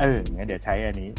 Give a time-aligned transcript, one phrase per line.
[0.00, 1.10] เอองั้นเดี๋ยวใช้อันนี้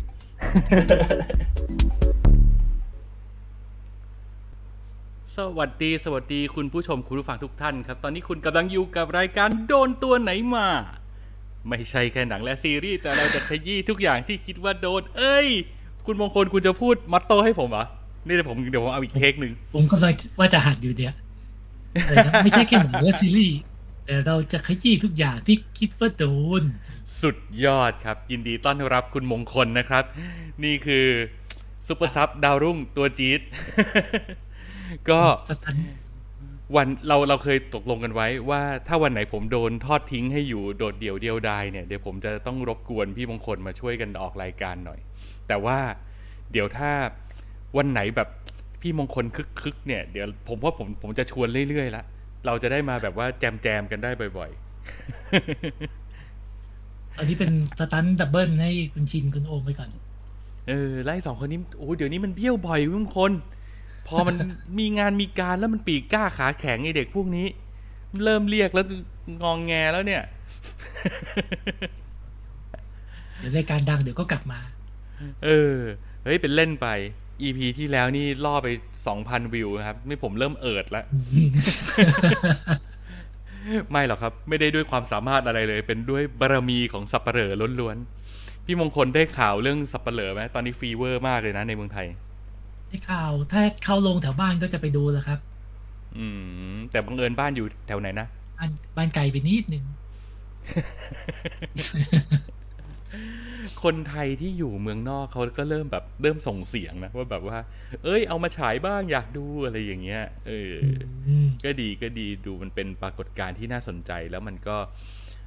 [5.36, 10.68] สวัสดีสวัสดีคุณผู้ชมคุณผู้ฟังทุกท่านครับ ตอนนี้คุณกำลังอยู่กับรายการโดนตัวไหนมา
[11.70, 15.48] ไม่ใช่แค่หนังและซีรีส์แต่เราจะขยี้ทุกอย่างที่คิดว่าโดน เอ้ย
[16.06, 17.86] คุณมงคลคุณจะพูดมัตโตให้ผมเหรอ
[18.26, 21.14] นี่เดี๋ยวผมเดี๋ยวผมเอาอีกเทคหนึ่งผมก็เลยว่าจะหัดอยู่เดียว
[22.08, 23.58] อะไรนะไม่ใช่แค่หนังและซีรีส์
[24.06, 26.26] แต่เราจะขยี้ทุกอย่างที่คิดว่าโด
[26.62, 26.64] น
[27.22, 30.04] สุดยอดครับ ยินดีต้อนรับคุณมงคลนะครับ
[30.64, 31.06] นี่คือ
[31.88, 33.42] super sub ดาวรุ่งตัวจี๊ด
[35.10, 35.22] ก็
[36.76, 45.00] วันเราเราเคยตกลงกันไว้ว่าถ้าวันไหนผมโดนทอดทิ้งให้อยู่โดดเดี่ยวเดียวดายเนี่ยเดี๋ยวผมจะต้องรบกวนพี่มงคลมาช่วยกันออกรายการหน่อย
[45.48, 45.78] แต่ว่า
[46.52, 46.92] เดี๋ยวถ้า
[47.78, 48.30] วันไหนแบบ
[48.82, 49.26] พี่มงคล
[49.62, 52.04] คึกๆเนี่ยเดี๋ยวผมว่าผมผมจะชวนเรื่อยๆละ
[52.46, 54.52] เราจะได้มาแบบว่าแจมแจมกันได้บ่อย
[57.18, 63.32] อันนี้เป็นสตันดับเบิลให้คุณชินคุณโอมไปก่อนๆเออไล่สองคนนี้โอ้เดี๋ยวนี้มันเบี้ยวบ่อยพี่มงคล
[64.08, 64.36] พอมัน
[64.80, 67.46] มีงานมีการแล้วมันปีกกล้าขาแข็งไอเด็กพวกนี้
[68.24, 68.86] เริ่มเรียกแล้ว
[69.44, 70.24] งองแงแล้วเนี่ย
[73.40, 74.60] เดี๋ยวรายการดังเดี๋ยวก็กลับมา
[75.46, 75.78] เออ
[76.24, 76.88] เฮ้ยเป็นเล่นไป
[77.42, 78.68] EP ที่แล้วนี่ล่อไป
[79.08, 81.06] สองพันวิวนะครับนี่ผมเริ่มเอิดแล้ว
[83.92, 92.08] ไม่หรอกครับ ไม่ได้ด้วยความสามารถอะไรเลย เป็นด้วยบารมีของสับปะเหร่อล้วนๆพี่มงคลได้ข่าวเรื่องสับปะเหร่อไหมตอนนี้ฟีเวอร์มากเลยนะในเมืองไทย
[92.90, 95.40] ให้ข่าวถ้าเข้าลงแถวบ้านก็จะไปดูแล้วครับ
[96.18, 96.26] อื
[96.74, 98.28] ม แต่บังเอิญบ้านอยู่แถวไหนนะ
[98.58, 99.86] บ้านบ้านไกลไปนิดนึง
[103.84, 107.58] คนไทยที่อยู่เมืองนอกเขาก็เริ่มแบบเริ่มส่งเสียงนะว่าแบบว่า
[108.04, 110.86] เอ้ยเอามาฉายบ้างอยากดูอะไรอย่างเงี้ย เอออ
[111.28, 114.78] อืมก็ดีก็ดีดูมันเป็นปรากฏการณ์ที่น่าสนใจแล้วมันก็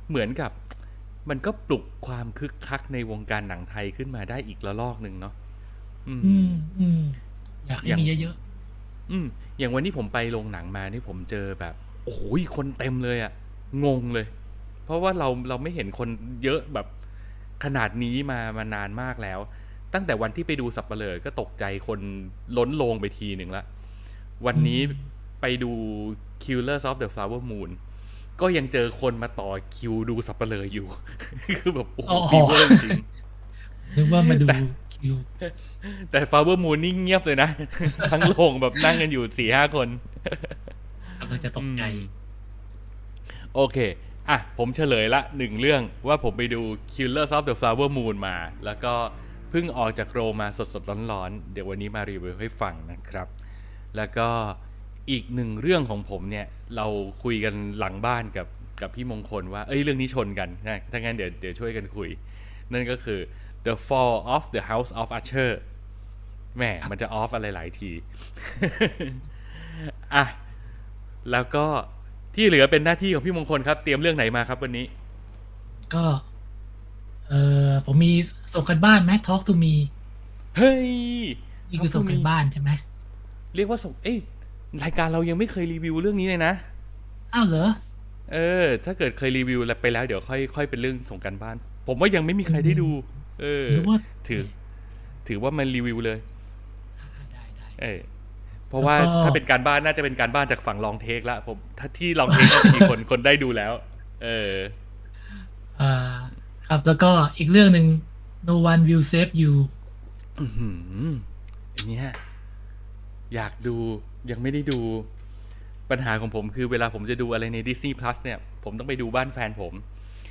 [0.08, 0.50] เหมือนกับ
[1.30, 5.34] มันก็ปลุกความคึกคักในวงการหนังไทยขึ้นมาได้อีกระลอกหนึ่งเนาะ
[6.08, 7.02] อืมอืมอืม
[7.66, 8.36] อยากให้อย่างมีเยอะ
[9.10, 9.26] อืม
[9.58, 12.20] อย่างวันที่ผมไปโรงหนังมานี่ผมเจอแบบ โอ้โห
[12.56, 13.32] คนเต็มเลยอะ
[13.84, 14.26] งงเลย
[14.84, 16.08] เพราะว่าเราเราไม่เห็นคน
[16.44, 16.86] เยอะแบบ
[17.64, 19.40] ขนาดนี้มามานานมากแล้ว
[19.94, 22.00] ตั้งแต่วันที่ไปดูสับเปลอก็ตกใจคน
[22.56, 23.64] ล้นโรงไปทีหนึ่งละ
[24.46, 24.80] วันนี้
[25.40, 25.72] ไปดู
[26.42, 27.70] Killers of the Flower Moon
[28.40, 30.86] ก็ยังเจอคนมาต่อคิวดูสับเปลออยู่
[31.58, 34.46] คือแบบโอ้โหฟีเวอร์จริงๆนึกว่ามาดู
[34.94, 35.14] คิว
[36.10, 37.48] แต่ Flower Moon นี่เงียบเลยนะ
[38.10, 39.88] ทั้งโรงแบบนั่งกันอยู่สี่ห้าคน
[41.20, 42.02] กำลังจะตกใจอืม
[43.54, 43.78] โอเค
[44.28, 46.60] อะผมเฉลยละหนึ่งเรื่องว่าผมไปดู
[46.92, 48.94] Killers of the Flower Moon มา แล้วก็
[49.50, 53.28] เพิ่งออกจากโรงมาสดๆร้อนๆ เดี๋ยววันนี้มารีวิวให้ฟังนะครับ
[53.96, 54.28] แล้วก็
[55.10, 56.46] อีกหนึ่งเรื่องของผมเนี่ย
[56.76, 56.86] เรา
[57.24, 58.46] คุยกันหลังบ้านกับ
[58.82, 62.08] กับพี่มงคลว่า เอ้ยเรื่องนี้ชนกันนะถ้างั้นเดี๋ยวเดี๋ยวช่วยกันคุย
[62.72, 63.20] นั่นก็คือ
[63.66, 65.52] The Fall of the House of Usher
[66.56, 67.90] แหมมันจะออฟอะไรหลายที
[70.14, 70.24] อะ
[71.30, 71.66] แล้วก็
[72.34, 74.86] ที่เหลือเป็นหน้าที่ของพี่มงคลครับ เตรียมเรื่องไหนมาครับวันนี้
[75.94, 76.04] ก็
[77.28, 77.34] เอ
[77.68, 78.12] อผมมี
[78.54, 79.74] ส่งกันบ้านไหม Talk to me
[80.56, 80.90] เฮ้ย
[81.70, 82.70] นี่คือส่งกันบ้านใช่ไหม
[83.54, 84.18] เรียกว่าส่งเอ้ย
[84.82, 86.52] รายการเรายังไม่เคยรีวิวเรื่องนี้เลยนะ
[87.34, 87.68] อ้าวเหรอ
[88.32, 91.56] เออ ถ้าเกิดเคยรีวิวแล้วไปแล้วเดี๋ยวค่อยค่อยเป็นเรื่องส่งกันบ้าน
[91.86, 92.88] ผมว่ายังไม่มีใครได้ดู
[93.40, 93.96] เออหรือว่า
[94.28, 94.42] ถือ
[95.28, 96.18] ถือว่ามันรีวิวเลย
[97.00, 98.00] อ่าได้ได้เออ
[98.70, 103.72] เพราะว่าแล้วก็ถ้าเป็นการบ้านน่าจะเป็นการบ้านจากฝั่งลองเทคละผมถ้าที่ลองเทคน่าจะมีคนคนได้ดูแล้ว
[104.22, 104.54] เออ
[105.80, 105.92] อ่า
[106.68, 107.86] ครับแล้วก็อีกเรื่องหนึ่ง
[108.48, 109.52] no one will save you
[110.40, 110.68] อือหื
[111.06, 111.08] อ
[111.74, 112.08] อันเนี้ย
[113.34, 113.76] อยากดู
[114.30, 114.78] ยังไม่ได้ดู
[115.90, 119.72] ปัญหาของผมคือเวลาผมจะดูอะไรใน Disney Plus เนี่ย ผมต้องไปดูบ้านแฟนผม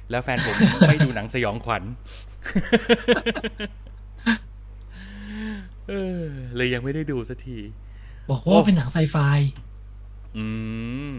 [0.09, 0.55] แล้วแฟนผม
[0.89, 1.83] ไม่ดูหนังสยองขวัญ
[5.87, 6.23] เออ
[6.55, 7.57] เลยยังไม่ได้ดูสักที
[8.29, 9.17] บอกโอ้ว่าเป็นหนังไซไฟ
[10.37, 10.45] อื
[11.09, 11.11] ม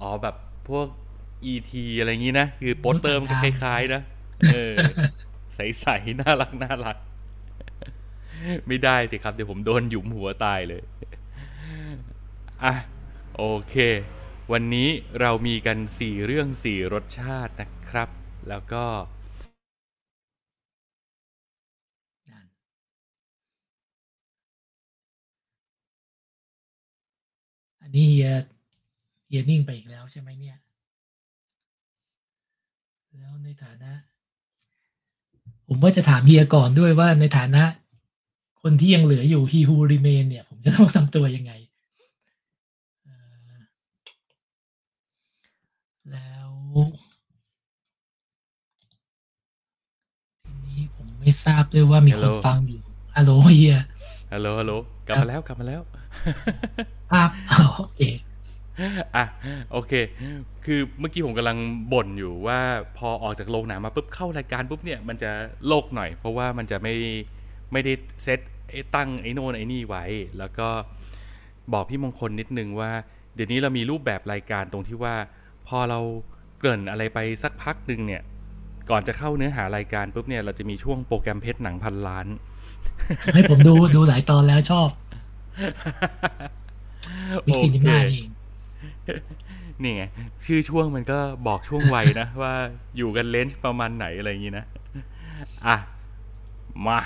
[0.00, 0.36] อ๋อแบบ
[0.68, 0.86] พวก
[1.52, 1.72] E.T.
[1.98, 4.02] อะไรอย่างนี้นะ คือโปสเตอร์มันก็คล้ายๆนะ
[4.52, 4.74] เออ
[5.54, 6.96] ใสๆ น่ารักน่ารัก
[8.66, 10.82] ไม่ได้สิครับ เดี๋ยวผมโดนหยุมหัวตายเลย
[12.64, 12.74] อะ
[13.36, 13.74] โอเค
[14.52, 14.88] วันนี้
[15.20, 18.08] เรามีกันสี่เรื่องสี่รสชาตินะครับ
[18.48, 18.84] แล้วก็
[27.86, 28.30] อันนี้เฮีย
[29.28, 30.56] เฮียนิ่งไปอีกแล้วใช่ไหมเนี่ย
[33.16, 33.92] แล้วในฐานะ
[35.66, 37.62] ผมว่าจะถามเฮียก่อนด้วยว่าในฐานะ
[38.62, 41.52] คนที่ยังเหลืออยู่ he who remain เนี่ย ผมจะต้องทำตัวยังไง
[43.04, 43.32] เอ่อ
[46.10, 46.50] แล้ว
[50.44, 52.80] ทีนี้ผมไม่ทราบด้วยว่ามีคน Hello ฟังอยู่
[53.16, 53.76] ฮัลโหลเฮีย
[54.32, 54.72] ฮัลโหลฮัลโหล
[55.06, 55.82] กลับมาแล้วกลับมาแล้ว
[57.10, 58.02] ภาพอ๋อโอเค
[59.16, 59.24] อะ
[59.72, 59.92] โอเค
[60.64, 61.58] คือเมื่อกี้ผมกำลัง
[61.92, 62.60] บ่นอยู่ว่า
[62.98, 65.30] พอออกจากโรงหนังมาปุ๊บเข้ารายการปุ๊บเนี่ยมันจะ
[65.68, 66.94] โลกหน่อย เพราะว่ามันจะไม่
[67.72, 67.92] ไม่ได้
[68.22, 70.04] เซตไอ้ตั้งไอ้โน่นไอ้นี่ไว้
[70.38, 70.68] แล้วก็
[71.72, 72.90] บอกพี่มงคลนิดนึงว่า
[73.34, 75.14] เดี๋ยวนี้เรามีรูปแบบรายการตรงที่ว่า
[75.68, 76.00] พอเรา
[76.58, 78.22] เกริ่นอะไรไปสักพักหนึ่งเนี่ย
[78.90, 82.26] ก่อนจะเข้าเนื้อหารายการปุ๊บเนี่ยเราจะมีช่วงโปรแกรมเพชรหนังพันล้าน
[83.34, 84.88] ให้ผมดูดูหลายตอนแล้วชอบ
[87.46, 88.30] วิกินิมานี่เอง
[89.82, 90.02] นี่ไง
[90.46, 92.52] ชื่อช่วงมันก็บอกช่วงวัยนะ ว่า
[92.96, 94.66] อยู่กันเลนส์ประมาณไหนอะไรอย่างนี้นะ
[95.66, 95.76] อะ
[96.86, 96.98] มา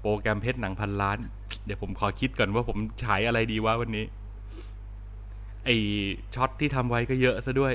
[0.00, 1.18] โปรแกรมเพชรหนังพันล้าน
[1.64, 4.04] เดี๋ยวผมขอคิดก่อนว่าผมฉายอะไรดีวะวันนี้
[5.64, 5.70] ไอ
[6.34, 7.74] ช็อตที่ทำไว้ก็เยอะซะด้วย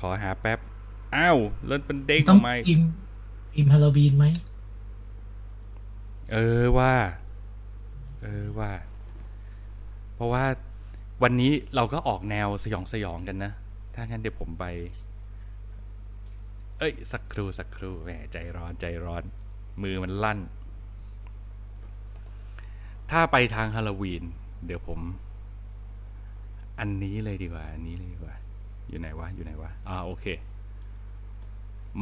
[0.00, 0.58] ขอหาแป๊บ
[1.16, 2.82] อ้าวแล้วเป็นเด้งต้องทำไมอิม
[3.56, 4.26] อิมฮาโลวีนไหม
[6.32, 6.92] เออว่า
[8.22, 8.70] เออว่า
[10.14, 10.44] เพราะว่า
[11.22, 13.52] วันนี้เราก็ออกแนวสยองสยองกันนะ
[13.94, 14.64] ถ้างั้นเดี๋ยวผมไป
[16.78, 19.22] เอ้ย สักครู่สักครู่แหมใจร้อนใจร้อน
[19.82, 20.38] มือมันลั่น
[23.10, 24.24] ถ้าไปทางฮาโลวีน
[24.66, 25.00] เดี๋ยวผม
[26.80, 28.34] อันนี้เลยดีกว่า อันนี้เลยดีกว่า
[28.88, 30.26] อยู่ไหนวะ อยู่ไหนวะ อ่าโอเค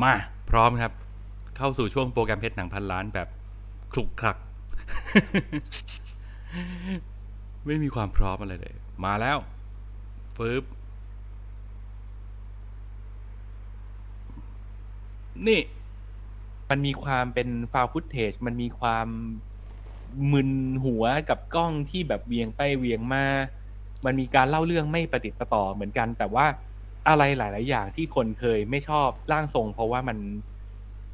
[0.02, 0.14] มา
[0.50, 0.92] พร้อมครับ
[1.56, 3.28] เข้าสู่ช่วงโปรแกรมเพชรหนังพันล้านแบบ
[3.92, 4.36] คลุกคลัก
[7.66, 9.38] ไม่มีความพร้อมอะไรเลย มาแล้ว
[10.36, 10.64] ฟืบ
[15.46, 15.60] นี่
[16.70, 19.06] มันมีความเป็นฟาวฟุตเทจมันมีความ
[20.32, 20.50] มึน
[20.84, 23.24] หัวกับกล้องที่แบบเวียงไปเวียงมา
[24.04, 26.46] มันมีการเล่าเรื่องไม่ประติดประต่อเหมือนกัน แต่ว่า
[27.08, 30.18] อะไรหลาย ๆ อย่างที่คนเคยไม่ชอบร่างทรง เพราะว่ามัน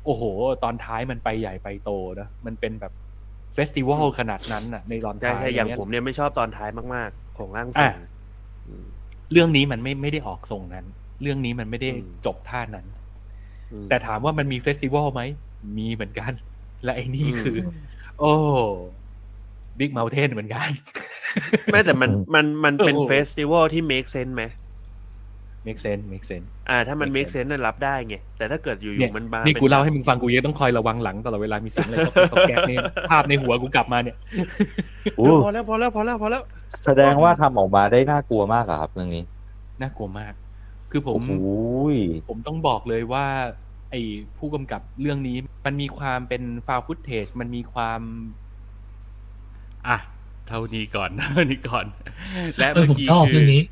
[0.04, 0.22] โอ้โห
[0.62, 2.92] ตอนท้ายมันไปใหญ่ไปโตนะมันเป็นแบบ
[3.56, 7.96] เฟสติวัลขนาดนั้นน่ะ ในตอนใช่ท้ายใช่อย่างเงี้ผมเนี่ยไม่ชอบตอนท้ายมากๆ ของร่างทรอะง
[8.68, 8.86] อืม
[9.32, 10.84] เรื่องนี้มันไม่ไม่ได้ออกทรงนั้น
[11.22, 12.86] เรื่องนี้มันไม่ได้อืมจบท่านั้น
[13.72, 15.22] อืมแต่ถามว่ามันมีเฟสติวัลไหม
[15.78, 16.32] มีเหมือนกัน
[16.84, 17.56] และไอ้นี่อืมคือ
[18.18, 18.32] โอ้
[19.78, 20.68] บิ๊กเม t เทนเหมือนกัน
[21.72, 24.44] ไม่แต่มันมันมันเป็นเออเฟสติวัลที่ make sense ไหม
[25.66, 32.78] make sense make sense อ่า ถ้ามัน make make sense น่ะรับได้ไง แต่ถ้าเกิดอยู่เนี่ยๆมันมานี่ป็กูเล่าให้มึงฟังกูยังต้องคอยระวังหลังตลอดเวลามีเสียงอะไรก็ก็แก๊กเนี่ย
[33.10, 34.16] ภาพในหัวกูกลับมาเนี่ย
[35.18, 36.42] อู้พอแล้วพอแล้วพอแล้วพอแล้ว
[36.84, 39.22] แสดงว่าทำออกมาได้น่ากลัวมากอะครับเรื่องนี้
[39.80, 40.32] น่ากลัวมาก
[40.90, 41.32] คือผมโอ้โห
[41.94, 41.96] ย
[42.28, 43.26] ผมต้องบอกเลยว่า
[43.90, 44.00] ไอ้
[44.38, 48.00] ผู้กำกับเรื่องนี้ มันมีความเป็นฟาวฟุตเทจมันมีความ
[49.88, 49.98] อะ
[50.48, 51.86] เท่านี้ก่อนเท่านี้ก่อน
[52.58, 53.62] และเออเมื่อผมกี้ชอบคืเรื่องอนี้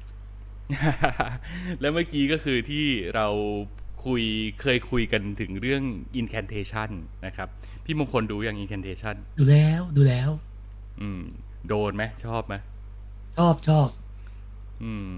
[1.80, 3.26] แล้วเมื่อกี้ก็คือที่เรา
[4.04, 4.22] คุย
[4.60, 5.82] เคยคุยกันถึงเรื่อง
[6.20, 6.90] incantation
[7.26, 7.48] นะครับ
[7.84, 10.30] พี่มงคลดูอย่าง incantation ดูแล้วดูแล้ว
[11.00, 11.22] อืม
[11.68, 12.54] โดนไหมชอบไหม
[13.36, 13.88] ชอบชอบ
[14.82, 15.08] อืม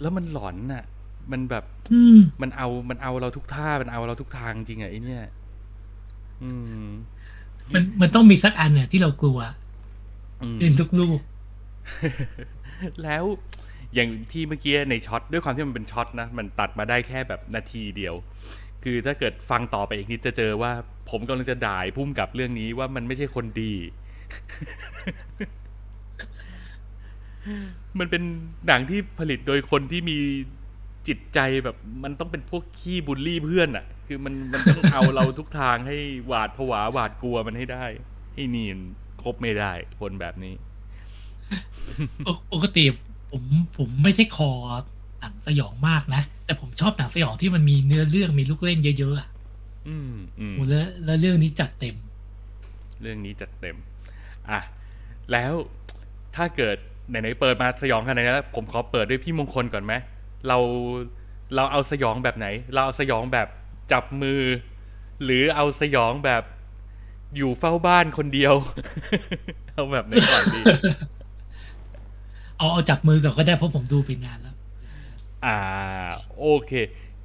[0.00, 0.84] แล้วมันหลอนน่ะ
[1.32, 5.24] มันแบบอืมมันเอามันเอาเราทุกท่า มันเอาเราทุกทางจริงอะไอเนี่ย
[6.42, 6.50] อื
[6.84, 6.88] ม
[7.74, 9.40] มันมันต้องมีสักอันเนี่ยที่เรากลัว
[10.42, 11.20] อืมเล่นทุกลูก
[13.02, 13.24] แล้ว
[13.94, 18.14] อย่างที่เมื่อกี้ใน short ด้วยความที่มันเป็น short นะมันตัดมาได้แค่แบบนาทีเดียว
[18.84, 20.72] คือถ้าเกิดฟังต่อไปอีกนิดจะเจอว่า
[21.10, 23.74] ผมกำลังจะด่ายพุ่มกับเรื่องนี้ว่ามันไม่ใช่คนดี
[27.98, 28.22] มันเป็น
[28.66, 30.18] หนังที่ผลิตโดยคนที่มี
[31.08, 37.86] จิตใจแบบ มันต้องเป็นพวกขี้บูลลี่เพื่อนอะ่ะ คือมันมันต้องเอาเราทุกทางให้หวาดผวาหวาดกลัวมันให้ได้
[38.34, 38.78] ให้เนียน
[39.22, 40.54] คบไม่ได้คนแบบนี้
[42.26, 42.84] ปกปกติ
[43.30, 43.42] ผม
[43.78, 44.50] ผมไม่ใช่คอ
[45.20, 49.28] หนังสยองมากนะ แต่ผมชอบหนังสยองที่มันมีเนื้อเรื่องมีลูกเล่นเยอะๆอะ
[49.88, 51.96] อืมอืมโหแล้วแล้วเรื่องนี้จัดเต็ม
[53.02, 53.76] เรื่องนี้จัดเต็ม
[54.50, 54.60] อะ
[55.32, 55.52] แล้ว
[56.36, 56.76] ถ้าเกิด
[57.08, 59.92] ไหนๆเปิดมาสยองขนาดนี้แล้วผมขอเปิดด้วยพี่มงคลก่อนไหม
[60.48, 60.58] เรา
[61.54, 63.48] เราเอาสยองแบบไหน เราเอาสยองแบบ
[63.92, 64.42] จับมือ
[65.24, 66.42] หรือเอาสยองแบบ
[67.36, 68.54] อยู่เฝ้าบ้านคนเดียว
[69.74, 70.62] เอาแบบไหนก่อนดี
[72.58, 74.54] เอาเอาจับมือก่อนก็ได้เพราะผมดูเป็นนานแล้ว
[75.44, 75.56] อ่า
[76.38, 76.72] โอเค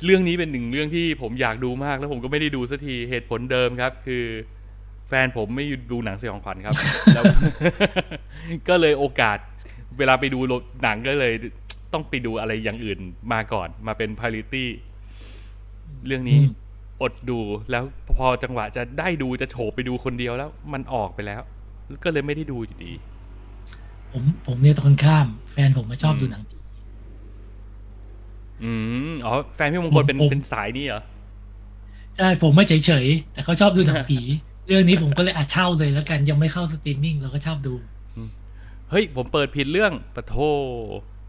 [0.06, 4.24] เรื่องนี้เป็นหนึ่งเรื่องที่ผมอยากดูมากแล้วผมก็ไม่ได้ดูสักทีเหตุผลเดิมครับ คือ
[5.08, 6.76] แฟนผมไม่ดูหนังสยองขวัญครับ
[7.16, 7.24] แล้ว
[8.70, 9.38] ก็เลยโอกาส
[9.98, 10.40] เวลาไปดู
[10.84, 11.34] หนังก็เลย
[11.94, 13.00] ต้องไปดูอะไรอย่างอื่น
[13.34, 14.66] มาก่อน มาเป็น priority
[16.08, 16.52] เรื่องนี้อืม
[17.02, 17.40] อดดู
[17.72, 17.84] แล้ว
[18.18, 21.42] พอจังหวะจะได้ดูจะโฉบไปดูคนเดียวแล้ว มันออกไปแล้ว
[22.04, 22.94] ก็เลยไม่ได้ดูอยู่ดี
[24.14, 26.58] ผมผมเนี่ยตรงข้าม แฟนผมมาชอบอืมดูหนังผี
[28.64, 28.72] อื
[29.10, 31.02] มอ๋อแฟนพี่มงคลเป็นผมเป็นสายนี้เหรอ
[32.18, 34.20] ใช่ผมไม่เฉยๆแต่เขาชอบดูหนังผี
[34.68, 37.74] เรื่องนี้ผมก็เลยอาเช่าเลยแล้วกันยังไม่เข้าสตรีมมิ่งเราก็ชอบดู
[38.90, 40.36] เฮ้ย ผมเปิดผิดเรื่องปะโท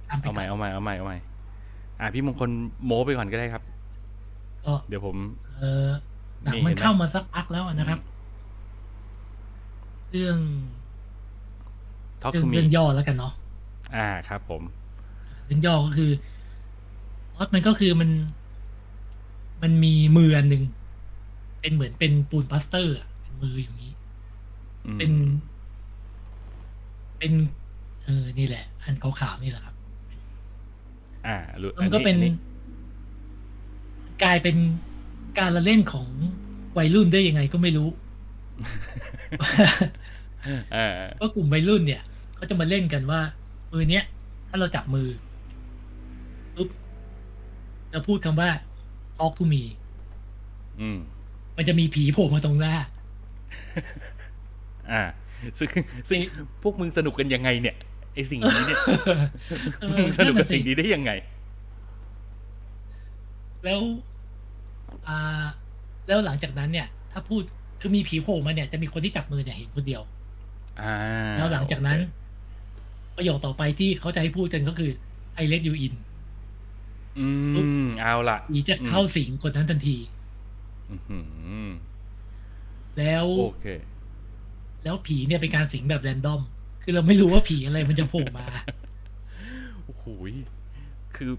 [0.09, 1.17] ตามไปเอาใหม่ก่อนเอาใหม่เอาใหม่เอาใหม่
[2.01, 2.51] อะพี่มงคล
[2.85, 3.63] โม้ไปก่อนก็ได้ครับ
[4.67, 5.17] ก็เดี๋ยวผม
[5.59, 5.89] เออ
[6.43, 8.01] หนังนี่มันเห็นไหมเข้ามาสักพักแล้วนะครับ
[10.11, 10.39] เรื่อง
[12.25, 13.33] Talk เรื่อง to Me เรื่องย่อแล้วกันเนาะ
[13.97, 14.63] อ่าครับ ผม
[15.45, 16.11] เรื่องย่อก็คือ
[17.35, 18.11] พล็อตมันก็คือมัน
[19.63, 20.63] มันมีมืออันหนึ่ง
[21.61, 23.93] เป็นเหมือนเป็นปูนพลาสเตอร์อะเป็นมืออย่างนี้
[24.87, 25.13] อืมเป็น
[27.19, 27.33] เป็น
[28.05, 29.75] เออนี่แหละ อันขาวๆนี่แหละครับ
[31.27, 32.31] อ่ารู้มันก็เป็นอั
[34.23, 34.57] กลายเป็น
[35.39, 36.09] การละเล่นของ
[36.79, 37.89] วัยรุ่นได้ยังไงก็ไม่รู้
[40.77, 40.87] อ่า
[41.21, 42.03] ก็กลุ่มวัยรุ่นเนี่ย
[42.45, 43.21] เขาจะมาเล่นกันว่า
[43.73, 44.05] มือเนี้ย
[44.49, 45.09] ถ้าเราจับมือ
[46.55, 46.69] ปุ๊บ
[47.91, 48.51] เราพูดคำว่า
[49.19, 49.63] talk to me
[50.81, 50.99] อืม
[51.57, 52.75] มันจะมีผีโผล่มาตรงหน้า
[54.91, 55.03] อ่า
[55.59, 55.69] ซึ่ง
[56.09, 56.19] ซึ่ง
[56.63, 57.77] พวกมึงสนุกกันยังไงเนี่ย
[58.15, 58.79] ไอสิ่งนี้เนี่ย
[59.81, 61.11] เออมึงสนุกกับนั่นน่ะสิสิ่งนี้ได้ยังไง
[63.65, 63.81] แล้ว
[65.09, 65.45] อ่า
[66.07, 67.43] แล้วหลังจากนั้นเนี่ย ถ้าพูด
[67.81, 70.03] คือมีผีโผล่มาเนี่ยจะมีคนที่จับมือเนี่ยเห็นคนเดียว
[70.81, 70.95] อ่า
[71.37, 72.24] แล้วหลังจากนั้นโอเค
[73.17, 74.91] ประโยคต่อไปที่เขาจะให้พูดกันก็คือ
[75.43, 75.95] I let you in
[77.19, 77.29] อื
[77.85, 79.97] ม เอาละผีจะเข้าสิงคนนั้นทันที
[80.91, 81.19] อื้อหื
[81.67, 81.71] อ
[82.99, 83.67] แล้วโอเค
[84.85, 86.41] แล้วผีเนี่ยเป็นการสิงแบบแรนดอม
[86.83, 88.47] คือเราไม่รู้ว่าผีอะไรมันจะโผล่มา
[89.85, 90.33] โอ้โหย
[91.17, 91.31] คือ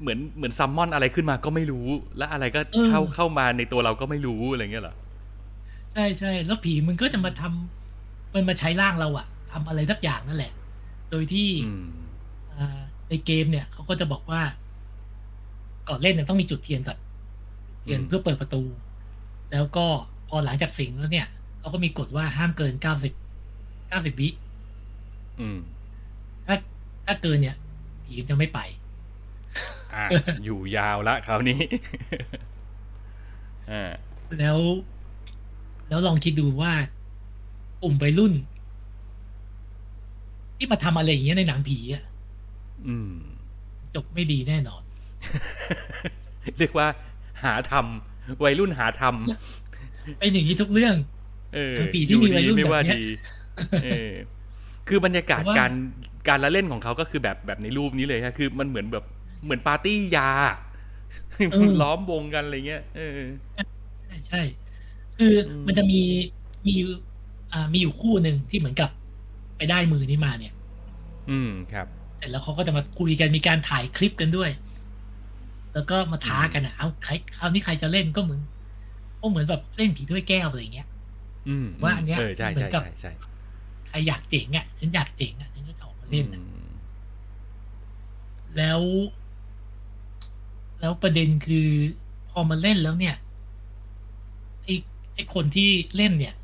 [0.00, 1.86] เหมือนเหมือนซัมมอนอะไรขึ้นมาก็ไม่รู้
[2.18, 4.96] และอะไรก็เออเข้าเข้ามาในตัวเราก็ไม่รู้อะไรเงี้ยเหรอ
[5.92, 10.52] ใช่ใช่แล้วผีมันก็จะมาทำมันมาใช้ร่างเราอะทำอะไรสักอย่างนั่นแหละ
[11.10, 11.86] โดยที่อืม
[12.58, 14.42] อ่าในเกมเนี่ยเขาก็จะบอกว่า
[15.88, 16.98] ก่อนเล่นเนี่ยต้องมีจุดเทียนก่อน
[17.82, 18.62] เทียนอืมเพื่อเปิดประตู
[19.52, 19.86] แล้วก็
[20.28, 21.28] พอหลังจากสิงแล้วเนี่ย
[21.60, 23.14] เขาก็มีกฎว่าห้ามเกินเก้าสิบ
[23.88, 24.28] เก้าสิบวิ
[25.40, 25.58] อืม
[26.46, 26.56] ถ้า
[27.06, 27.56] ถ้าเกินเนี่ย
[28.04, 28.60] ผีจะไม่ไป
[29.94, 30.04] อะ
[30.44, 31.60] อยู่ยาวละคราวนี้
[33.70, 33.92] อ่า
[34.38, 34.58] แล้ว
[35.88, 36.72] แล้วลองคิดดูว่า
[37.82, 38.32] กลุ่มวัยรุ่น
[40.56, 42.04] ที่มาทำอะไรอย่างเงี้ยในหนังผีอะ
[42.86, 43.12] อืม
[43.94, 44.82] จบไม่ดีแน่นอน
[46.58, 46.86] เรียกว่า
[47.44, 50.94] หาทำวัยรุ่นหาทำเป็นอย่างนี้ทุกเรื่อง
[51.54, 53.08] เออทั้งปีที่มีวัยรุ่นไม่ว่าแบบเนี้ยดี
[53.84, 54.12] เออ
[54.88, 55.72] คือบรรยากาศแต่ว่าการ
[56.28, 59.04] การละเล่นของเขาก็คือแบบแบบในรูปนี้เลยฮะคือมันเหมือนแบบ
[59.44, 60.30] เหมือนปาร์ตี้ยา
[61.82, 63.18] ล้อมวงกันอะไรเงี้ยเออ
[64.04, 64.42] ใช่ใช่
[65.18, 66.00] คืออมมันจะมี
[66.66, 66.90] มีอยู่
[67.52, 68.90] อ่ามีอยู่คู่หนึ่งที่เหมือนกับ
[69.56, 70.54] ไปได้มือนี้มาเนี่ย
[71.30, 74.50] อืมครับเสร็จแล้วเขาก็จะมาคุยกันมีการถ่ายคลิปกันด้วย
[75.74, 78.40] แล้วก็มาท้ากันอะเอาใครคราวนี้ใครจะเล่นก็เหมือน
[79.20, 80.88] ก็เหมือนแบบเล่นผีถ้วยแก้วอะไรอย่างเงี้ย
[81.48, 83.12] อืมว่าอันเนี้ยเออใช่เหมืใช่อนกับใช่ใช่
[83.88, 86.66] ใครอยากเจ๋งอะฉันอยากเจ๋งอะฉันก็จะออกมาเล่นอะอืม
[88.56, 88.82] แล้ว
[90.80, 91.68] แล้วประเด็นคือ
[92.30, 93.14] พอมาเล่นแล้วเนี่ย
[94.64, 94.74] ไอ้
[95.14, 96.43] ไอ้คนที่เล่นเนี่ยม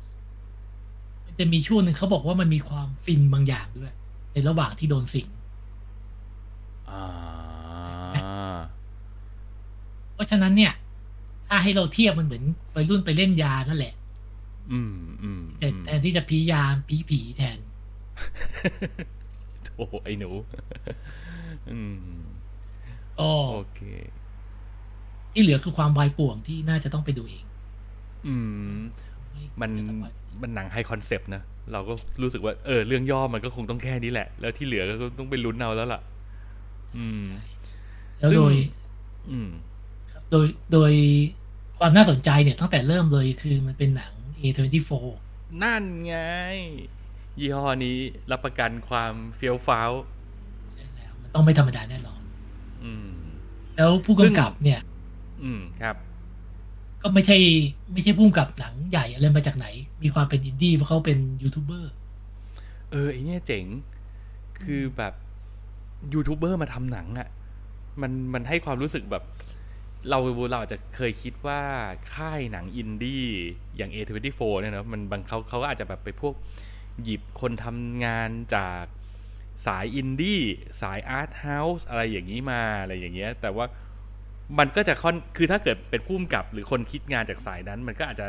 [1.41, 3.93] จะมีช่วงหนึ่งเขาบอกว่ามันมีความฟินบางอย่างด้วย
[4.33, 5.27] ในระหว่างที่โดนสิง
[6.89, 8.57] อ่า
[10.13, 10.73] เพราะฉะนั้นเนี่ย
[11.47, 12.43] ถ้าให้เราเทียบมันเหมือน
[12.73, 13.93] ไปรุ่นไปเล่นยานั่นแหละ
[14.71, 17.59] อืมอืมแต่อืมแทนที่จะพียาพีผีแทน
[19.75, 20.29] โอ้โหไอ้หนู
[21.71, 22.21] อืม
[23.19, 23.81] ก็โอเค
[25.33, 27.45] ที่เหลือคือความวายป่วงที่น่าจะต้องไปดูเอง
[28.27, 28.35] อื
[28.73, 28.77] ม
[29.61, 36.01] มันไสปอย มันหนังไฮคอนเซปต์นะเราก็รู้สึกว่าเออเรื่องย่อมันก็คงต้องแค่นี้แหละ แล้วที่เหลือก็ต้องไปลุ้นเอาแล้วล่ะ
[36.97, 37.23] อืม
[38.19, 38.55] แล้วซึ่งโดย
[39.31, 39.49] อืม
[40.31, 40.93] โดยโดย
[41.79, 44.91] ความน่าสนใจเนี่ยตั้งแต่เริ่มเลยคือมันเป็นหนัง A24
[45.63, 46.15] นั่นไง
[47.39, 47.97] ยี่ห้อนี้
[48.31, 49.91] รับประกันความเฟี้ยวฟ้าว
[50.73, 52.21] ใช่แล้วมันต้องไม่ธรรมดาแน่นอน
[52.83, 53.09] อืม
[53.77, 54.79] แล้วผู้กำกับเนี่ย
[55.43, 55.95] อืมครับ
[57.01, 57.37] ก็ไม่ใช่
[57.91, 59.67] ไม่ใช่ผู้กำกับหนังใหญ่อะไรมาจากไหน
[60.03, 61.91] มีความเป็นอินดี้เพราะเขาเป็นยูทูบเบอร์
[62.91, 63.65] เออไอเนี่ยเจ๋ง
[64.63, 65.13] คือแบบ
[66.13, 67.29] ยูทูบเบอร์มาทำหนังอะ่ะ
[68.01, 69.23] มันมันให้ความรู้สึกแบบ
[70.09, 71.61] เราเราอาจจะเคยคิดว่า
[72.15, 73.25] ค่ายหนังอินดี้
[73.77, 76.33] อย่าง A24 เนี่ยนะมันบางเขาเขาก็อาจจะแบบไปพวก
[77.03, 78.83] หยิบคนทำงานจาก
[79.65, 80.41] สายอินดี้
[80.81, 83.65] สาย art house อะไรอย่างนี้มาอะไรอย่างเงี้ย แต่ว่า
[84.59, 88.27] มันก็จะค่อนคือถ้าเกิดเป็นผู้กำกับ หรือคนคิดงานจากสายนั้น มันก็อาจจะ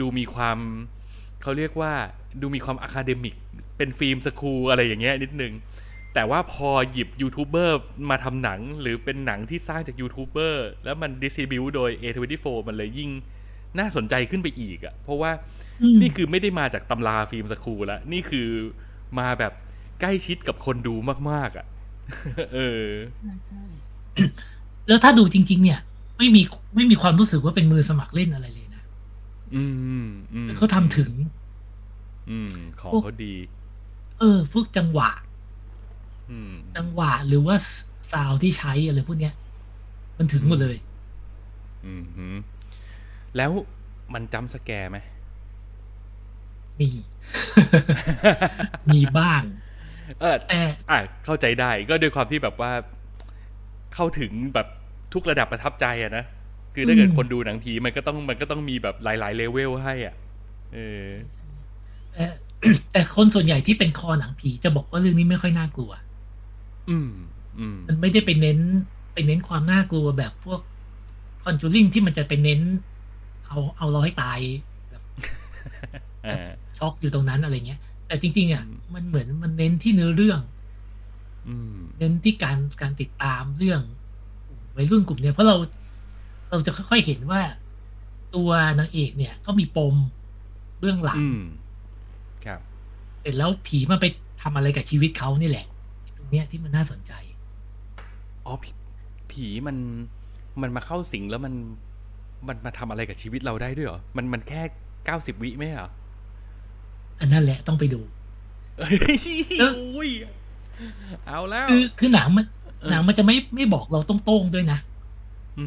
[0.00, 0.58] ดูมีความ
[1.42, 1.92] เขาเรียกว่า
[2.40, 3.36] ดูมีความ academic
[3.76, 5.52] เป็น film school อะไรอย่างเงี้ยนิดนึง
[6.14, 7.78] แต่ว่าพอหยิบยูทูบเบอร์
[8.10, 13.10] มาทำหนังหรือเป็นหนังที่สร้างจากยูทูบเบอร์แล้วมัน distribute โดย A24 มันเลยยิ่ง
[13.78, 15.30] น่าสนใจขึ้นไปอีกอะ่ะ เพราะว่า
[15.82, 18.48] อืมนี่คือไม่ได้มาจากตำรา film school แล้วนี่คือ
[19.18, 19.52] มาแบบ
[20.00, 20.94] ใกล้ชิดกับคนดู
[21.30, 21.66] มาก ๆอะ่ะ
[22.54, 22.86] เออ
[24.90, 25.80] แล้วถ้าดูจริง ๆ เนี่ย
[26.18, 26.42] ไม่มี
[26.76, 28.82] ไม่มีความรู้สึกว่าเป็นมือสมัครเล่นอะไรเลยนะ
[29.54, 29.64] อื
[30.04, 31.10] มอืมเขาทำถึง
[32.30, 32.50] อืม
[32.80, 33.34] ของเขาดี
[34.18, 35.10] เออ พวกจังหวะ
[36.30, 37.56] อืมจังหวะหรือว่า
[38.12, 39.34] ซาวด์ที่ใช้อะไรพวกเนี้ย
[40.18, 40.76] มันถึงหมดเลย
[41.86, 42.36] อืมหืม
[43.36, 43.50] แล้ว
[44.14, 44.98] มันจำสแกร์ไหม
[46.80, 46.88] มี
[48.90, 49.42] มีบ้าง
[50.20, 52.72] เออแต่อะเข้าใจได้ก็ด้วยความที่แบบว่า
[53.94, 54.68] เข้าถึงแบบ
[55.12, 56.24] ทุกระดับประทับใจอะนะ
[56.74, 60.14] คือถ้าเกิดอืมคนดูหนังผีมันก็ต้องมันก็ต้องมีแบบหลาย ๆ เลเวลให้อะ
[60.74, 61.06] เออ
[62.12, 62.24] แต่
[62.92, 65.92] แต่คนส่วนใหญ่ที่เป็นคอหนังผีจะบอกว่าเรื่องนี้ไม่ค่อยน่ากลัว
[66.90, 67.10] อืม
[67.58, 68.58] อืมมันไม่ได้ไปเน้น
[69.12, 70.60] ไปเน้นความน่ากลัวแบบพวก
[71.42, 72.60] คอนจูริงที่มันจะไปเน้น
[73.46, 74.40] เอาเอาเราให้ตาย
[74.90, 75.02] แบบ
[76.26, 80.40] อ่าช็อกอยู่ตรงนั้นอะไรเงี้ย แต่จริง ๆ อะอืมมันเหมือนมันเน้นที่เนื้อเรื่อง
[81.48, 83.82] อืมเน้นที่การการติดตามเรื่อง
[84.80, 85.56] วัยรุ่นกลุ่มเนี้ยเพราะเรา
[86.50, 87.40] เราจะค่อยๆเห็นว่า
[88.34, 89.94] ตัวนางเอกเนี่ยก็มีปม
[90.80, 91.42] เรื่องหลังอืม
[92.44, 92.60] ครับ
[93.20, 94.06] เสร็จแล้วผีมันไป
[94.42, 95.66] ทำอะไรกับชีวิตเขานี่แหละ
[96.18, 97.12] ตรงเนี้ยที่มันน่าสนใจ
[98.44, 98.70] อ๋อผี
[99.30, 99.76] ผีมัน
[100.62, 101.54] มันมาเข้าสิงแล้วมัน
[102.48, 104.62] มันมาทำอะไรกับชีวิตเราได้ด้วยเหรอ มันมันแค่
[105.04, 105.88] เก้าสิบวิไหมเหรอ
[107.20, 108.00] อันนั้นแหละต้องไปดู
[108.78, 109.18] เฮ้ย
[109.60, 110.10] เอออุ้ย
[111.26, 114.78] เอาแล้ว คือคือหนังมันเออ หนังมันจะไม่ไม่บอกเราตรงๆด้วยนะ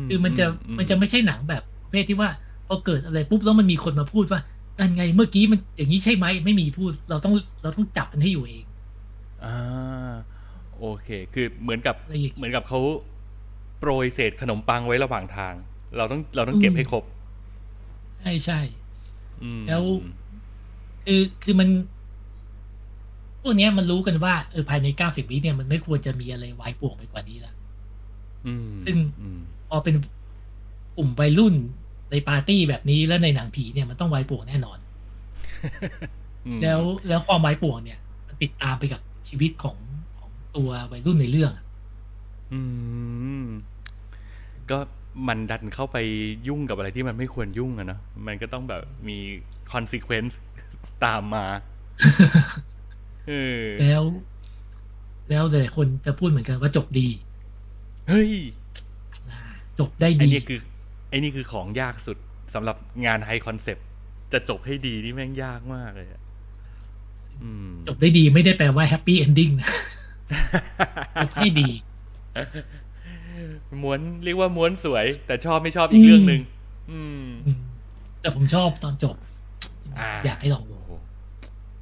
[0.09, 0.45] คือมันจะ
[0.77, 2.29] มันจะไม่ใช่หนังแบบประเภทที่ว่า
[2.67, 4.39] พอเกิดอะไรปุ๊บแล้วมันมีคนมาพูดว่า
[4.79, 8.65] นั่นไงเมื่อกี้มันอย่างนี้ใช่ไหมไม่มีพูด เราต้องเราต้องจับมันให้อยู่เอง
[9.43, 10.13] อ่า
[10.79, 12.79] โอเค คือเหมือนกับอะไรอย่างเหมือนกับเขา
[13.79, 15.53] โปรยเศษขนมปังไว้ระหว่างทาง
[15.97, 17.03] เราต้องเราต้องเก็บอืมให้ครบ
[18.19, 18.59] ใช่ใช่
[19.43, 19.83] อืมแล้ว
[21.05, 21.69] คือคือมัน
[23.43, 27.53] พวกเนี้ยมันรู้กันว่าเออภายในเก้าสิบวิเนี่ยมันไม่ควรจะมีอะไรวายป่วงไปกว่านี้ละ
[28.47, 29.95] อืมซึ่งอืมพอเป็น
[30.97, 31.55] กลุ่มวัยรุ่น
[32.11, 34.77] ในปาร์ตี้แบบนี้แล้วในหนังผีเนี่ยมันต้องวายป่วงแน่นอน
[36.47, 39.77] อืมแล้วแล้วความวายป่วงเนี่ย มันติดตามไปกับชีวิตของ
[40.19, 41.65] ของตัววัยรุ่นในเรื่องอะ
[42.53, 42.61] อื
[43.43, 43.45] ม
[44.71, 44.79] ก็
[45.27, 45.97] มันดันเข้าไป
[46.47, 49.17] ยุ่งกับอะไรที่มันไม่ควรยุ่งอะเนาะมันก็ต้องแบบมี
[49.73, 50.33] consequence
[51.05, 51.45] ตามมา
[51.99, 52.05] เอ
[52.37, 52.72] อ
[53.81, 54.03] แล้ว
[55.29, 57.07] แล้วหลายคนจะพูดเหมือนกันว่าจบดี
[58.09, 58.31] เฮ้ย
[59.29, 59.39] นะ
[59.79, 60.59] จบได้ไอ้ดีนี่คือ
[61.09, 62.17] ไอ้นี่คือของยากสุด
[62.53, 63.85] สำหรับงาน high concept
[64.33, 66.21] จะจบให้ดีนี่แม่งยากมากเลยอะ
[67.41, 69.69] อืมจบได้ดีไม่ได้แปลว่า happy ending นะ
[71.23, 71.69] จบให้ดี
[73.81, 76.41] ม้วนเรียกว่าม้วนสวย แต่ชอบไม่ชอบอีกเรื่องหนึ่ง
[76.91, 77.61] อืมอืม
[78.21, 79.15] แต่ผมชอบตอนจบ
[79.99, 80.91] อ่าอยากให้ลองดูโอ้โห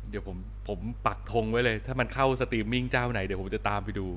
[0.09, 0.37] เดี๋ยวผม
[0.71, 4.07] ผมปักธงไว้เลย ถ้ามันเข้าสตรีมมิ่งเจ้าไหน เดี๋ยวผมจะตามไปดู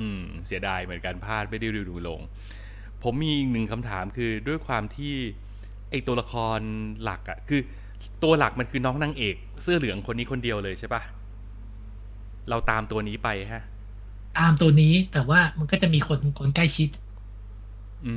[0.00, 2.20] อืม เสียดายเหมือนกันพลาดไม่ได้ดูดูลง
[3.02, 5.14] ผมมีอีกหนึ่งคำถามคือด้วยความที่
[5.90, 6.58] ไอตัวละคร
[7.02, 7.60] หลักอะคือ
[8.22, 11.02] ตัวหลักมันคือน้องนางเอก เสื้อเหลืองคนนี้คนเดียวเลยใช่ปะ
[12.48, 13.62] เราตามตัวนี้ไปฮะ
[14.38, 16.88] ตามตัวนี้แต่ว่ามันก็จะมีคนคนใกล้ชิด
[18.06, 18.14] อื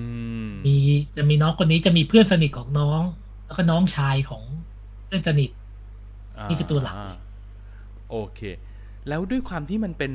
[0.48, 0.76] ม มี
[1.18, 3.02] จะมีน้องคนนี้จะมีเพื่อนสนิทของน้อง
[3.46, 4.44] แล้วก็น้องชายของ
[5.06, 5.50] เพื่อนสนิท
[6.50, 7.20] นี่คือตัวหลักเลยา
[8.10, 8.42] โอเค
[9.10, 10.14] แล้วด้วยความที่มันเป็น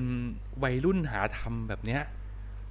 [0.62, 2.02] วัยรุ่นหาทำแบบเนี้ย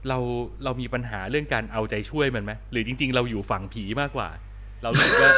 [0.08, 0.18] เรา
[0.64, 4.30] เรามีปัญหาเรื่องการเอาใจช่วยมันไหมหรือจริง ๆ เราอยู่ฝั่งผีมากกว่า
[4.84, 5.32] เรารู้สึกว่า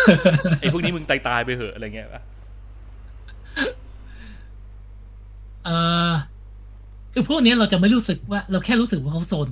[0.60, 2.22] ไอ้พวกนี้มึงตายตายๆไปเหอะอะไรเงี้ยปะ
[5.66, 5.70] เอ
[6.10, 6.12] อ
[7.14, 9.50] คือพวกเนี้ยเราจะไม่รู้สึกว่า เราแค่รู้สึกว่าเขาซน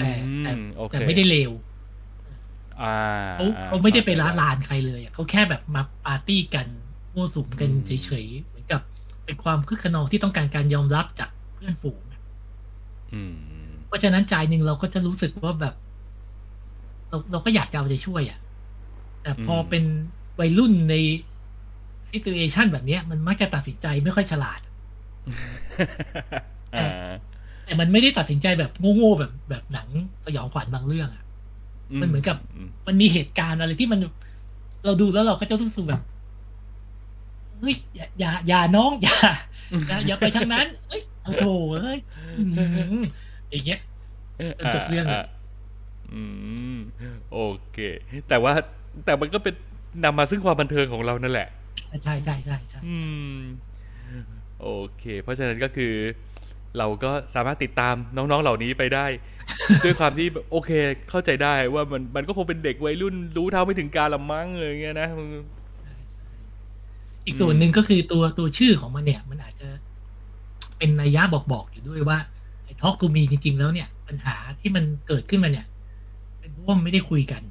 [0.00, 0.10] แต่
[0.42, 1.50] แต่อืมโอเคแต่ไม่ได้เลว
[2.82, 2.96] อ่า
[3.36, 6.66] เขาเขาไม่ได้ไปล้าลานใครเลยอะเขาแค่แบบมาปาร์ตี้กัน
[7.16, 8.80] มั่วสุมกันเฉยๆเหมือนกับ
[9.24, 12.20] เป็นความคึกขนองที่ต้องการการยอมรับจากเพื่อนฝูงอะ
[13.14, 13.34] อืม
[13.86, 15.74] เพราะฉะนั้นใจหนึ่งเราก็จะรู้สึกว่าแบบ
[17.08, 18.38] เราเราก็อยากจะเอาใจช่วยอะ
[19.22, 19.84] แต่พออมเป็น
[20.40, 20.94] วัยรุ่นใน
[22.10, 24.60] ซิตูเอชันแบบเนี้ยมันมักจะตัดสินใจไม่ค่อยฉลาด
[26.76, 26.88] อ่า
[27.64, 29.88] แต่มันไม่ได้ตัดสินใจแบบโง่ๆแบบแบบหนัง
[30.24, 31.24] สยองขวัญบางเรื่องอะ
[32.00, 32.36] มันเหมือนกับ
[32.86, 34.00] มันมีเหตุการณ์อะไรที่มัน
[34.84, 36.02] เราดูแล้วเราก็จะรู้สึกแบบ
[37.60, 39.16] เฮ้ยอย่าอย่าอย่าน้องอย่า
[39.88, 41.46] อย่าอย่าไปทางนั้นเอ้ยโอ้โห
[41.82, 41.98] เอ้ย
[42.38, 42.94] อื้อหือ
[43.50, 43.80] อย่างเงี้ย
[44.58, 45.26] จนจบเรื่องเลยา
[46.12, 46.22] อื
[46.74, 46.76] ม
[47.32, 47.38] โอ
[47.72, 47.78] เค
[48.28, 48.52] แต่ว่า
[49.04, 49.54] แต่มันก็เป็น
[50.04, 51.48] นำมาซึ่งความบันเทิงของเรานั่นแหละ
[52.02, 52.96] ใช่ใช่ใช่ใช่อื
[53.36, 53.38] ม
[54.62, 55.94] โอเค เพราะฉะนั้นก็คือ
[56.78, 59.06] เราก็สามารถติดตามน้องๆเหล่านี้ไปได้
[59.84, 60.70] ด้วยความที่แบบโอเค
[61.10, 65.08] เข้าใจได้ว่ามันมันก็คงเป็นเด็กวัยรุ่นรู้เท่าไม่ถึงการละมั้งเลยางเงี้ยนะ
[67.26, 69.68] อีกส่วนหนึ่งก็คือตัวตัวชื่อของมันเนี่ย มันอาจจะ
[70.78, 72.18] เป็นนัยยะบอกบอกอยู่ด้วยว่า
[72.64, 75.66] ไอ้ทอกทูมีจริง ๆ แล้วเนี่ย ปัญหาที่มันเกิดขึ้นมาเนี่ย
[76.38, 77.42] เป็นเพราะว่ามันไม่ได้คุยกัน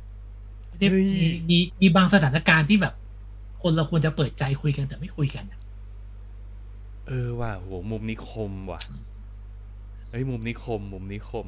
[0.69, 2.93] ไม่ได้เฮ้ยมีมีมีบางสถานการณ์ที่แบบ
[3.61, 5.59] คนเราควรจะเปิดใจคุยกันแต่ไม่คุยกันอะ
[7.07, 8.81] เออว่ะโหมุมนี้คมว่ะ
[10.11, 11.47] เอ้ยมุมนี้คม มุมนี้คม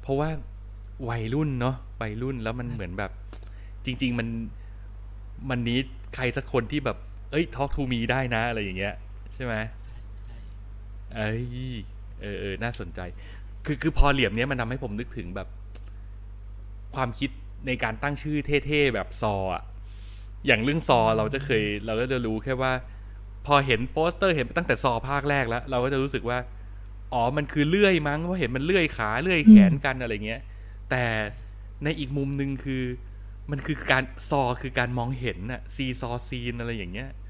[0.00, 0.28] เพราะว่า
[1.08, 3.10] วัยรุ่นเนาะวัยรุ่นแล้วมันเหมือนแบบ
[3.84, 4.28] จริง ๆ มัน
[5.50, 5.78] มันนี้
[6.14, 6.98] ใครสักคนที่แบบ
[7.34, 8.94] เอ้ยทอ k ทูมีได้นะ อะไรอย่างเงี้ย
[9.34, 9.54] ใช่ไหม
[11.14, 11.44] เอ้ย
[12.20, 13.00] เออเออน่าสนใจ
[13.66, 15.48] คือคือพอเหลี่ยมเนี้ยมันทำให้ผมนึกถึงแบบ
[16.94, 17.30] ความคิด
[17.66, 19.62] ในการตั้งชื่อเท่ๆแบบซออะ
[20.46, 22.72] อย่างเรื่องซอเราจะเคย เราก็จะรู้แค่ว่า
[23.46, 26.38] พอเห็นโปสเตอร์เห็นตั้งแต่ Saw ภาคแรกแล้ว เราก็จะรู้สึกว่า
[27.12, 30.40] อ๋อมันคือเลื่อยมั้งเพราะเห็นมันเลื่อยขาเลื่อยแขนกันอะไรเงี้ย
[30.90, 31.04] แต่
[31.84, 32.82] ในอีกมุมหนึ่งคือ
[33.50, 37.23] มันคือการ saw คือการมองเห็นน่ะ see saw seen อะไรอย่างเงี้ยอ๋อ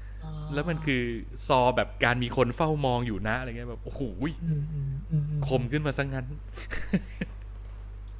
[0.53, 1.01] แล้วมันคือ
[1.47, 6.25] saw แบบการมีคนเฝ้ามองอยู่นะอะไรเงี้ยแบบโอ้โหมอืมอืมอืมคมขึ้นมาซะงั้น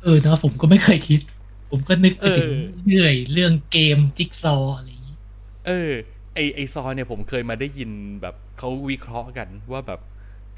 [0.03, 1.19] เออเนาะผมก็ไม่เคยคิด
[1.69, 2.55] ผมก็นึกไปถึงเออ
[2.87, 5.17] เลื่อยเรื่องเกมจิ๊กซอว์อะไรอย่างนี้
[5.67, 5.91] เออ
[6.33, 7.89] ไอไอซอเนี่ยผมเคยมาได้ยิน
[8.21, 9.99] แบบเขาวิเคราะห์กันว่าแบบ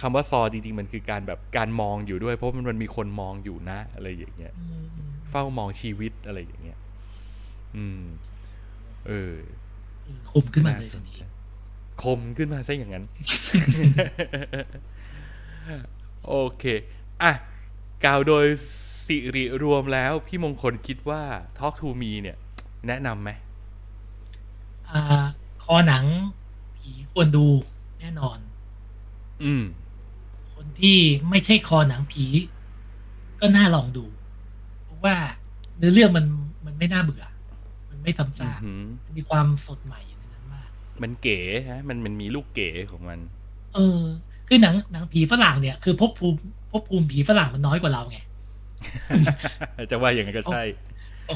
[0.02, 6.78] คำว่าซอจริงๆมันคือการแบบการมองอยู่ด้วย เพราะมันมันมีคนมองอยู่นะ อะไรอย่างเงี้ยอืมอืมเฝ้ามองชีวิตอะไรอย่างเงี้ย
[7.76, 8.02] อืม
[9.08, 9.36] เออ
[10.04, 11.22] เออคมขึ้นมาน่าเลยสทันนทีใจ
[12.04, 13.06] คมขึ้นมาซะอย่างนั้น
[16.28, 16.64] โอเค
[17.22, 17.32] อะ
[18.06, 18.46] กล่าวโดย
[19.06, 21.22] สิริรวมแล้วพี่มงคลคิดว่า
[21.58, 22.38] Talk to Me เนี่ย
[22.88, 23.30] แนะนำไหม
[24.90, 25.02] อ่า
[25.64, 26.06] คอหนัง
[26.78, 27.46] ผีควรดู
[28.00, 28.38] แน่นอน
[29.44, 29.64] อืม
[30.54, 30.98] คนที่
[31.30, 32.26] ไม่ใช่คอหนังผี
[33.40, 34.06] ก็น่าลองดู
[34.84, 35.16] เพราะว่า
[35.78, 36.26] เนื้อเรื่องมัน
[36.66, 37.26] มันไม่น่าเบื่อ
[37.90, 40.17] มันไม่ซ้ำซากอือหือมันมีความสดใหม่อยู่ในนั้น
[40.98, 43.20] มากมันเก๋ฮะ มันมันมีลูกเก๋ของมัน
[43.76, 44.02] เออ
[44.48, 46.38] คือหนังหนังผีฝรั่งเนี่ยคือภพภูมิ
[46.72, 48.20] ภพภูมิผีฝรั่งมันน้อยกว่าเราไง
[49.92, 50.64] จะว่าอย่างนั้นก็ใช่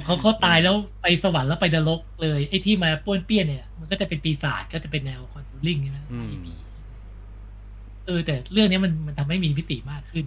[0.06, 6.56] เขาเขาตายแล้วไปสวรรค์แล้วไปนรกเลยไอ้ที่มาป้วนเปี้ยนเนี่ยมันก็จะเป็นปีศาจก็จะเป็นแนวคอนทูริงใช่ไหมอืมไล่ผี
[8.06, 10.26] เออ แต่เรื่องเนี้ยมันมันทำให้มีมิติมากขึ้น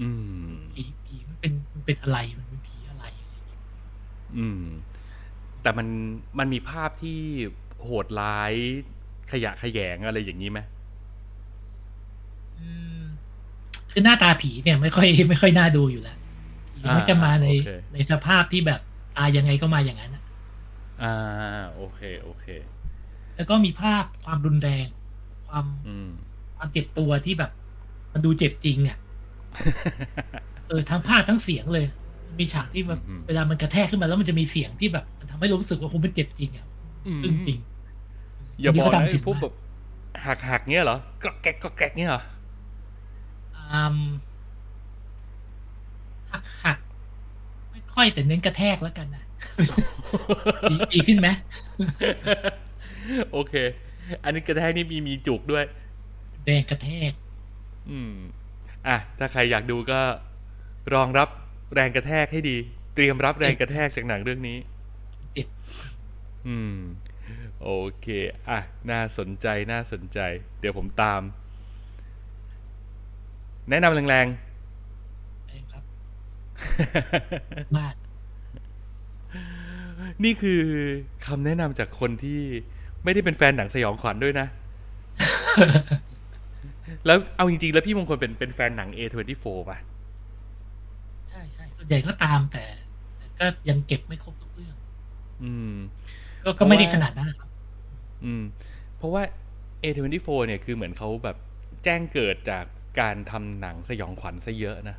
[0.00, 0.08] อื
[0.48, 3.60] มผีผีมันเป็นมันเป็นอะไรมันเป็นผีอะไรอะไรอย่างเงี้ย
[4.36, 4.62] อืม
[5.62, 5.86] แต่มัน
[6.38, 7.20] มันมีภาพที่
[7.84, 8.52] โหดร้าย
[9.32, 10.60] ขยะแขยงอะไรอย่างนี้ไหม
[12.58, 12.68] อื
[13.00, 13.02] ม
[13.90, 16.16] คือหน้าตาผีเนี่ยไม่ค่อยไม่ค่อยน่าดูอยู่แล้ว
[16.72, 18.80] ผีมันจะมาในโอเคในสภาพที่แบบ
[19.16, 20.22] ตายยังไงก็มาอย่างนั้นอะ
[21.02, 21.12] อ่า
[21.74, 22.46] โอเค โอเค
[23.36, 24.86] แล้วก็มีภาพความรุนแรง
[25.46, 26.12] ความอืมค
[26.56, 27.50] ความเจ็บตัวที่แบบ
[28.12, 28.98] มันดูเจ็บจริงอะ
[30.68, 31.86] เออทั้งภาพทั้งเสียงเลย
[32.38, 36.66] มีฉากที่แบบอืมเวลามันกระแทกขึ้นมาแล้วมันจะมีเสียงที่แบบมันทำให้เรารู้สึกว่าคุณมันเจ็บจริงอะ
[37.06, 37.58] อืมซึ่งจริง
[38.60, 39.52] อย่าบอกนนี้นะเขาทำจริไอ้งพวกมากแบบ
[40.24, 42.22] หักหักๆเงี้ยเหรอกรอกแกกกรอกแกกเงี้ยเหรอ
[43.54, 43.96] อืม
[46.30, 46.78] หักหัก
[47.70, 49.24] ไม่ค่อยแต่เน้นกระแทกแล้วกันนะ
[50.68, 51.28] ดีดีขึ้นไหม
[53.32, 53.54] โอเค
[54.24, 55.64] อันนี้กระแทกนี่มีมีจุกด้วย
[56.44, 57.12] แรงกระแทก
[57.90, 58.14] อืม
[58.86, 60.00] อะ ถ้าใครอยากดูก็
[60.94, 61.28] รองรับ
[61.74, 62.56] แรงกระแทกให้ดี
[62.94, 64.58] เตรียมรับแรงกระแทกจากหนังเรื่องนี้
[65.32, 65.48] เจ็บ
[66.46, 66.76] อืม
[67.62, 68.06] โอเค
[68.48, 68.58] อะ
[68.90, 70.18] น่าสนใจ น่าสนใจ
[70.60, 71.20] เดี๋ยวผมตาม
[73.70, 74.26] แนะนำแรงแรง
[75.72, 77.94] ครับๆมาก
[80.24, 80.60] นี่คือ
[81.26, 82.40] คำแนะนำจากคนที่
[83.04, 84.46] ไม่ได้เป็นแฟนหนังสยองขวัญด้วยนะ
[87.06, 89.78] แล้วเอาจริงๆ แล้วพี่มงคลเป็นเป็นแฟนหนัง A24 ป่ะ
[91.28, 92.64] ใช่ใช่ส่วนใหญ่ก็ตามแต่
[93.18, 94.74] แต่ก็ยังเก็บไม่ครบทุกเรื่อง
[95.42, 95.74] อืม
[96.44, 97.48] ก็ก็ไม่ได้ขนาดนั้นนะครับ
[98.24, 98.42] อืม
[98.96, 99.22] เพราะว่า
[99.82, 101.36] A24 เนี่ยคือเหมือนเขาแบบ
[101.84, 102.64] แจ้งเกิดจาก
[103.00, 104.96] การทำหนังสยองขวัญซะเยอะนะ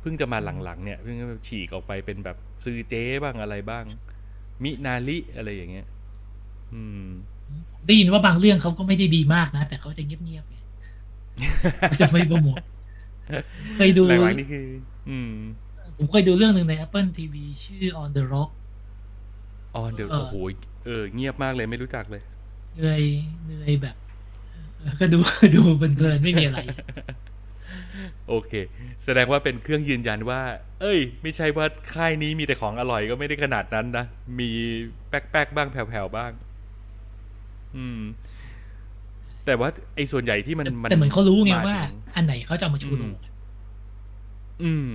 [0.00, 3.84] เพิ่งจะมาหลังๆ เนี่ยเพิ่งจะฉีกออกไปเป็นแบบซือเจ๊บ้างอะไรบ้าง
[4.62, 5.86] มินาลิอะไรอย่างเงี้ย
[6.74, 7.06] อืม
[7.86, 10.56] ได้ยินว่าบางเรื่องเขาก็ไม่ได้ดีมากนะ แต่เขาจะเงียบๆไง
[11.80, 12.62] เขาจะไม่โปรโมท
[13.76, 14.66] เคยดูหลังๆนี่คือ
[15.10, 15.32] อืม
[15.96, 17.34] ผมเคยดูเรื่องหนึ่งใน Apple TV
[17.64, 18.50] ชื่อ On the Rock
[19.76, 20.34] อ๋อเดี๋ยวเออโอ้โห
[20.84, 22.22] เออเงียบมากเลยไม่รู้จักเลย
[22.76, 23.02] เหนื่อย
[23.44, 23.96] เหนื่อยแบบ
[24.78, 25.18] เออก็ดู
[25.56, 26.58] ดูเพลินๆไม่มีอะไร
[28.28, 28.52] โอเค
[29.04, 30.40] แสดงว่าเป็นเครื่องยืนยันว่า
[30.80, 34.04] เอ้ย ไม่ใช่ว่าค่ายนี้มีแต่ของอร่อยก็ไม่ได้ขนาดนั้นนะ
[34.38, 34.50] มี
[35.08, 36.32] แป๊กๆบ้างแผ่วๆบ้าง
[37.76, 38.00] อืม
[39.46, 43.12] แต่ว่าไอ้ส่วนใหญ่ที่มันมันแต่เหมือนเขารู้ไงมว่าถึงอันไหนเขาจะเอามาชูโรง
[44.62, 44.90] อืม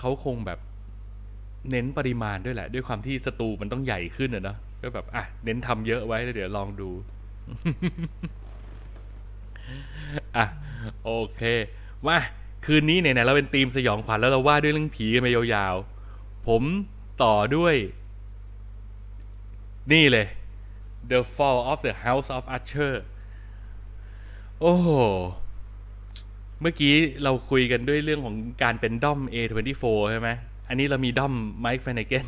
[0.00, 0.58] เขาคงแบบ
[1.70, 6.90] เน้นปริมาณด้วยแหละ ด้วยความที่สตูมันต้องใหญ่ขึ้นอะเนอะก็แบบอะเน้นทำเยอะไว้แล้วเดี๋ยวลองดู
[10.36, 10.44] อะ
[11.04, 11.42] โอเค
[12.06, 12.18] มา
[12.64, 16.62] คืนนี้ไหนๆเราเป็นทีมสยองขวัญแล้วเราว่าด้วยเรื่องผีกันไปยาวๆ ผม
[17.22, 17.76] ต่อด้วย
[19.92, 20.26] นี่เลย
[21.10, 22.94] The Fall of the House of Usher
[24.60, 24.88] โอ้โห
[26.60, 30.30] เมื่อกี้เราคุยกันด้วยเรื่องของการเป็นด้อม A24 ใช่ไหม
[30.74, 31.34] นนี้เรามีด้อม
[31.64, 32.26] Mike Flanagan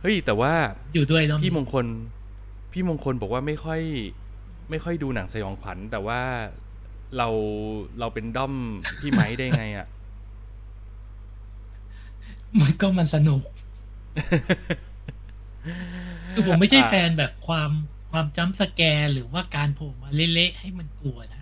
[0.00, 0.52] เฮ้ย แต่ว่า
[0.94, 1.86] อยู่ด้วยแล้วพี่มงคล
[2.72, 3.80] พี่มงคลบอกว่าไม่ค่อย
[4.70, 6.20] ไม่ค่อยดูหนังสยองขวัญ แต่ว่า
[7.16, 7.28] เรา
[8.00, 8.54] เราเป็นด้อม
[9.00, 9.86] พี่ไม้ได้ไงอะ่ะ
[12.60, 13.42] มันก็มันสนุก
[16.34, 17.70] คือผมไม่ใช่อ่าแฟนแบบความ
[18.10, 21.41] ความจัมป์สแกร์หรือว่าการโผล่มาเละๆให้มันกลัวนะผมอืมหืมผ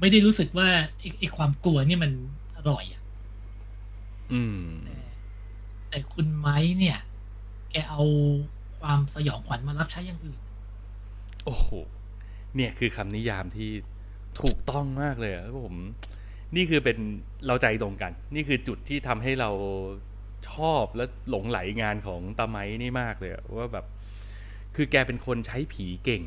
[0.00, 2.12] ไม่ได้รู้สึกว่าไอ้ไอ้ความกลัวนี่มัน
[2.56, 3.02] อร่อยอะ
[4.32, 4.98] อืมแต่
[5.88, 6.98] แต่คุณไม้เนี่ย
[7.70, 8.02] แกเอา
[8.80, 10.40] ความสยองขวัญมารับใช้อย่างอื่น
[11.44, 11.68] โอ้โห
[12.56, 13.70] เนี่ยคือคำนิยามที่
[14.40, 15.76] ถูกต้องมากเลยอะผม
[16.56, 16.98] นี่คือเป็น
[17.46, 19.50] เราใจตรงกัน นี่คือจุดที่ทำให้เรา
[20.50, 23.86] ชอบและหลงไหลงานของตาไม้นี่มากเลยอะว่าแบบ
[24.76, 26.22] คือแกเป็นคนใช้ผีเก่ง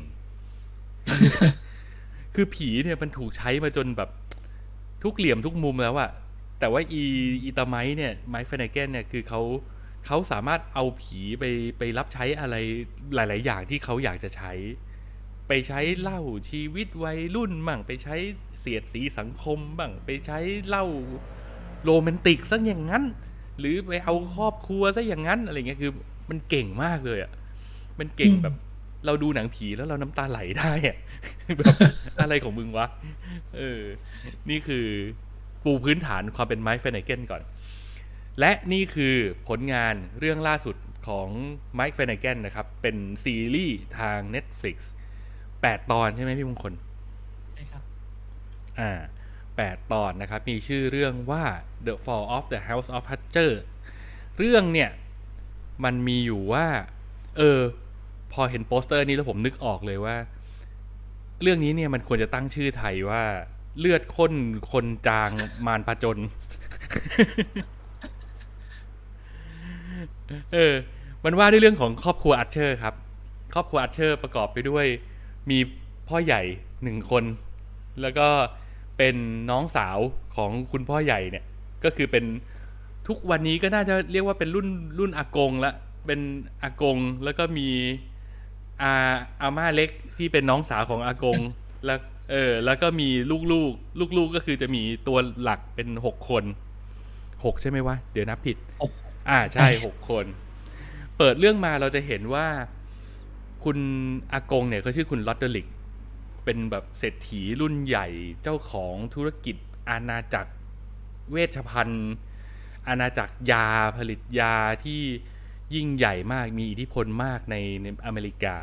[2.36, 4.10] คือผีเนี่ยมันถูกใช้มาจนแบบ
[5.02, 6.10] ทุกเหลี่ยมทุกมุมแล้วอะ
[6.60, 7.02] แต่ว่าอี
[7.44, 9.40] อีตาไม้เนี่ยไม้เฟนเกนเนี่ยคือเขา
[10.06, 11.44] เขาสามารถเอาผีไป
[11.78, 12.56] ไปรับใช้อะไร
[13.14, 14.52] หลาย ๆ อย่างที่เขาอยากจะใช้
[15.48, 16.20] ไปใช้เล่า
[16.50, 18.16] ชีวิตวัยรุ่นบ้างไปใช้
[18.60, 20.84] เสียดสีสังคมบ้างไปใช้เล่า
[21.84, 23.04] โรแมนติกซะอย่างนั้น
[23.58, 25.92] หรือไปเอาครอบครัวซะอย่างนั้นอะไรเงี้ยคือ
[26.30, 27.32] มันเก่งมากเลยอะ
[27.98, 28.54] มันเก่งแบบ
[29.06, 30.96] เราดูหนังผีแล้วเราน้ำตาไหลได้อะ
[31.58, 31.74] แบบ
[32.20, 32.86] อะไรของมึงวะ
[33.56, 33.80] เออ
[34.50, 34.86] นี่คือ
[35.64, 37.42] ปูพื้นฐานความเป็นไมค์เฟนเกนก่อน
[38.40, 39.14] และนี่คือ
[39.48, 40.76] ผลงานเรื่องล่าสุด
[41.08, 41.28] ของ
[41.74, 44.76] ไมค์เฟนเกนนะครับ เป็นซีรีส์ทาง Netflix
[45.34, 46.72] 8 ตอนใช่ไหมพี่มงคล
[47.54, 47.82] ใช่ครับ
[48.80, 48.90] อ่า
[49.56, 51.44] แปดตอนนะครับ มีชื่อเรื่องว่า
[51.86, 53.52] The Fall of the House of Hatcher
[54.38, 54.90] เรื่องเนี่ย
[55.84, 56.66] มันมีอยู่ว่า
[57.38, 57.60] เออ
[58.32, 60.16] พอเห็นโปสเตอร์นี้แล้วผมนึกออกเลยว่า
[61.42, 63.22] เรื่องนี้เนี่ยมันควรจะตั้งชื่อไทยว่า
[63.78, 64.32] เลือดข้น
[64.72, 65.30] คนจาง
[65.66, 66.18] มารผจญ
[70.52, 70.74] เออ
[71.24, 72.94] มันว่าด้วยเรื่องของครอบครัวอัชเชอร์ครับ
[73.54, 74.86] ครอบครัวอัชเชอร์ประกอบไปด้วย
[75.50, 75.58] มี
[76.08, 76.42] พ่อใหญ่
[76.82, 77.24] หนึ่งคน
[78.00, 78.28] แล้วก็
[78.98, 79.16] เป็น
[79.50, 79.98] น้องสาว
[80.36, 81.44] ของคุณพ่อใหญ่เนี่ย
[81.84, 82.24] ก็คือเป็น
[83.08, 85.72] ทุกวันนี้ก็น่าจะเรียกว่าเป็นรุ่นรุ่นอากงละ
[86.06, 86.20] เป็น
[86.62, 87.68] อากงแล้วก็มี
[88.82, 88.92] อา
[89.40, 91.38] อาม่าเล็กที่เป็นน้องสาวของอากง
[91.86, 91.98] แล้ว
[92.30, 96.44] เออ แล้วก็มีลูกๆลูกๆก็คือจะมีตัวหลักเป็นหกคน
[97.44, 98.92] หกใช่ไหมวะ เดี๋ยวนับผิดหก
[99.28, 100.24] อ่าใช่หกคน
[101.18, 102.46] เปิดเรื่องมาเราจะเห็นว่า
[103.64, 103.78] คุณ
[104.32, 105.66] อากงเนี่ยเขาชื่อคุณลอตเดอริก
[106.44, 108.06] เป็นแบบเศรษฐีรุ่นใหญ่
[108.42, 109.56] เจ้าของธุรกิจ
[109.88, 110.52] อาณาจักร
[111.30, 112.14] เวชภัณฑ์
[112.88, 115.02] อาณาจักรยาผลิตยาที่
[115.74, 118.56] ยิ่งใหญ่มากมีอิทธิพลมากในในอเมริกา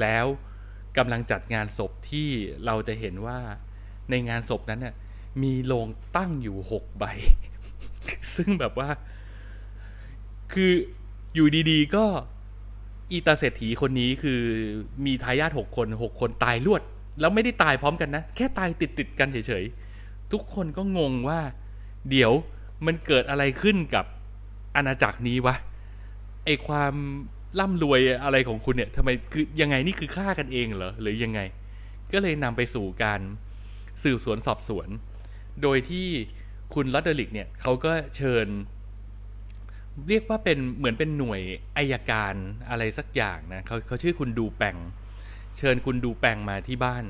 [0.00, 0.26] แล้ว
[0.96, 2.28] กำลังจัดงานศพที่
[2.66, 3.38] เราจะเห็นว่า
[4.10, 4.94] ในงานศพนั้นน่ะ
[5.42, 7.04] มีโลงตั้งอยู่หกใบ
[8.34, 8.88] ซึ่งแบบว่า
[10.52, 10.72] คือ
[11.34, 12.04] อยู่ดีๆ ก็
[13.12, 14.40] อีตาเศรษฐีคนนี้คือ
[15.06, 16.82] มีทายาทหกคนหกคนตายรวด
[17.20, 21.40] แล้วไม่ได้ตายพร้อมกันนะ แค่ตายติดติดๆกันเฉยๆ ทุกคนก็งงว่า
[22.10, 22.32] เดี๋ยว
[22.86, 24.04] มันเกิดอะไรขึ้นกับ
[24.76, 25.54] อาณาจักรนี้วะ
[26.44, 26.94] ไอความ
[27.60, 31.40] ร่ำรวยอะไรของคุณเนี่ยทำไมคือยังไงนี่คือฆ่ากันเองเหรอหรือยังไง
[32.12, 33.20] ก็เลยนำไปสู่การ
[34.02, 34.88] สืบสวนสอบสวน
[35.62, 36.06] โดยที่
[36.74, 38.46] คุณลอดเดอริกเนี่ยเขาก็เชิญ
[40.08, 41.40] เรียกว่าเป็นเหมือนเป็นหน่วย
[41.76, 42.34] อายการ
[42.70, 44.76] อะไรสักอย่างนะเขาเขาชื่อคุณดูแปง
[45.58, 47.04] เชิญคุณดูแปงมาที่บ้าน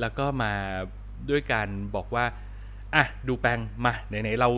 [0.00, 0.52] แล้วก็มา
[1.30, 2.24] ด้วยการบอกว่า
[2.94, 4.48] อะดูแปงมาไหนๆเรา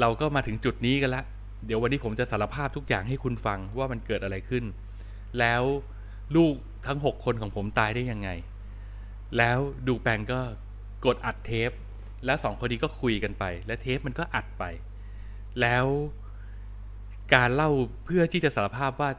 [0.00, 1.22] เราก็มาถึงจุดนี้กันละ
[1.66, 4.64] เดี๋ยววันนี้ผมจะสารภาพทุกอย่างให้คุณฟังว่ามันเกิดอะไรขึ้น
[5.38, 5.62] แล้ว
[6.36, 6.54] ลูก
[6.86, 8.30] ทั้งหกคนของผมตายได้ยังไง
[9.38, 10.40] แล้วดูแปงก็
[11.04, 11.70] กดอัดเทป
[12.24, 14.64] แล้วสองคนนี้ก็คุยกันไป และเทปมันก็อัดไป
[15.60, 15.86] แล้ว
[17.34, 17.70] การเล่า
[18.04, 19.10] เพื่อที่จะสารภาพว่า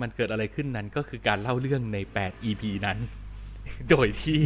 [0.00, 2.98] มันเกิดอะไรขึ้นนั้นก็คือการเล่าเรื่องใน 8 EP นั้น
[3.90, 4.42] โดยที่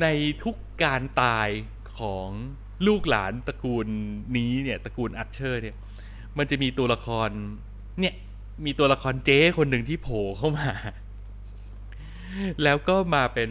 [0.00, 0.06] ใน
[0.42, 1.48] ทุกการตาย
[1.98, 2.28] ของ
[2.86, 3.86] ลูกหลานตระกูล
[4.36, 5.76] นี้เนี่ยตระกูลอัชเชอร์เนี่ย
[6.38, 7.28] มันจะมีตัวละคร
[8.00, 8.14] เนี่ย
[8.64, 10.70] มีตัวละครเจ๊คนหนึ่งที่โผล่เข้ามา
[12.64, 13.50] แล้วก็มาเป็น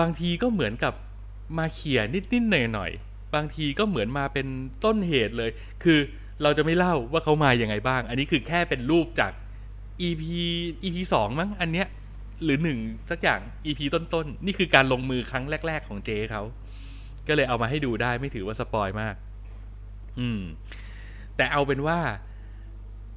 [0.00, 0.94] บางทีก็เหมือนกับ
[1.58, 4.46] มาเขี่ยนิดๆหน่อยๆบางทีก็เหมือนมาเป็น
[4.84, 5.50] ต้นเหตุเลย
[5.84, 5.98] คือ
[6.42, 9.32] เราจะไม่เล่าว่าเขามาอย่างไงบ้าง อันนี้คือแค่เป็นรูปจาก
[10.06, 10.22] EP
[10.82, 11.86] EP สองมั้งอันเนี้ย
[12.44, 12.78] หรือหนึ่ง
[13.10, 16.42] สักอย่าง EP ต้นๆนี่คือการลงมือครั้งแรก ๆ ของเจเขา
[17.28, 19.14] ก็เลยเอามาให้ดูได้ไม่ถือว่าสปอยมาก
[20.20, 20.40] อืม
[21.36, 21.98] แต่เอาเป็นว่า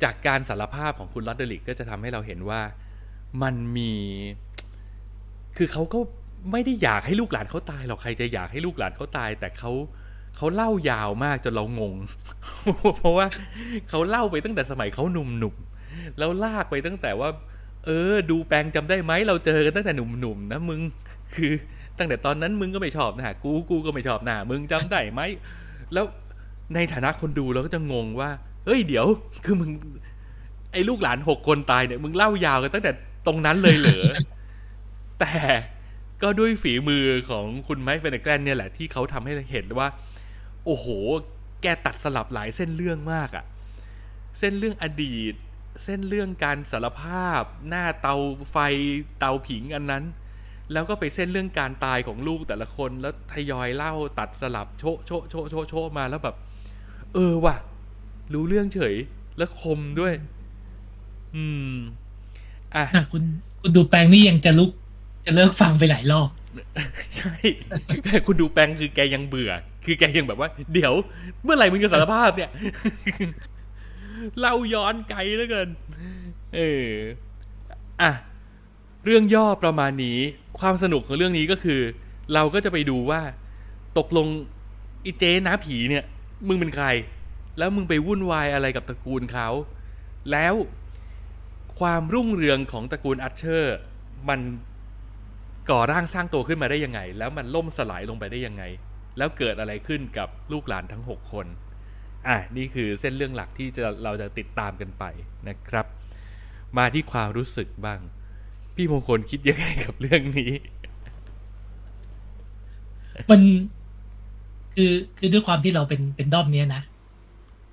[0.04, 2.62] จากการสารภาพของคุณลอตเดริกก็จะทำให้เราเห็นว่า
[3.44, 3.94] มันมี
[5.58, 6.00] คือเขาก็
[6.52, 9.72] ไม่ได้อยากให้ลูกหลานเขาตายหรอกใครจะอยากให้ลูกหลานเขาตาย แต่เขา
[10.38, 11.96] เขาเล่ายาวมากจนเรางง
[12.98, 13.28] เพราะว่า
[13.90, 17.30] เขาเล่าไปตั้งแต่สมัยเขาหนุ่มๆแล้วลากไปตั้งแต่ว่า
[17.86, 20.82] เออ ดูแปลงจำได้ไหมเราเจอกันตั้งแต่หนุ่มๆนนะมึง
[21.36, 21.52] คือ
[21.98, 25.22] ตั้งแต่ตอนนั้นมึงก็ไม่ชอบหนะกูกูก็ไม่ชอบหนะมึงจำได้ไหม
[25.94, 26.06] แล้ว
[26.76, 28.30] ในฐานะคนดูเราก็จะงงว่า
[28.66, 29.06] เฮ้ยเดี๋ยว
[29.46, 29.72] คือมึง
[30.72, 32.92] ไอ้ลูกหลานหกคนตายเนี่ยมึงเล่ายาวกันตั้งแต่
[33.28, 34.04] ตรงนั้นเลยเหรอ
[35.20, 35.34] แต่
[36.22, 39.88] ก็ด้วยฝีมือของคุณไมค์เฟนเนแกรนเนี่ยแหละที่เขาทำให้เห็นว่า
[40.66, 40.86] โอ้โห
[41.62, 43.46] แกตัดสลับหลายเส้นเรื่องมากอะ
[44.40, 45.34] เส้นเรื่องอดีต
[45.84, 48.16] เส้นเรื่องการสารภาพ หน้าเตา
[48.52, 48.58] ไฟ
[49.20, 50.04] เตาผิงอันนั้น
[50.72, 56.36] แล้วก็ไปเส้นเรื่องการตายของลูกแต่ละคน แล้วทยอยเล่าตัดสลับโชะโชะโชะโชะโชะมาแล้วแบบ
[57.14, 57.56] เออว่ะ
[58.34, 58.96] รู้เรื่องเฉย
[59.38, 60.14] แล้วคมด้วย
[61.36, 61.74] อืม
[62.76, 63.24] อะอะคุณ
[63.62, 64.72] คุณดูแปลงนี่ยังจะลุก
[65.26, 66.30] จะเลิกฟังไปหลายรอบ
[67.16, 67.34] ใช่
[68.28, 69.52] คุณดูแปลงคือแกยังเบื่อ
[69.86, 70.94] คือแกยังแบบว่า เดี๋ยว
[71.44, 72.50] เมื่อไหร่มึงจะสารภาพเนี่ย
[74.40, 75.70] เล่าย้อนไกลแล้วเกิน
[76.56, 76.90] เออ
[78.02, 78.12] อะ
[79.06, 80.20] เรื่องย่อประมาณนี้
[80.60, 81.80] ความสนุกของเรื่องนี้ก็คือ
[82.34, 83.22] เราก็จะไปดูว่า
[83.98, 84.28] ตกลง
[85.06, 86.04] อีเจ๊น้าผีเนี่ย
[86.48, 86.86] มึงเป็นใคร
[87.58, 89.50] แล้วมึงไปวุ่นวายอะไรกับตระกูลเขา
[90.32, 90.54] แล้ว
[91.80, 93.78] ความรุ่งเรืองของตระกูลอัชเชอร์
[94.30, 94.40] มัน
[95.70, 98.64] ก่อร่างสร้างตัวขึ้นมาได้ยังไง แล้วมันล่มสลายลงไปได้ยังไง
[99.18, 101.46] แล้วเกิดอะไรขึ้นกับลูกหลานทั้งหกคน
[102.28, 105.04] อะ นี่คือเส้นเรื่องหลักที่จะเราจะติดตามกันไป
[105.48, 105.86] นะครับ
[106.78, 108.00] มาที่ความรู้สึกบ้าง
[108.76, 110.52] พี่มงคลคิดยังไงกับเรื่องนี้
[113.32, 113.42] มัน
[114.74, 116.82] คือคือด้วยความที่เราเป็นเป็นด้อมเนี้ยนะ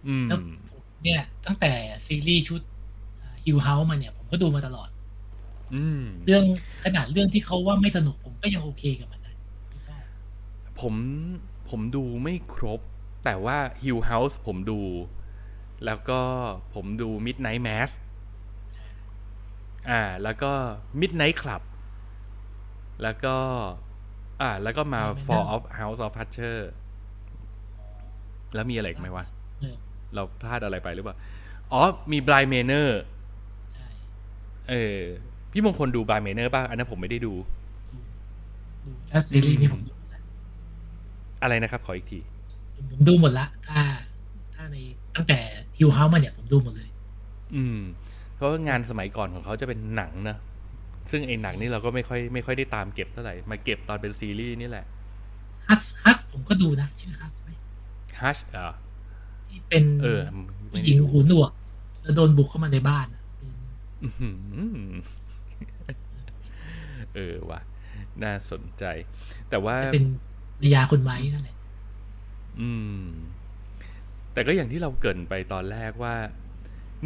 [0.08, 0.38] อืมแล้ว
[0.70, 1.72] ผมเนี่ย ตั้งแต่
[2.06, 2.60] ซีรีส์ชุด
[3.44, 4.88] ฮิวเฮาส์มาเนี่ย ผมก็ดูมาตลอด
[5.74, 6.44] อืมเรื่อง
[6.84, 9.34] ขนาดเรื่องที่เขาว่าไม่สนุกผมก็ยังโอเคกับมันนะ
[9.68, 10.00] ไม่ชอบ
[10.80, 10.94] ผม
[11.68, 12.80] ผมดูไม่ครบ
[13.24, 14.80] แต่ว่า Hill House ผมดู
[15.84, 16.20] แล้วก็
[16.74, 17.90] ผมดู Midnight Mass
[19.90, 20.52] อ่า แล้วก็
[21.00, 21.62] Midnight Club
[23.02, 23.36] แล้วก็
[24.40, 26.58] อ่า แล้วก็มา Fall of House of Usher
[28.56, 29.24] แล้วมีอะไรอีกไหมวะ
[29.60, 29.76] เออ
[30.14, 31.16] เราพลาดอะไรไปหรือเปล่า
[31.72, 31.82] อ๋อ
[32.12, 33.00] มีบ l ายเมเนอร์
[33.72, 33.86] ใช่
[34.70, 34.98] เออ
[35.52, 37.34] พี่มงคลดูบ l ายเมเนอร์ป่ะ อันนั้นผมไม่ได้ดู
[37.92, 37.98] ดู
[38.84, 40.20] ดูถ้าซีรีส์นี่ผมดูหมดละ
[41.42, 42.20] อะไรนะครับ ขออีกที
[42.74, 43.80] ผมผมดูหมดละ ถ้า
[44.54, 44.76] ถ้าใน
[45.16, 45.38] ตั้งแต่
[45.78, 46.88] ฮิวเฮามาเนี่ย ผมดูหมดเลย
[47.54, 47.78] อืม
[48.36, 50.36] เพราะว่างานสมัยก่อนของเขาจะเป็นหนังนะ
[51.10, 54.84] ซึ่งไอ้หนังนี่เราก็ไม่ค่อยไม่ค่อยได้ตามเก็บเท่าไหร่ มาเก็บตอนเป็นซีรีส์นี่แหละ
[55.68, 57.48] ฮัสฮัสผมก็ดูนะ ชื่อฮัสไหม
[58.20, 58.74] ฮัชอะ
[59.48, 60.20] ที่เป็นเออ
[60.70, 61.50] ผู้หญิงหูหนวก
[62.02, 63.54] แล้วโดนบุกเข้ามาในบ้านอะโดน
[64.02, 64.94] อื้อหือ
[67.14, 67.60] เออว่ะ
[68.22, 68.84] น่าสนใจ
[69.50, 70.06] แต่ว่าเป็น
[70.58, 71.56] ภรรยาคนไม้นั่นแหละ
[72.60, 73.02] อืม
[74.32, 76.14] แต่ก็อย่างที่เราเกรินไปตอนแรกว่า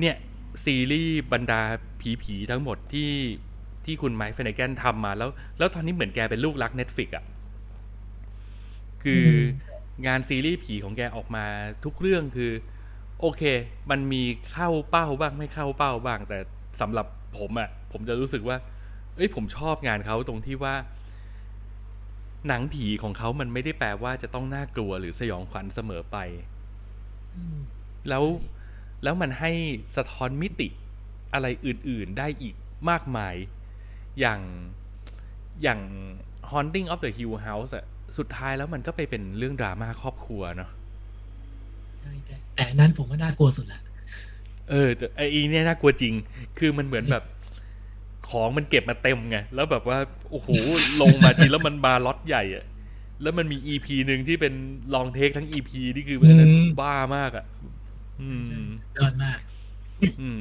[0.01, 0.17] เนี่ย
[0.65, 1.61] ซีรีส์บรรดา
[2.23, 3.13] ผีๆทั้งหมดที่
[3.85, 7.25] ที่คุณไมค์เฟนเกนทำมาแล้ว แล้วตอนนี้เหมือนแกเป็นลูกรัก Netflix อะ่ะ
[9.03, 9.70] คืออม
[10.07, 11.45] งานซีรีส์ผีของแกออกมา
[11.85, 12.53] ทุกเรื่องคือ
[13.21, 13.43] โอเค
[13.91, 14.23] มันมี
[14.53, 16.39] เข้าเป้าบ้างไม่เข้าเป้าบ้าง แต่
[16.81, 17.07] สำหรับ
[17.39, 18.57] ผมอะ่ะ ผมจะรู้สึกว่า
[19.17, 20.75] เอ้ยผมชอบงานเขาตรงที่ว่า
[22.49, 26.17] หนังผีของเขามันไม่ได้แปลว่าจะต้องน่ากลัวหรือสยองขวัญเสมอไป
[27.37, 27.59] อืม
[28.09, 28.25] แล้ว
[29.03, 29.53] แล้วมันให้
[29.97, 30.69] สะท้อนมิติ
[31.33, 32.55] อะไรอื่น ๆ ได้อีก
[32.91, 33.35] มากมาย
[34.21, 34.41] อย่าง
[35.63, 35.81] อย่าง
[36.51, 37.87] Haunting of the Hill House อะ
[38.19, 40.71] สุดท้ายแล้วมันก็ไปเป็นเรื่องดราม่าครอบครัวเนาะ
[42.01, 43.81] ใช่แต่แต่อันนั้นผมว่าน่ากลัวสุดละ
[44.71, 46.15] เออแต่ไอ้อีเนี่ยน่ากลัวจริง
[46.59, 47.25] คือมันเหมือนแบบ
[48.31, 49.99] ของมันเก็บมาเต็มไง แล้วแบบว่า
[50.31, 50.49] โอ้โห
[51.03, 52.65] ลงมาทีแล้วมันมาล็อตใหญ่อะ
[53.23, 54.55] แล้วมันมี EP หนึ่งที่เป็น
[54.95, 57.45] long take ทั้ง EP นี่คืออันนั้นบ้ามากอะ
[58.21, 58.31] อื
[58.65, 58.67] ม
[58.99, 59.39] ยอดมาก
[60.21, 60.41] อืม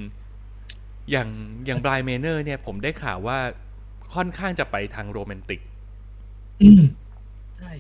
[1.12, 1.30] อย่าง
[1.66, 3.38] อย่าง Bly Manor เนี่ย ผมได้ข่าวว่า
[4.16, 5.62] ค่อนข้างจะไปทางโรแมนติก
[6.64, 6.84] อืม
[7.60, 7.74] ใช่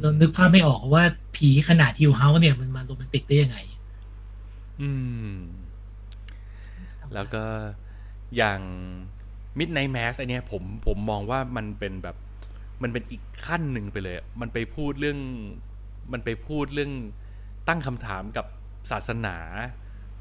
[0.00, 1.04] เรานึกภาพไม่ออกว่า
[1.36, 3.58] ผีขนาดฮิวเฮาส์เนี่ยมันมาโรแมนติกได้ยังไง
[4.80, 4.90] อื
[5.30, 5.34] ม
[7.14, 7.44] แล้วก็
[8.36, 8.60] อย่าง
[9.58, 12.16] Midnight Mass อันเนี้ยผมผมมองว่ามันเป็นแบบ
[12.82, 15.18] มันเป็นอีกขั้นหนึ่งไปเลย มันไปพูดเรื่อง
[16.12, 16.92] มันไปพูดเรื่อง
[17.68, 18.46] ตั้งคำถามกับ
[18.90, 19.36] ศาสนา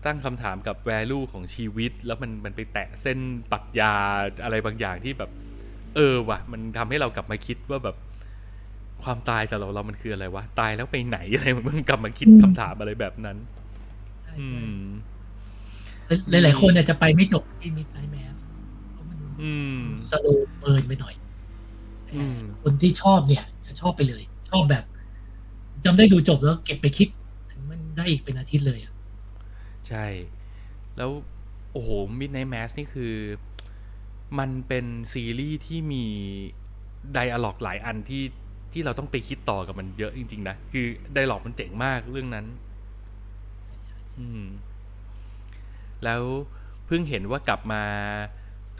[0.06, 3.20] ตั้งคำถามกับ value ของชีวิต แล้วมันมันไปแตะเส้น
[3.52, 3.94] ปรักยา
[4.44, 5.32] อะไรบางอย่างที่แบบ
[5.96, 7.98] เออว่ะ มันทำให้เรากลับมาคิดว่าแบบ
[9.06, 13.38] ความตายสำหรับเรามันคืออะไรวะ ตายแล้วไปไหนอะไรมันกลับมาคิดอืมคำถามอะไรแบบนั้น
[14.22, 14.80] ใช่อืใช่ม
[16.30, 18.36] หลายๆคนอาจจะไปไม่จบที่มิดไนท์แมส
[18.92, 19.80] เพราะมันอืม
[20.10, 21.16] สโลว์เบิร์นไปหน่อย
[22.14, 24.84] อืมแต่คนที่ชอบเนี่ยจะชอบไปเลย ชอบแบบ
[25.86, 27.08] จำได้ดูจบแล้วเก็บไปคิด
[27.52, 28.94] ถึงมันได้อีกเป็นอาทิตย์เลยอะ
[29.88, 30.06] ใช่
[30.98, 31.12] แล้ว
[31.74, 31.90] โอ้โห
[32.20, 33.16] Midnight Mass นี่คือ
[34.40, 36.06] มันเป็นซีรีส์ที่มี
[37.14, 38.24] ไดอะล็อกหลายอันที่
[38.74, 42.46] ที่เราต้องไปคิดต่อกับมันเยอะจริง ๆ นะ คือไดอะล็อกมันเจ๋งมากเรื่องนั้น
[44.20, 44.44] อืม
[46.04, 46.22] แล้ว
[46.86, 47.84] เพิ่งเห็นว่ากลับมา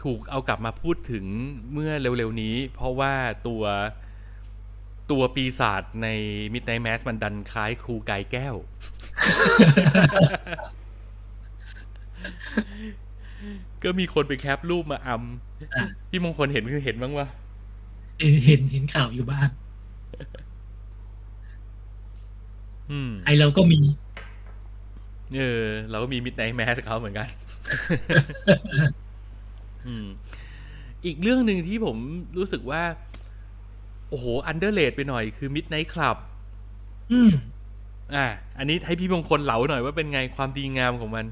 [0.02, 1.24] ถูกเอากลับมาพูดถึง
[1.72, 3.12] เมื่อเร็ว ๆ นี้ เพราะว่า
[3.46, 3.64] ตัว
[5.10, 6.08] ตัวปีศาจใน
[6.52, 8.54] Midnight Mass มันดันคล้ายครูกายแก้ว
[13.82, 17.26] ก็มีคนไปแคปรูปมาอำพี่มงคลเห็นคือเห็นบ้างวะ
[18.20, 20.32] เห็นเห็นเห็นข่าวอยู่บ้าง อืม
[23.24, 23.78] ไอเราก็มี
[25.36, 27.28] เออ เราก็มี Midnight Mass เขาเหมือนกัน
[29.86, 30.06] อืม
[31.04, 31.96] อีกเรื่องหนึ่งที่ผม
[32.38, 32.82] รู้สึกว่า
[34.08, 36.16] โอ้โห underrated ไปหน่อยคือ Midnight Club
[37.12, 37.30] อืม
[38.14, 38.26] อะ
[38.58, 41.26] อันนี้ให้พี่มงคลเหลาหน่อยว่าเป็นไงความดีงามของมัน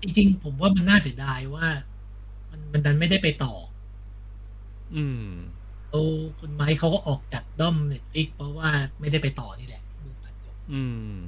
[0.00, 1.66] จริงๆ ผมว่ามันน่าเสียดายว่า
[2.50, 3.52] มันมันดันไม่ได้ไปต่อ
[4.96, 5.22] อืม
[5.90, 6.02] โอ้
[6.40, 8.70] คุณไมค์เขาก็ออกจากด้อม Netflix เพราะว่า
[9.00, 10.82] ไม่ได้ไปต่อนี่แหละโดนตัดจบอื
[11.18, 11.22] ม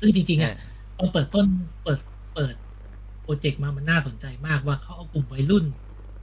[0.00, 0.54] ซึ่งจริงๆอะ
[0.98, 1.46] ตอนเปิดต้น
[1.84, 1.98] เปิด
[2.34, 2.54] เปิด
[3.22, 5.64] โปรเจกต์มามันน่าสนใจมากว่าเขาเอากลุ่มวัยรุ่น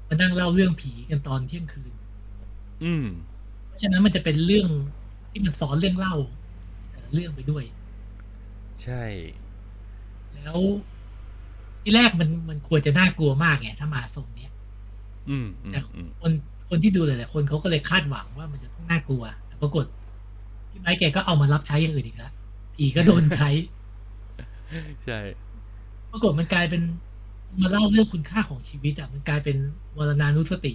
[0.07, 1.93] มานั่งเล่าเรื่องผีกันตอนเที่ยงคืน
[2.83, 3.05] อืม
[3.67, 4.69] เพราะฉะนั้นมันจะเป็นเรื่อง
[5.31, 6.15] ที่มันสอนเรื่องเล่า
[6.89, 7.63] แต่ละเรื่องไปด้วย
[8.83, 9.03] ใช่
[10.33, 10.59] แล้ว
[11.81, 14.51] ที่แรกมันมันควรจะน่ากลัวมากไงถ้ามาทรงเนี้ย
[15.29, 16.31] อืมอืมแต่อืมคน
[16.69, 19.85] คนที่ดูหลายๆคนเขาก็เลยคาดหวังว่ามันจะต้องน่ากลัวแต่ปรากฏ
[20.71, 22.33] พี่ไม้แกก็เอามารับใช้อย่างอื่นอีกแล้ว
[22.75, 23.49] ผีก็โดนใช้
[25.05, 25.19] ใช่
[26.11, 26.81] ปรากฏมันกลายเป็น
[27.61, 29.57] มาเล่าเรื่องคุณค่าของชีวิตอะมันกลายเป็น
[29.97, 30.73] วรณานุสติ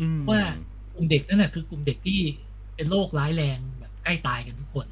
[0.00, 0.40] อืมว่า
[0.94, 2.20] กลุ่มเด็กนั่นแหะคือกลุ่มเด็กที่
[2.74, 4.86] เป็นโรคร้ายแรงแบบใกล้ตายกันทุกคน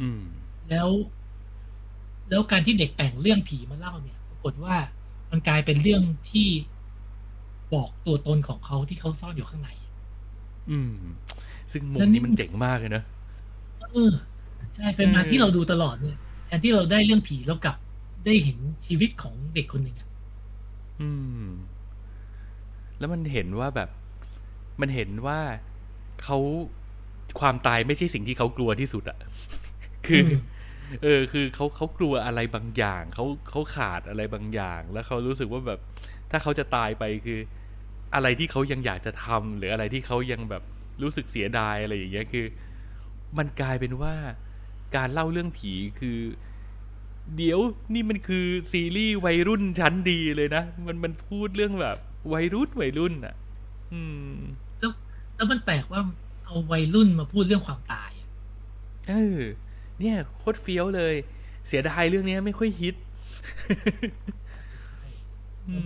[0.00, 0.22] อืม
[0.70, 0.88] แล้ว
[2.28, 4.76] แล้วการที่เด็กแต่งเรื่องผีมาเล่าเนี่ย ปรากฏว่า
[5.30, 6.48] มันกลายเป็นเรื่องที่
[7.74, 9.70] บอกตัวตนของเขาที่เขาซ่อนอยู่ข้างใน
[10.70, 10.90] อืม
[11.72, 13.02] ซึ่งมุแล้มวนี่นี้มันเจ๋งมากเลยนะ
[13.78, 14.12] เออ
[14.74, 16.16] ใช่เป็นมาเออที่เราดูตลอดเนี่ย
[16.48, 17.76] ไอนที่เราได้เรื่องผีเรากลับ
[18.24, 20.08] ได้เห็นชีวิตของเด็กคนหนึ่งอะ
[21.00, 21.08] อื
[21.44, 21.48] ม
[22.98, 23.88] แล้วมันเห็นว่าแบบ
[24.80, 25.40] มันเห็นว่า
[26.24, 26.38] เขา
[27.40, 29.18] ความตายไม่ใช่สิ่งที่เขากลัวที่สุดอะ
[30.06, 30.22] คือ
[31.02, 35.80] เออ คือเขาเขากลัวอะไรบางอย่างเขาเขาขาดอะไรบางอย่าง แล้วเขารู้สึกว่าแบบ
[36.30, 37.40] ถ้าเขาจะตายไปคือ
[38.14, 40.62] อะไรที่เขายังอยากจะทำหรืออะไรที่เขายังแบบ
[41.02, 42.46] รู้สึกเสียดายอะไรอย่างเงี้ยคือ
[43.38, 44.14] มันกลายเป็นว่า
[44.96, 46.18] การเล่าเรื่องผีคือ
[47.36, 47.60] เดี๋ยว
[47.94, 51.96] นี่มันคือซีรีส์วัยรุ่นชั้นดีเลยนะมันมันพูดเรื่องแบบ
[52.32, 53.34] วัยรุ่นวัยรุ่นอะ
[53.92, 54.00] อื
[54.30, 54.34] ม
[54.80, 54.92] แล้ว
[55.36, 56.00] แล้วมันแปลกว่า
[56.44, 58.28] เอาวัยรุ่นมาพูดเรื่องความตายอะ
[59.08, 59.40] เออ
[59.98, 61.14] เนี่ยโคตรเฟี้ยวเลย
[61.66, 62.94] เสียดายเรื่องเนี้ยไม่ค่อยฮิต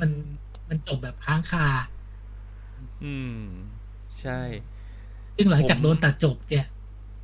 [0.00, 0.10] มัน
[0.68, 1.66] มันจบแบบค้างคา
[3.04, 3.40] อืม
[4.20, 4.40] ใช่
[5.36, 6.66] ซึ่งหลังจากผมโดนตัดจบเนี่ย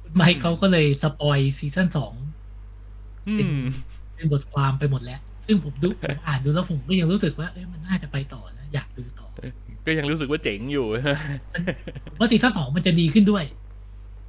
[0.03, 2.15] คุณไมค์เขาก็เลย spoil ซีซั่นสอง
[3.29, 3.61] อืม
[4.15, 9.29] เป็นบทความไปหมดแล้ว ซึ่งผมดูผมอ่านดูแล้วผมก็ยังรู้สึกว่าเอ้ยมันน่าจะไปต่อนะอยากดูต่อ
[9.87, 10.87] ก็ยังรู้สึกว่าเจ๋งอยู่
[12.11, 13.45] ผมว่าซีซั่นสองมันจะดีขึ้นด้วย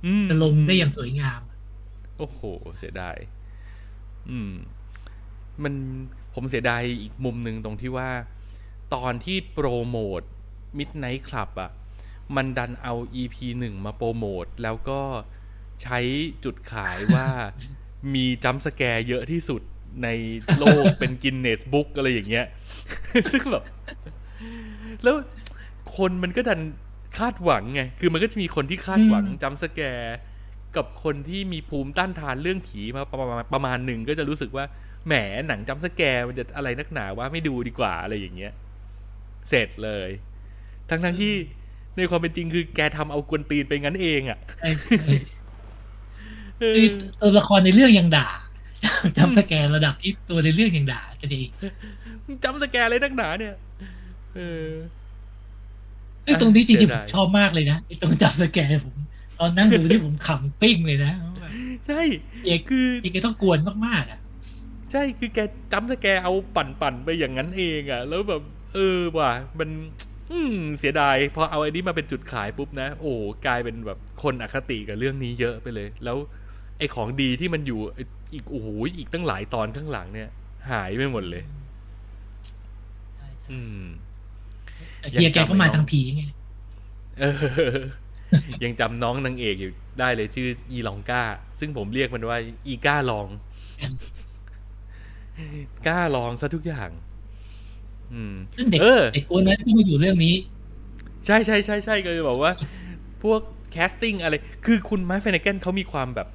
[0.05, 1.41] อืมจะลงได้อย่างสวยงาม
[2.17, 2.41] โอ้โห
[2.79, 3.17] เสียดาย
[4.29, 4.51] อืม
[5.63, 5.73] มัน
[6.33, 8.09] ผมเสียดายอีกมุมหนึ่งตรงที่ว่า
[8.95, 10.21] ตอนที่โปรโมท
[10.77, 11.71] Midnight Club อะ
[12.35, 15.01] มันดันเอา EP หนึ่งมาโปรโมท แล้วก็
[15.83, 15.99] ใช้
[16.43, 17.27] จุดขายว่า
[18.13, 19.61] มีจัมป์สแกร์เยอะที่สุด
[20.03, 20.07] ใน
[20.59, 22.45] โลกเป็นกินเนสบุ๊กอะไรอย่างเงี้ย
[23.31, 23.63] ซึ่งแบบ
[25.03, 25.15] แล้ว
[25.97, 26.61] คนมันก็ดัน
[27.17, 30.15] คาดหวังไง คือมันก็จะมีคนที่คาดหวังอืมจัมป์สแกร์
[30.75, 34.65] กับคนที่มีภูมิต้านทานเรื่องผีมาประมาณประมาณหนึ่งก็จะรู้สึกว่า
[35.07, 35.13] แหม
[35.47, 38.53] หนังจัมป์สแกร์มันจะอะไรนักหนาว่าไม่ดูดีกว่าอะไรอย่างเงี้ย
[39.49, 40.09] เสร็จเลย
[40.89, 41.33] ทั้งทั้งๆที่
[41.97, 45.15] ในความเป็นจริงคือแกทำเอากวนตีนไปงั้นเองอะ่ะใช่ใช่
[46.59, 46.87] เอคืออ
[47.21, 48.27] ตัวละครในเรื่องยังด่า
[49.17, 51.49] จำสแกนระดับที่ตัวในเรื่องยังด่ากันเอง
[52.43, 53.55] จัมป์สแกร์อะไรนักหนาเนี่ย
[54.35, 54.69] เออ
[56.25, 58.95] ซึ่งตรงนี้จริงๆเสีผยดายมชอบมากเลยนะไอ้ตรงจำสแกนผม
[59.39, 61.11] ตอนนั่งดูที่ผมขำปิ้งเลยนะ
[61.41, 61.51] แบบ
[61.87, 62.01] ใช่
[62.45, 64.19] เอกคืออีกต้องกวนมากๆอะ
[64.91, 65.39] ใช่คือแก
[65.73, 68.41] จำสแกร์เอาปั่นปั่นๆไปอย่างนั้นเองอะ่ะ แล้วแบบ
[68.73, 69.69] เออว่ะมัน
[70.31, 73.13] อืมเสียดายพอเอาไอ้นี้มาเป็นจุดขายปุ๊บนะ โอ้
[73.45, 76.17] กลายเป็นแบบคนอคติกับเรื่องนี้เยอะไปเลย แล้ว
[76.77, 78.03] ไอ้ของดีที่มันอยู่ไอ้
[78.33, 78.67] อีกโอ้โห
[78.97, 80.29] อีกตั้งหลายตอนข้างหลังเนี่ย
[80.71, 81.43] หายไปหมดเลย
[83.15, 83.83] ใช่ใช่อืม
[84.99, 86.23] แต่เฮียแกก็มาทางผีไง
[87.19, 87.77] เออ
[88.63, 91.23] ยังจำน้องนางเอกอยู่ได้เลยชื่ออีลองก้า
[91.59, 93.27] ซึ่งผมเรียกมันว่า อีก้าลอง
[95.87, 97.12] กล้าลองซะทุกอย่างอืม
[98.55, 100.35] ซึ่งเด็กเออเด็กคนนั้นที่มาอยู่เรื่องนี้
[101.25, 102.51] ใช่ใช่ใช่ใช่ก็เลยบอกว่า
[103.23, 103.41] พวก
[103.71, 104.33] casting อะไร
[104.65, 106.27] คือคุณไมค์ ฟลานาแกนเขามีความแบบ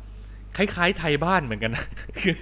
[0.56, 1.86] คล้ายๆไทยบ้านเหมือนกันนะ
[2.20, 2.36] คือ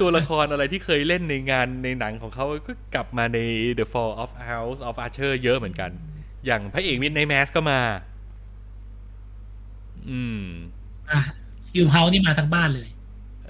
[0.00, 3.38] ตัวละครอะไรที่เคยเล่นในงานในหนังของเขาก็กลับมาใน
[3.78, 5.90] The Fall of House of Usher เยอะเหมือนกัน
[6.46, 7.80] อย่างพระเอก Midnight Mass ก็มา
[10.10, 10.44] อืม
[11.10, 11.20] อะ
[11.74, 12.88] ฮิวเฮานี่มาทั้งบ้านเลย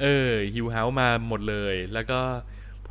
[0.00, 2.20] เออฮิวเฮามาหมดเลย แล้วก็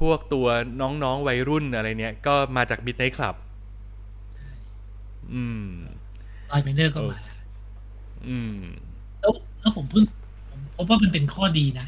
[0.01, 0.47] พวกตัว
[0.81, 3.36] น้องๆวัยรุ่นอะไรเนี้ยก็มาจาก Midnight Club
[5.33, 5.67] อืม
[6.49, 7.17] ลอยเมเนอร์ก็มา
[8.27, 8.57] อืม
[9.19, 10.03] แล้วแล้วผมเพิ่ง
[10.49, 11.87] ผมพบว่ามันเป็นข้อดีนะ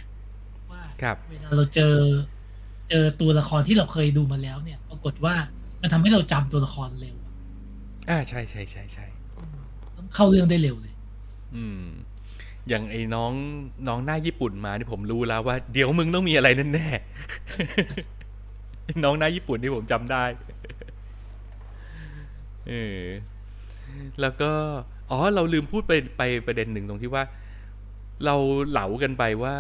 [0.71, 1.95] ว่าครับเวลาเราเจอ
[2.89, 5.35] เจอตัวละครที่เราเคยดูมาแล้วเนี่ย ปรากฏว่า
[5.81, 7.33] มันทำให้เราจำตัวละครเร็วอะ
[8.09, 9.05] อ่าใช่ใช่ใช่ใช่
[9.97, 10.93] ต้องเข้าเรื่องได้เร็วเลย
[11.55, 11.87] อืม
[12.69, 13.31] อย่างไอ้น้อง
[13.87, 20.23] น้องหน้าญี่ปุ่นมานี่ผมรู้แล้วว่า เดี๋ยวมึงต้องมีอะไรแน่ๆน้องหน้าญี่ปุ่นที่ผมจำได้
[22.67, 23.01] เออ
[24.21, 24.51] แล้วก็
[25.11, 27.23] อ๋อ เราลืมพูดไปไปประเด็นหนึ่งตรงที่ว่า
[28.25, 28.35] เรา
[28.69, 29.55] เหลากันไปว่า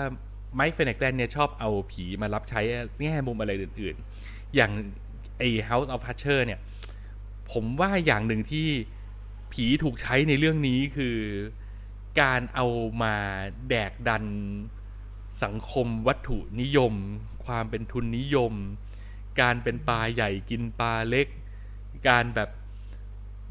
[0.55, 2.61] ไมค์เฟนเนกแลนเนี่ยชอบเอาผีมารับใช้
[3.01, 3.95] แง่มุมอะไรอื่น
[4.25, 4.71] ๆ อย่าง
[5.39, 6.59] ไอ้ House of Usher เนี่ย
[7.51, 8.67] ผมว่าอย่างหนึ่งที่
[9.53, 11.17] ผีถูกใช้ในเรื่องนี้คือ
[12.21, 12.67] การเอา
[13.01, 13.15] มา
[13.69, 14.23] แดกดัน
[15.43, 16.93] สังคมวัตถุนิยม
[17.45, 18.53] ความเป็นทุนนิยม
[19.41, 21.27] การเป็นปลาใหญ่กินปลาเล็ก
[22.09, 22.49] การแบบ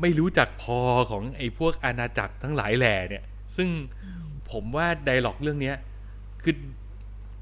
[0.01, 3.25] ไม่รู้จักพอของไอ้พวกอาณาจักรทั้งหลายแหล่เนี่ย
[3.57, 3.69] ซึ่ง
[4.51, 5.73] ผมว่า dialogue เรื่องนี้
[6.43, 6.55] คือ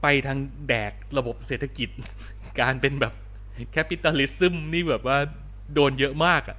[0.03, 1.89] ไปทางแดกระบบเศรษฐกิจ
[2.61, 3.15] การเป็นแบบ
[3.73, 5.19] capitalism นี่แบบว่า
[5.75, 6.59] โดนเยอะมากอะ่ะ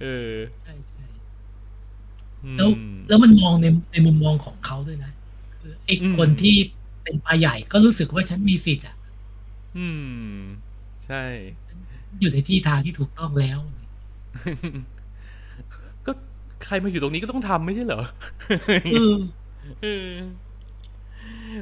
[0.00, 0.30] เออ
[0.62, 0.97] ใช่ใช่
[2.56, 2.68] แล้ว
[3.08, 5.10] แล้วมันมองในในมุมมองของเขาด้วยนะ
[5.60, 6.56] คือไอ้อืมคนที่
[7.02, 8.96] เป็นปลาใหญ่ก็รู้สึกว่าฉันมีสิทธิ์อะ
[9.76, 10.42] อืม
[11.06, 11.16] ใช่
[12.20, 13.58] อยู่ในที่ทางที่ถูกต้องแล้ว
[16.06, 16.12] ก็
[16.64, 18.02] ใครมาอยู่ตรงนี้ก็ต้องทำไม่ใช่เหรอ
[18.84, 19.14] เออ
[19.80, 20.08] เออ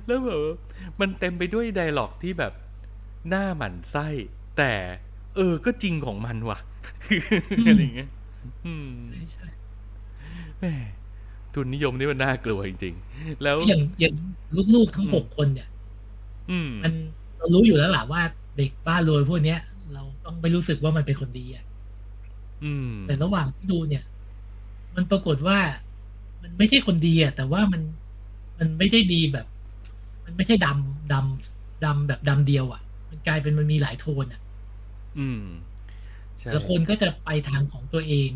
[0.07, 0.55] แล้วแบบว่า
[1.01, 2.53] มันเต็มไปด้วยไดร็อกที่แบบ
[3.29, 4.09] หน้าหมันไส้
[4.59, 4.73] แต่
[5.37, 6.59] เออ ก็จริงของมันว่ะ
[7.67, 8.11] อะไรอย่างเงี้ย
[8.67, 9.47] อืมใช่ใช่
[10.61, 10.67] แหม
[11.55, 14.15] ทุนนิยมนี่มันน่ากลัวจริงๆ แล้วอย่างอย่าง
[14.75, 15.69] ลูกๆทั้งหกคนเนี่ย
[16.51, 16.93] อืม มัน
[17.39, 18.23] เรารู้อยู่แล้วล่ะว่า
[18.57, 19.61] เด็กบ้านรวยพวกเนี้ย
[19.95, 21.65] เราต้องไม่รู้สึกว่ามันเป็นคนดีอะ
[22.65, 24.05] อืมแต่ระหว่างที่ดูเนี่ย
[24.97, 25.59] มันปรากฏว่า
[26.43, 27.83] มันไม่ใช่คนดีอะแต่ว่ามัน
[28.59, 29.47] มันไม่ได้ดีแบบ
[30.25, 34.41] มันไม่ใช่ดำดำดำแบบดำเดียว อะ มันกลายเป็นมันมีหลายโทนอะ
[35.19, 35.43] อืม
[36.39, 38.31] ใช่แต่ละคนก็จะไปทางของตัวเอง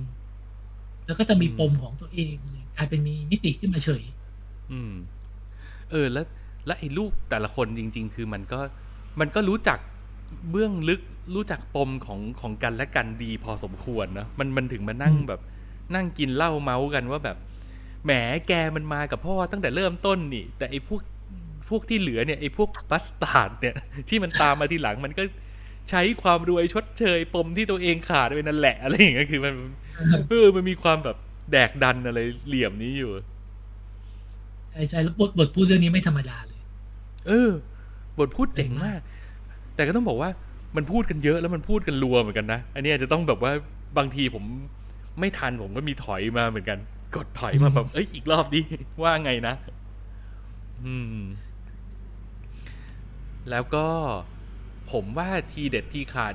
[1.10, 4.02] แล้วก็จะมีอืมปมของตัวเองเลยกลายเป็นมีมิติขึ้นมาเฉย
[4.72, 4.92] อืม
[5.90, 6.24] เออ แล้ว
[6.66, 8.60] แล้วไอ้ลูกแต่ละคนจริง ๆ คือมันก็
[9.20, 9.78] มันก็รู้จัก
[10.50, 11.00] เบื้องลึก
[11.34, 15.40] รู้จักปมของของกันและกันดีพอสมควรเนอะมันมันถึงมานั่งอืมแบบ
[15.94, 17.36] นั่งกินเหล้าเมาส์กันว่าแบบ
[18.04, 18.12] แหม
[18.48, 21.00] แกมันมากับพ่อตั้งแต่เริ่มต้นนี่ แต่ไอ้พวก
[21.68, 23.74] พวกที่เหลือเนี่ยไอ้พวกบัสตาร์ดเนี่ย
[24.08, 25.22] ที่มันตามมาทีหลังมันก็
[25.90, 29.54] ใช้ความรวยชดเชย ปมที่ตัวเองขาดไปนั่นแหละอะไรอย่างเงี้ยคือมัน
[30.30, 31.16] เออมันมีความแบบ
[31.52, 33.10] แดกดันอะไรเหลี่ยมนี้อยู่
[34.70, 36.60] ใช่ใช่แล้วบทบทพูดเรื่องนี้ไม่ธรรมดาเลย
[37.26, 37.50] เออ
[38.18, 39.00] บทพูดเจ๋งมาก
[39.74, 40.30] แต่ก็ต้องบอกว่า
[40.76, 43.52] มันพูดกันเยอะแล้วมันพูดกันรัวเหมือนกันนะ อันนี้อาจจะต้องแบบว่า
[43.98, 44.44] บางทีผม
[45.20, 46.78] ไม่ทันผมก็มีถอยมาเหมือนกัน
[47.16, 48.60] กดถอยมาแบบเอ้ยอีกรอบดิ
[49.02, 49.54] ว่าไงนะ
[50.84, 51.24] อืม
[53.50, 53.86] แล้วก็
[54.92, 56.34] ผมว่าทีเด็ดที่ขาด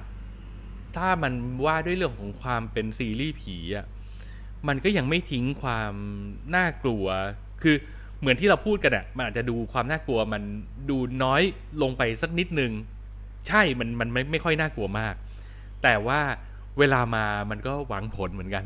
[0.97, 1.33] ถ้ามัน
[1.65, 3.85] ว่าด้วยเรื่องของความเป็นซีรีส์ผีอะ
[4.67, 5.93] มันก็ยังไม่ทิ้งความ
[6.55, 7.05] น่ากลัว
[7.63, 7.75] คือ
[8.19, 10.43] เหมือนที่เราพูดกันอะมันอาจจะดูความน่ากลัวมัน
[10.89, 11.41] ดูน้อย
[11.81, 12.71] ลงไปสักนิดนึง
[13.47, 15.15] ใช่มันมันไม่ไม่ค่อยน่ากลัวมาก
[15.83, 16.19] แต่ว่า
[16.79, 18.65] เวลามามันก็หวังผลเหมือนกัน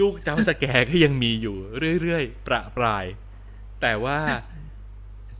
[0.00, 1.56] ลูกจำสแกร์ก็ยังมีอยู่
[2.00, 3.04] เรื่อยๆ ประปราย
[3.82, 4.18] แต่ว่า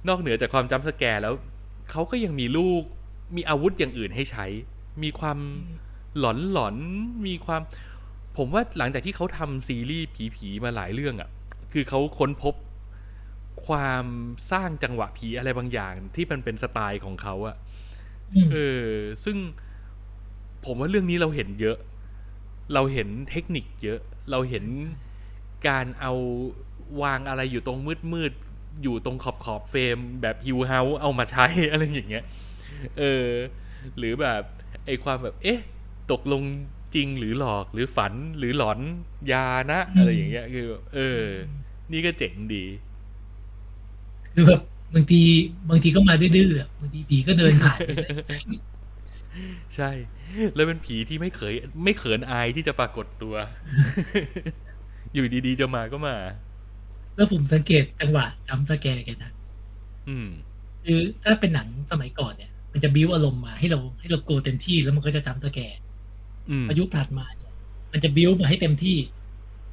[0.09, 1.35] นอกเหนือจากความจำสแกร์แล้ว
[1.91, 2.83] เขาก็ยังมีลูก
[3.37, 4.47] มีอาวุธอย่างอื่นให้ใช้
[5.03, 5.39] มีความ
[6.19, 7.61] หลอนหลอนๆมีความ
[8.37, 10.07] ผมว่าหลังจากที่เขาทำซีรีส์
[10.37, 11.31] ผีๆมาหลายเรื่องอะ่ะ
[11.73, 12.55] คือเขาค้นพบ
[13.67, 14.07] ความ
[14.51, 17.57] สร้างจังหวะผีอะไรบางอย่างที่มันเป็นสไตล์ของเขาอะ
[18.35, 18.89] อืมเออ
[19.25, 19.37] ซึ่ง
[20.65, 21.77] ผมว่าเรื่องนี้เราเห็นเยอะ
[22.75, 24.65] เราเห็นเทคนิคเยอะ เราเห็น
[25.69, 26.13] การเอา
[27.03, 32.25] วางอะไรอยู่ตรงมืดมืดๆอยู่ตรงขอบขอบเฟรมแบบฮิวเฮาเอามาใช้อะไรอย่างเงี้ย
[32.99, 33.29] เออ
[33.99, 34.43] หรือแบบ
[34.87, 35.61] ไอความแบบ เอ๊ะ
[36.13, 36.43] ตกลง
[36.95, 38.79] จริงหรือหลอกหรือฝันหรือหลอน
[39.33, 41.21] ยานะ อะไรอย่างเงี้ยคือ เออ
[41.93, 42.65] นี่ก็เจ๋งดี
[44.35, 44.61] คือแบบ
[44.95, 45.23] บางที
[45.71, 48.11] บางทีก็มาดื้อๆอะบางทีผีก็เดินผ่านไปเลย
[49.77, 49.91] ใช่
[50.55, 51.55] แล้วเป็นผีที่ไม่เคย
[51.85, 53.35] ไม่เขินอายที่จะปรากฏตัว
[55.13, 56.17] อยู่ดีๆจะมาก็มา
[57.17, 59.33] แล้วผมสังเกตจังหวะจำสแกร์แกนะ
[60.09, 60.29] อืม
[60.85, 65.79] คือถ้าเป็นหนังสมัยก่อนเนี่ย มันจะบิ้วอารมณ์มาให้เราให้เราโกรธเต็มที่แล้วมันก็จะจำสแกร์
[66.51, 67.53] อืมพอยุคถัดมาเนี่ย
[67.93, 68.97] มันจะบิ้วมาให้เต็มที่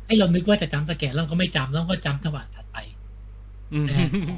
[0.08, 2.78] ให้เรานึกว่าจะจำสแกร์แล้วเราก็ไม่จำแล้วก็จำจังหวะถัดไป
[3.74, 3.94] อืมแต่
[4.28, 4.30] ข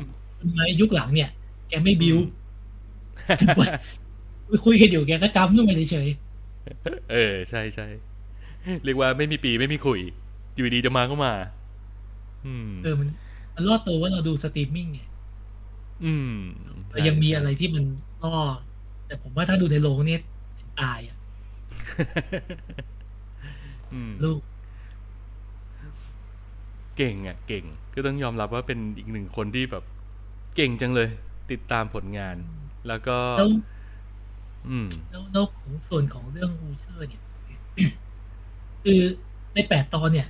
[0.43, 1.29] องมายุคหลังเนี่ย
[1.69, 2.17] แกไม่บิ้ว
[4.65, 6.07] คุยกันอยู่แกก็จำขึ้นมาเฉย
[7.11, 7.87] เออ ใช่ใช่
[8.83, 10.01] เรียกว่าไม่มีปี่ไม่มีขลุ่ย
[10.55, 11.33] อยู่ดีๆจะมาก็มา
[12.45, 13.09] อืมๆเออมัน
[13.55, 14.99] มันรอดตัวว่าเราดูสตรีมมิ่งไง
[16.05, 16.33] อืม
[16.89, 17.83] แต่ยังมีอะไรที่มัน
[18.23, 18.37] ล่อ
[19.07, 20.21] แต่ผมว่าถ้าดูในโรงเนี่ย
[20.81, 21.17] ตายอะ
[23.93, 24.39] อืมลูก
[26.97, 29.83] เก่งอะ เก่ง ก็ต้องยอมรับว่าเป็นอีกหนึ่งคนที่แบบ
[30.55, 31.09] เก่งจังเลย
[31.51, 32.35] ติดตามผลงาน
[32.87, 33.49] แล้วก็แล้ว
[34.69, 37.21] อืมแล้วแล้วของส่วนของเรื่องอูเชอร์เนี่ย
[38.83, 39.01] คือ
[39.53, 40.27] ในแปดตอนเนี่ย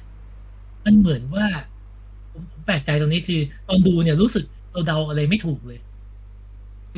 [0.86, 1.46] มันเหมือนว่า
[2.32, 5.80] ผมผมแปลกใจตรงนี้คือ ตอนดูเนี่ยรู้สึกเราเดาอะไรไม่ถูกเลย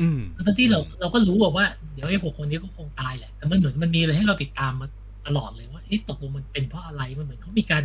[0.00, 4.88] อืมทั้งที่เราเราก็รู้อะว่า เดี๋ยวไอ้หกคนนี้ก็คงตายแหละ แต่มันเหมือนมันมีอะไรให้เราติดตามมา
[5.26, 7.84] ตลอดเลยว่าเอ๊ะตกลงมันเป็นเพราะอะไรมันเหมือนเขามีการ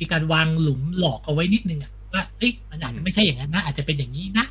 [0.00, 4.46] มีการวางหลุมหลอกเอาไว้นิดนึงอะว่าเอ้ยมันอาจจะไม่ใช่อย่างนั้นนะอาจจะเป็นอย่างนี้นะ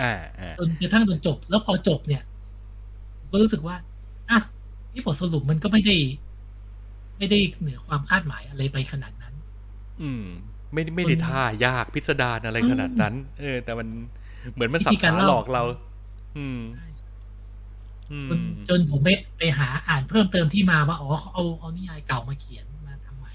[0.00, 2.22] อ่าอ่าจนกระทั่งจนจบ แล้วพอจบเนี่ย
[3.18, 3.76] ผมก็รู้สึกว่า
[4.30, 4.38] อะ
[4.92, 5.96] นี่บทสรุปมันก็ไม่ได้
[7.18, 9.34] ไม่ได้เหนือความคาดหมายอะไรไปขนาดนั้น
[10.02, 10.24] อืม
[10.72, 13.88] ไม่ไม่ได้ท่ายากพิสดารอะไรขนาดนั้น เออ แต่มัน
[14.54, 15.62] เหมือนมันสับวิธีการขาเล่าหลอกเรา
[16.36, 16.60] อืม
[18.12, 23.30] อืจนมจนผมไปไปหาอ่านเพิ่มเติมที่มาว่าอ๋อเขาเอาเอานิยายเก่ามาเขียนมาทำใหม่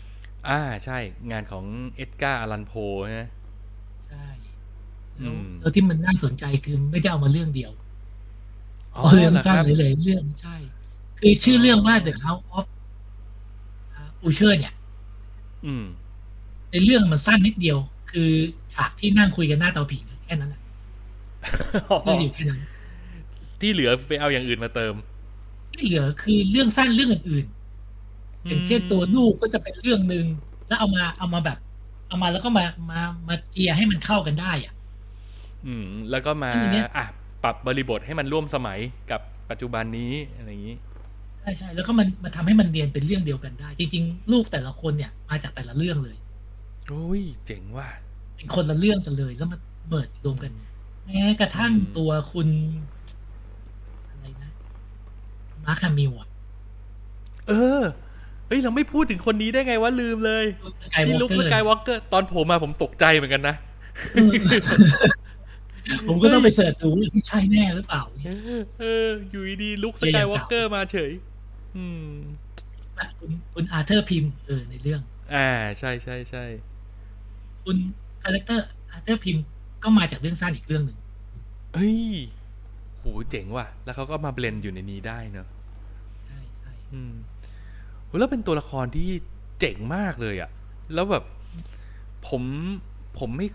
[0.49, 0.97] อ่าใช่
[1.31, 1.65] งานของ
[1.97, 2.73] เอ็ดการ์อารันโพ
[3.19, 3.29] นะ
[4.07, 4.25] ใช่
[5.19, 7.71] อืแล้วมแล้วที่มันน่าสนใจคือไม่ได้เอามาเรื่องเดียว
[8.95, 10.55] อ๋อเอาเรื่องเหรอคสั้นรับเลยๆเรื่องใช่
[11.19, 12.65] คือชื่อเรื่องว่า The House of
[14.27, 14.73] Usher เนี่ย
[15.65, 15.85] อืม
[16.71, 17.77] ในเรื่องมันสั้นนิดเดียว
[18.11, 18.29] คือ
[18.73, 20.60] ฉากที่นั่งคุยกันหน้าเตาผิงแค่นั้นนะ
[22.03, 22.61] เรื่องอยู่แค่นั้น
[23.61, 24.93] ที่เหลือไปเอาอย่างอื่นมาเติม
[25.73, 30.25] ที่เหลือคือเรื่องสั้นเรื่องอื่นๆอย่างเช่นตัวลูกก็จะเป็นเรื่องหนึ่ง
[30.67, 31.57] แล้วเอามาเอามาแบบ
[32.07, 34.73] เอามาแล้วก็มามามาเจียให้มันเข้ากันได้อะ
[35.65, 37.05] อืม แล้วก็มาอันเนี้ยอะ
[37.43, 38.79] ปรับบริบทให้มันร่วมสมัย
[39.11, 40.75] กับปัจจุบันนี้อะไรอย่างนี้
[41.41, 46.17] ใช่ใช่แล้วก็มันมาทำให้มันเรียนเป็นเรื่องเดียวกันได้ จริง ๆ ลูกแต่ละคนเนี่ย มาจากแต่ละเรื่องเลย
[46.87, 47.87] โอ้ยเจ๋งว่ะ
[48.35, 49.57] เป็นคนละเรื่องกันเลยแล้วมา
[49.89, 50.51] เบิดรวมกัน
[51.11, 52.47] แม้กระทั่งอืมตัวคุณ
[54.09, 54.51] อะไรนะ
[55.65, 56.27] มาร์คฮามิลอะ
[57.47, 57.81] เออ
[58.47, 63.55] เฮ้ย เราไม่พูดถึงคนนี้ได้ไงวะลืมเลยลูกสกายวที่อล์ลุกกเกสอร์กายวอล์กเกอร์ตอนผมมาผมตกใจเหมือนกันนะ
[66.07, 68.37] ผมก็ต้องไปเสิร์ชดูว่าที่ใช่แน่หรือเปล่าเนี่ย
[68.81, 71.11] เออ อยู่ดีๆลุกสเรียนกาอยย่างวอล์กเกอร์เก่ามมาเฉย
[71.75, 72.05] อืม
[72.97, 75.01] อะคุณคุณอาร์เธอร์พิมพ์เออในเรื่อง
[75.33, 75.49] อ่า
[75.79, 76.45] ใช่ใช่ใช่
[77.63, 77.77] คุณ
[78.23, 79.43] character อาร์เธอร์พิม
[79.83, 80.97] ก็มาจากเรื่องสั้นอีกเรื่องหนึ่ง
[81.73, 81.99] เฮ้ย
[82.99, 85.47] โหเจ๋งว่ะ แล้วเขาก็มา blend อยู่ในนี้ได้เนอะ
[86.25, 87.13] ใช่ใช่อืม
[88.05, 89.09] โหแล้วเป็นตัวละครที่
[89.59, 90.49] เจ๋งมากเลยอะ
[90.93, 91.23] แล้วแบบ
[92.27, 92.43] ผม
[93.19, 93.47] ผมไม่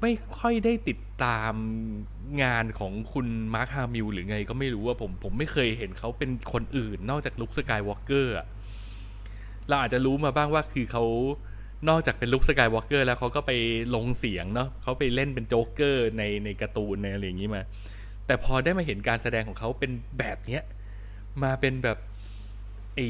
[0.00, 1.54] ไม่ค่อยได้ติดตาม
[2.42, 8.46] งานของคุณมาร์คฮามิลหรือไงก็ไม่รู้ว่าผมผมไม่เคยเห็นเขาเป็นคนอื่น นอกจากลุคสกายวอล์กเกอร์อะ
[9.68, 11.04] เราอาจจะรู้มาบ้างว่าคือเขา
[11.88, 13.52] นอกจากเป็นลุคสกายวอล์กเกอร์แล้วเขาก็ไป
[13.94, 17.62] ลงเสียงเนาะเขาไปเล่นเป็นโจ๊กเกอร์ในในการ์ตูนในอะไรอย่างนี้มา
[18.26, 20.62] แต่พอได้มาเห็นการแสดงของเขาเป็นแบบเนี้ย
[21.42, 21.98] มาเป็นแบบ
[22.94, 23.08] ไอ้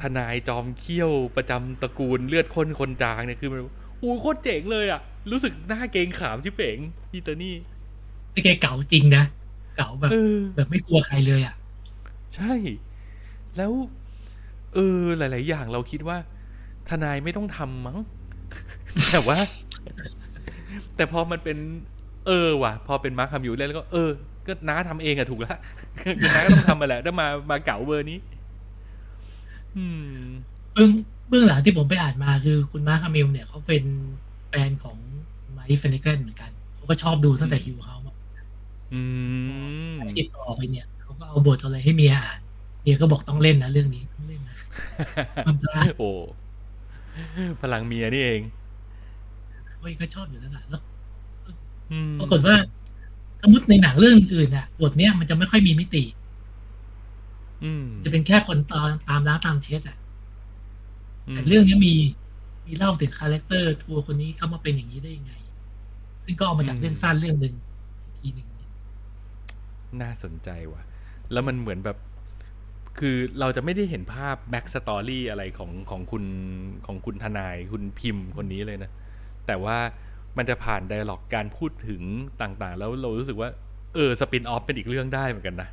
[0.00, 3.60] ทนายจอมเขี้ยวประจำตระกูลเลือดข้นคนจางเนี่ยคือมัน
[4.02, 5.00] อู้โคตรเจ๋งเลยอะ
[5.30, 6.78] รู้สึกหน้าเกรงขามที่เป๋ง
[7.10, 7.56] พี่เตอร์นี่
[8.32, 9.24] ไม่แกเก๋าจริงนะ
[9.76, 11.54] เก๋าแบบเออแบบไม่กลัวใครเลยอะ
[12.34, 12.52] ใช่
[13.56, 13.72] แล้ว
[14.74, 16.16] เออหลาย ๆ อย่างเราคิดว่า
[16.88, 17.98] ทนายไม่ต้องทำมั้ง
[19.10, 19.38] แต่ว่า
[20.96, 21.58] แต่พอมันเป็น
[22.26, 24.10] เออว่ะ พอเป็นมาร์คคำอยู่เล่นแล้วก็เออ
[24.46, 25.58] ก็น้าทำเองอะถูกแล้ว
[26.00, 28.18] คือน้าก็ต้องทำมาแหละถ้ามามาเก๋าเบอร์นี้
[29.76, 30.08] อืม
[30.74, 30.90] เบื้อง
[31.28, 33.84] เบื้องหลังที่ผมไปอ่านมาคือคุณมาร์คฮามิลเนี่ยเขาเป็น
[34.48, 34.96] แฟนของ
[35.56, 38.04] ไมค์ ฟลานาแกนเหมือนกันเขาก็ชอบดูตั้งแต่ Hill House
[38.92, 39.00] อื
[39.94, 42.40] มติดต่อไปเนี่ยเขาก็เอาบทอะไรให้เมียอ่าน
[42.82, 44.56] เมียก็บอกต้องเล่นนะเรื่องนี้ต้องเล่นนะ
[45.44, 46.10] ความพลาดโอ้
[47.62, 48.40] พลังเมียนี่เอง
[49.80, 50.82] เว้ยก็ชอบอยู่แล้วแหละแล้ว
[51.92, 52.56] อืมปรากฏว่า
[53.42, 56.04] สมมติในหนังเรื่องอื่นอะบทเนี้ยมันจะไม่ค่อยมีมิติ
[57.64, 59.96] อืมจะเป็นแค่คนตามตามล้างตามเช็ดอะ
[61.26, 61.94] มแต่เรื่องนี้มี
[62.66, 65.32] มีเล่าถึง character ตัวคนนี้เข้ามาเป็นอย่างนี้ได้ยังไง
[66.24, 67.54] ซึ่งก็เอามาจากเรื่องสั้นเรื่องหนึ่ง
[68.12, 68.48] อีกทีหนึ่ง
[70.02, 70.82] น่าสนใจว่ะ
[71.32, 71.96] แล้วมันเหมือนแบบ
[72.98, 76.24] คือเราจะไม่ได้เห็นภาพ backstory อะไรของของคุณ
[76.86, 78.90] ของคุณทนายคุณพิมพ์คนนี้เลยนะ
[79.46, 79.76] แต่ว่า
[80.36, 82.02] มันจะผ่าน dialogue การพูดถึง
[82.40, 83.48] ต่างๆ แล้วเรารู้สึกว่า
[83.94, 85.68] เออสปินออฟเป็นอีกเรื่องได้เหมือนกันนะ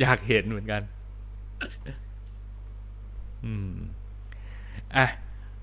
[0.00, 0.82] อยากเห็นเหมือนกัน
[3.44, 3.70] อืม
[4.96, 5.06] อะ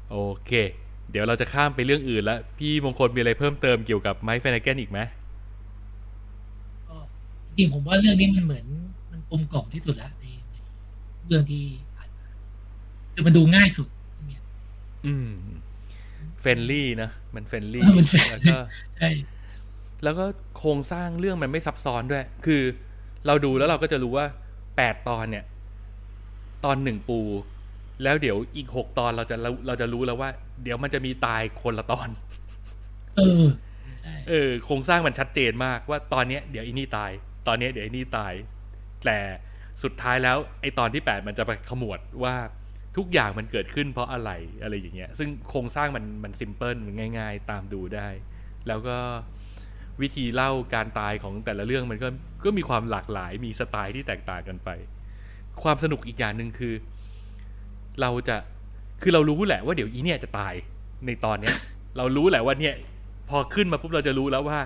[0.09, 0.51] โอเค
[1.11, 4.99] เดี๋ยวเราจะข้ามไปเรื่องอื่นแล้วพี่มงคลมีอะไรเพิ่มเติมเกี่ยวกับไมค์แฟนเกนอีกไหม
[7.57, 8.65] จริงผมว่าเรื่องนี้มันเหมือน
[9.30, 10.55] กลมกล่อมที่สุดแล้วในใน
[11.27, 11.63] เรื่องที่
[11.95, 12.25] ผ่านมา
[13.13, 13.88] คือมันดูง่ายสุด
[14.27, 14.43] เนี่ย
[15.05, 15.32] อืม
[16.41, 18.57] friendly นะมัน friendly เออมัน friendly แล้วก็
[18.97, 19.09] ใช่
[20.03, 20.25] แล้วก็
[20.57, 22.61] โครงสร้างเรื่องมันไม่ซับซ้อนด้วย คือ
[23.27, 24.25] เราดูแล้วเราก็จะรู้ว่า
[24.77, 25.45] แปดตอนเนี่ย
[26.65, 27.19] ตอนหนึ่งปู
[28.03, 30.30] แล้วเดี๋ยวอีกหกตอนเราจะเราเราจะรู้แล้วว่า
[30.63, 32.09] เดี๋ยวมันจะมีตายคนละตอน
[33.17, 33.45] เออ
[34.01, 37.11] ใช่เออโครงสร้างมันชัดเจนมากว่าตอนเนี้ยเดี๋ยวอีนี่ตาย
[37.47, 38.34] ตอนเนี้ยเดี๋ยวอีนี่ตาย
[39.05, 39.19] แต่
[39.83, 42.35] สุดท้ายแล้วไอ้ตอนที่แปดมันจะไปขมวดว่า
[42.97, 44.31] ทุกอย่างมันเกิดขึ้นเพราะอะไร
[44.63, 48.07] อะไรอย่างเงี้ย ซึ่งโครงสร้างมันมันซิมเพิลมันง่าย ๆ ตามดูได้
[48.67, 48.97] แล้วก็
[50.01, 52.07] วิธีเล่าการตายของแต่ละเรื่องมันก็
[52.43, 54.69] ก็มีความหลากหลายมีสไตล์ที่แตกต่างกันไป
[55.63, 56.73] ความสนุกอีกอย่างหนึ่งคือ
[58.01, 58.37] เราจะ
[59.01, 60.53] คือเรารู้แหละว่าเดี๋ยวอีเนี่ยจะตาย
[61.05, 61.55] ในตอนเนี้ย
[61.97, 62.75] เรารู้แหละว่าเนี่ย
[63.29, 64.59] พอขึ้นมาปุ๊บเราจะรู้แล้วว่า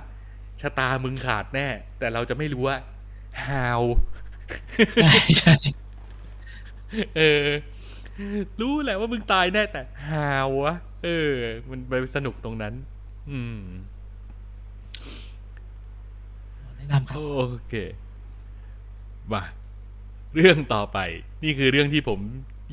[0.62, 1.68] ชะตามึงขาดแน่
[2.00, 2.78] แต่เราจะไม่รู้ว่า
[3.48, 3.82] how
[5.04, 5.56] ใช่ใช่
[7.18, 7.48] เออ
[8.62, 11.32] รู้แหละว่ามึงตายแน่แต่ how วะ เออ
[11.70, 12.74] มันไปสนุกตรงนั้น
[13.32, 13.60] อืม
[16.76, 17.76] แนะนำครับโอเค
[19.34, 19.42] มา
[20.36, 20.98] เรื่องต่อไป
[21.44, 22.20] นี่คือเรื่องที่ผม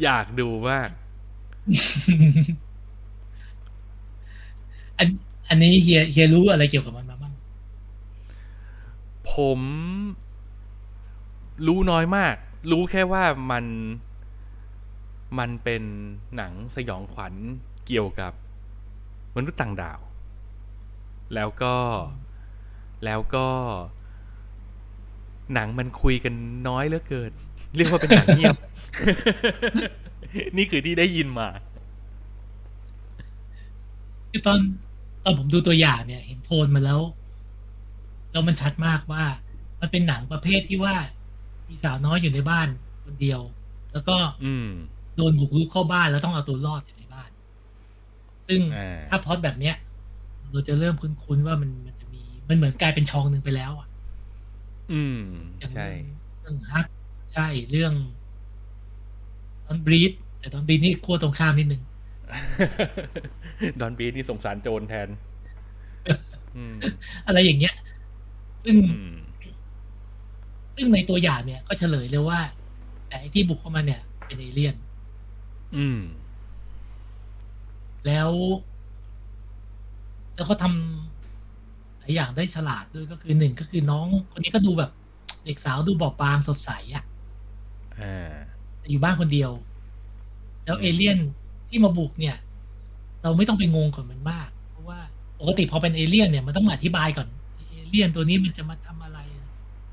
[0.02, 0.90] อยากดูมาก
[4.98, 5.06] อัน
[5.48, 7.32] อันนี้เฮียเฮียรู้อะไรเกี่ยวกับมันมาบ้าง
[9.32, 9.60] ผม
[11.66, 12.34] รู้น้อยมาก
[12.70, 13.64] รู้แค่ว่ามัน
[15.38, 15.82] มันเป็น
[16.36, 17.34] หนังสยองขวัญ
[17.86, 18.32] เกี่ยวกับ
[19.36, 20.00] มนุษย์ต่างดาว
[21.34, 21.76] แล้วก็
[23.04, 23.46] แล้วก็
[25.54, 26.34] หนังมันคุยกัน
[26.68, 27.32] น้อยเหลือเกิน
[27.76, 28.56] เรียกว่าเป็นหนังเงียบ
[30.56, 31.48] นี่คือที่ได้ยินมา
[34.30, 34.58] คือตอน
[35.24, 37.00] ตอนผมดูตัวอย่างเนี่ย เห็นโทนมาแล้ว
[38.32, 39.24] แล้วมันชัดมากว่า
[39.80, 40.94] มันเป็นหนังประเภทที่ว่า
[41.70, 42.68] มีสาวน้อยอยู่ในบ้าน
[43.04, 43.40] คนเดียว
[43.92, 44.68] แล้วก็ อืม
[45.16, 47.30] โดนบุกรุกเข้าบ้านแล้วต้องเอาตัวรอดอยู่ในบ้าน
[48.48, 49.76] ซึ่งอ่า ถ้าพล็อดแบบเนี้ย
[50.52, 53.88] เราจะเริ่มคุ้นๆว่ามันมันจะมีมันเหมือนกลายเป็นช่องหนึ่งไปแล้วอะ
[54.92, 55.16] อืม
[55.58, 55.88] อย่างใช่
[56.40, 56.86] เรื่องฮัก
[57.32, 57.92] ใช่เรื่อง
[59.66, 61.82] ตอนบรีดแต่ตอนบรีดนี่ขั้วตรงข้ามนิดนึง
[63.80, 65.08] ดอนบีทนี่สงสารโจรแทน
[66.56, 66.76] อืม
[67.26, 67.74] อะไรอย่างเงี้ย
[68.64, 69.10] ซึ่ง อืม
[70.80, 72.40] ซึ่งในตัวอย่างเนี่ยก็เฉลยเลยว่า
[73.08, 74.74] แต่ไอ้ที่บุกเข้ามาเนี่ย เป็นเอเลี่ยน
[75.76, 76.00] อืม
[78.06, 78.30] แล้ว
[80.34, 84.90] แล้วเขาทำหลายอย่างได้ฉลาดด้วยก็คือหนึ่งก็คือน้อง คนนี้ก็ดูแบบ
[85.44, 87.04] เด็กสาวดูบอบบางสดใสอะ
[88.00, 88.34] อ่า
[88.78, 89.50] แต่อยู่บ้านคนเดียว
[90.64, 91.18] แล้วเอเลี่ยน
[91.68, 92.36] ที่มาบุกเนี่ย
[93.22, 94.98] เราไม่ต้องไปงงกับมันมาก เพราะว่า
[95.40, 97.28] ปกติพอเป็นเอเลี่ยนเนี่ยมันต้องมาอธิบายก่อน
[97.70, 99.09] เอเลี่ยนตัวนี้มันจะมาทำอะไรไ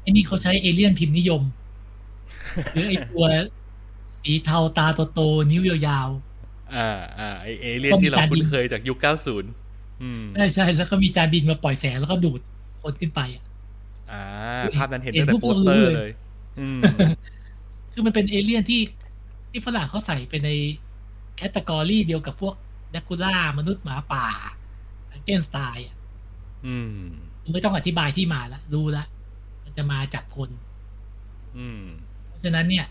[0.07, 1.41] อ้นี่เขาใช้เอเลี่ยนพิมพ์นิยม
[2.73, 3.25] หรือไอ้ตัว
[4.21, 6.09] สีเทาตาโตๆนิ้วยาว
[6.75, 9.51] อ่าอ่าไอเอเลี่ยนก็มีที่เราการบิคุ้นนเคยจากยุคเก้าศูนย์
[10.03, 12.39] อืมๆใช่ใช่แล้วก็มีจานบินมาปล่อยแสงแล้วก็ดูด
[12.83, 13.43] คนขึ้นไปอะ
[14.11, 14.23] อ่า
[14.61, 16.11] เห็นภาพนั้นเห็นเห็ตั้นงแต่ปุ๊โปบสเตอร์รู้เลยเลย
[16.59, 16.81] อืม
[17.93, 18.81] คือมันเป็นเอเลี่ยนที่
[19.49, 20.49] ที่ฝรั่งเขาใส่ไปใน
[21.35, 22.53] category เดียวกับพวก
[22.93, 24.25] แดร็กคูล่ามนุษย์หมาป่า
[25.25, 25.95] เกนสไตน์อะ
[26.67, 27.01] อืม
[27.53, 29.16] ไม่ต้องอธิบายที่มาละรู้ละมัน
[29.77, 30.49] จะมาจับคน
[31.57, 31.81] อืม
[32.27, 32.85] เพราะฉะนั้นเนี่ย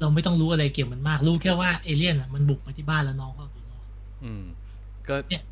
[0.00, 3.84] เราไม่ต้องรู้อะไรเกี่ยวมันมาก รู้แค่ว่าเอเลี่ยนอะมันบุกมาที่บ้านแล้วน้องก็เอาตัวรอด
[4.24, 4.42] อืม
[5.08, 5.42] ก็เนี่ย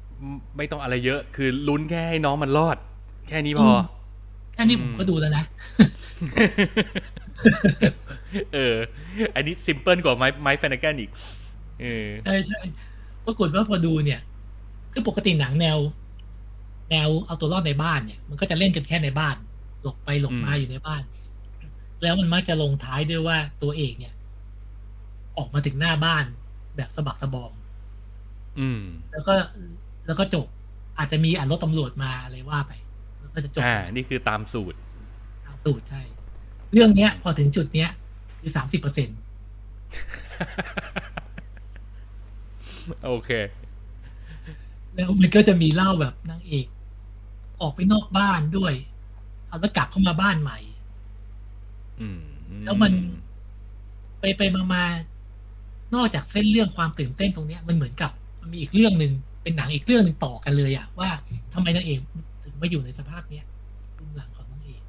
[0.56, 2.76] ไม่ต้องอะไรเยอะ คือลุ้นแค่ให้น้องมันรอด
[3.28, 3.76] แค่นี้พอม
[4.54, 5.44] แค่นี้ผมก็ดูแล้วนะ
[8.54, 8.74] เออ
[9.34, 11.10] อันนี้ซิมเพิลกว่าไม้ไม้แฟนกันอีก
[11.82, 12.60] เออใช่ใช่
[13.26, 14.20] ปรากฏว่าพอดูเนี่ย
[14.92, 15.78] คือปกติหนังแนว
[16.90, 19.36] แนวเอาตัวรอดในบ้านเนี่ย มันก็จะเล่นกันแค่ในบ้าน
[19.84, 21.02] หลบไปหลบมาอืมอยู่ในบ้าน
[22.02, 24.14] แล้วมันมักจะลงท้ายด้วยว่าตัวเอกเนี่ย
[25.38, 26.24] ออกมาถึงหน้าบ้าน
[26.76, 27.52] แบบสะบักสะบอม
[28.60, 28.82] อืม
[29.12, 29.34] แล้วก็
[30.06, 30.46] แล้วก็จบ
[30.98, 32.72] อาจจะมีอ่านรถตำรวจมาอะไรว่าไป
[33.20, 34.78] แล้วก็จะจบ อ่า นี่คือตามสูตร
[35.46, 36.02] ตามสูตรใช่
[36.72, 37.90] เรื่องเนี้ย พอถึงจุดเนี้ย
[38.40, 39.08] คือสามสิบเปอร์เซ็น
[43.06, 43.30] โอเค
[44.94, 46.66] แล้วมันก็จะมีเล่าแบบนางเอก
[47.60, 48.74] ออกไปนอกบ้านด้วย
[49.54, 50.58] เอาแล้วกลับเข้ามาบ้านใหม่
[52.00, 52.20] อืม
[52.64, 52.92] แล้วมัน
[54.20, 54.84] ไปไปมามา
[55.94, 61.08] นอกจากเส้นเรื่องความตื่นเต้นตรงเนี้ย มันเหมือนกับ มันมีอีกเรื่องหนึ่งเป็นหนังอีกเรื่องหนึ่งต่อกันเลยอะว่า
[61.54, 61.98] ทำไมนางเอก
[62.42, 63.44] ถึงมาอยู่ในสภาพเนี้ย
[63.98, 64.82] รุ่นหลังของนางเอก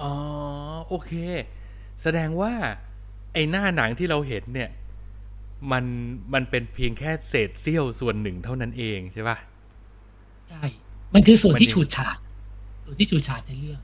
[0.00, 0.14] อ๋อ
[0.88, 1.12] โอเค
[2.02, 2.52] แสดงว่า
[3.32, 4.70] ไอ้หน้าหนังที่เราเห็นเนี่ย
[5.72, 5.84] มัน
[6.34, 9.36] มันเป็นเพียงแค่เศษเสี้ยวส่วนหนึ่งเท่านั้นเองใช่ปะ
[10.48, 10.62] ใช่
[11.14, 12.16] มันคือส่วนที่มันยังฉูดฉาด
[12.84, 13.80] ส่วนที่ฉูดฉาดในเรื่อง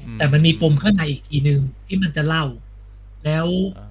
[0.00, 2.44] แต่อืมแต่มันมีปมข้างในอีกทีหนึ่งที่มันจะเล่า
[3.24, 3.46] แล้ว
[3.76, 3.84] อ่า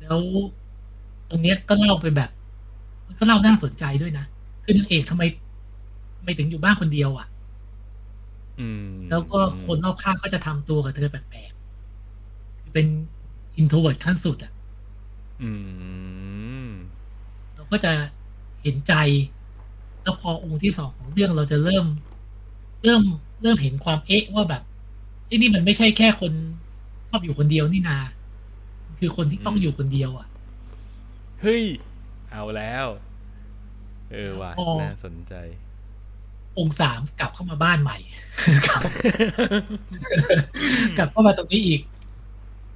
[0.00, 0.20] แล้ว
[1.28, 2.30] ตรงเนี้ยก็เล่าไปแบบ
[3.06, 4.24] มันก็เล่าน่าสนใจด้วยนะ
[4.64, 5.22] คือนางเอกทำไม
[6.16, 7.26] ทำไมถึงอยู่บ้านคนเดียวอะ
[8.60, 12.86] อืมแล้วก็คนรอบข้างก็จะทำตัวกับเธอแปลกๆเป็น
[13.56, 14.52] introvert ขั้นสุดอะ
[15.42, 15.50] อื
[16.66, 16.70] ม
[17.54, 17.92] เราก็จะ
[18.62, 18.92] เห็นใจ
[20.02, 21.86] แล้วพอองค์ที่สองของเรื่องเราจะเริ่ม
[22.82, 23.02] เริ่ม
[23.42, 26.32] เริ่มเห็นความเอ๊ะว่าแบบไอ้นี่มันไม่ใช่แค่คน
[27.08, 27.98] ชอบอยู่คนเดียวนี่นา
[28.86, 30.26] มันคือคนที่ต้องอยู่คนเดียว อะ
[31.40, 31.64] เฮ้ย
[32.30, 32.86] เอาแล้ว
[34.12, 35.34] เออว่ะพอน่าสนใจ
[36.58, 37.98] องค์สามกลับเข้ามาบ้านใหม่
[38.66, 38.80] กลับ
[40.98, 41.80] กลับเข้ามาตรงนี้อีก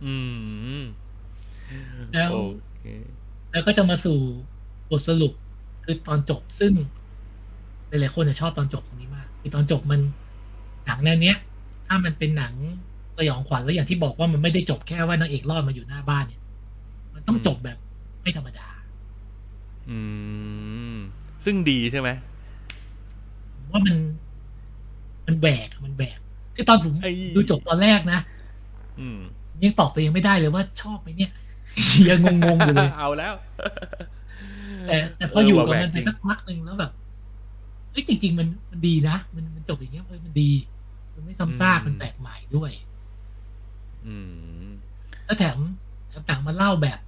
[0.05, 0.15] อื
[0.81, 0.83] ม
[2.13, 2.39] แล้วโอ
[2.79, 2.85] เค
[3.53, 4.19] แล้วก็จะมาสู่
[4.91, 5.33] บทสรุป
[5.85, 6.73] คือตอนจบซึ่ง
[7.89, 10.01] หลายๆคนจะชอบตอนจบตรงนี้มาก คือตอนจบมัน
[10.87, 11.37] หนังแนวเนี้ย
[11.87, 12.55] ถ้ามันเป็นหนัง
[13.19, 16.41] สยองขวัญแล้วอย่างที่บอกว่ามันไม่ได้จบแค่ว่านางเอกรอดมาอยู่หน้าบ้านเนี่ย
[17.15, 17.79] มันต้องจบแบบ
[18.23, 18.69] ไม่ธรรมดา
[19.91, 19.99] อื
[20.95, 20.97] ม
[21.45, 22.09] ซึ่งดีใช่ไหม
[23.55, 23.97] ผมว่ามัน
[25.27, 26.19] มันแหวกอะมันแหวก
[26.57, 28.19] คือตอนผมไอ้ดูจบตอนแรกนะ
[29.01, 29.21] อืม
[29.65, 31.31] ยังตอบตัวเองไม่ได้เลยว่าชอบไหมเนี่ย
[32.09, 33.35] ยังงงๆอยู่เลยเอาแล้ว
[34.87, 36.93] แต่แต่พออยู่กับเออว่ามันแหวกจริไปงสักพักหนึ่งแล้วแบบ
[37.91, 40.51] เอ้ยจริง ๆ มันมันดีนะมันมันจบอย่างเงี้ยเอ้ยมันดี
[41.17, 42.71] มันไม่ซ้ำซากมันแปลกใหม่ด้วย
[44.07, 44.17] อื
[44.67, 44.69] ม
[45.25, 45.59] แล้วแถม
[46.09, 46.99] แถมต่างมาเล่าแบบ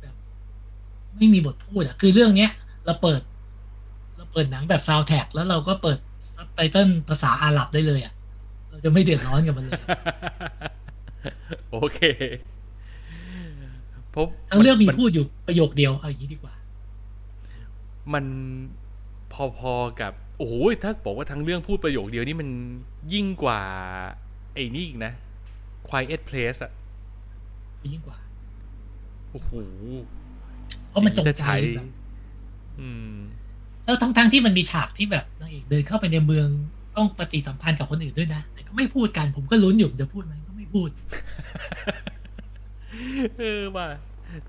[0.00, 0.14] แบบ
[1.14, 2.50] ไม่ไม่มีบทพูดอะ คือเรื่องเนี้ย
[2.84, 3.20] เราเปิด
[4.16, 5.98] เราเปิดหนังแบบซาวแท็กแล้วเราก็เปิด
[6.34, 8.12] ซับไตเติลภาษาอาหรับได้เลยอะ
[8.68, 9.82] เราจะไม่เดือดร้อนกับมันเลย
[11.70, 12.00] โอเค
[14.10, 16.54] เพราะทั้งเรื่องมันพูดอยู่ประโยคเดียวเอาอย่างนี้ดีกว่า
[18.12, 18.24] มัน
[19.32, 22.48] พอๆกับโอ้โหถ้าบอกว่าทั้งเรื่องพูดประโยคเดียวนี่มัน
[23.14, 23.60] ยิ่งกว่า
[24.54, 25.12] ไอ้นี่อีกนะ
[25.88, 26.72] Quiet Place อะ
[27.92, 28.18] ยิ่งกว่า
[29.30, 29.50] โอ้โห
[30.88, 31.88] เพราะมันจงจะใจใช้แบบ
[32.80, 33.14] อืม
[33.84, 36.48] แล้วทั้งทั้งๆที่มันมีฉากที่แบบนางเอกเดินเข้าไปในเมือง
[36.96, 40.88] ต้องปฏิสัมพันธ์กับคนอื่นด้วยนะแต่ก็ไม่พูดกันผมก็ลุ้นอยู่จะพูดไหมก็ไม่พูด
[43.38, 43.86] เออว่า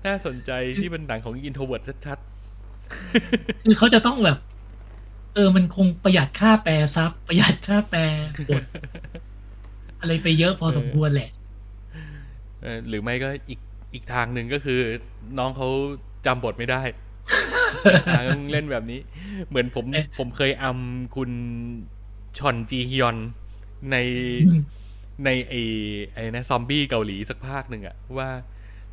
[0.06, 2.18] น่าสนใจที่เป็นหนังของ introvert ชัด
[3.64, 4.38] คือเขาจะต้องแบบ
[5.34, 8.00] เออมันคงประหยัดค่าแปลซับประหยัดค่าแปล
[8.48, 8.64] บท
[10.00, 13.60] อะไรไปเยอะพอสมควรแหละๆเออหรือไม่ก็อีก
[13.94, 14.80] อีกทางหนึ่งก็คือ
[15.38, 15.68] น้องเขา
[16.26, 16.82] จำบทไม่ได้
[18.16, 19.00] ทางเล่นแบบนี้
[19.48, 21.30] เหมือนผมเอ๊ะผมเคยอำคุณ
[22.38, 23.16] ชอนจีฮยอน
[23.90, 23.96] ใน
[24.46, 24.60] อืม
[25.24, 25.60] ในไอ้
[26.14, 28.28] ไอ้นะซอมบี้เกาหลีสักภาคหนึ่งอะว่า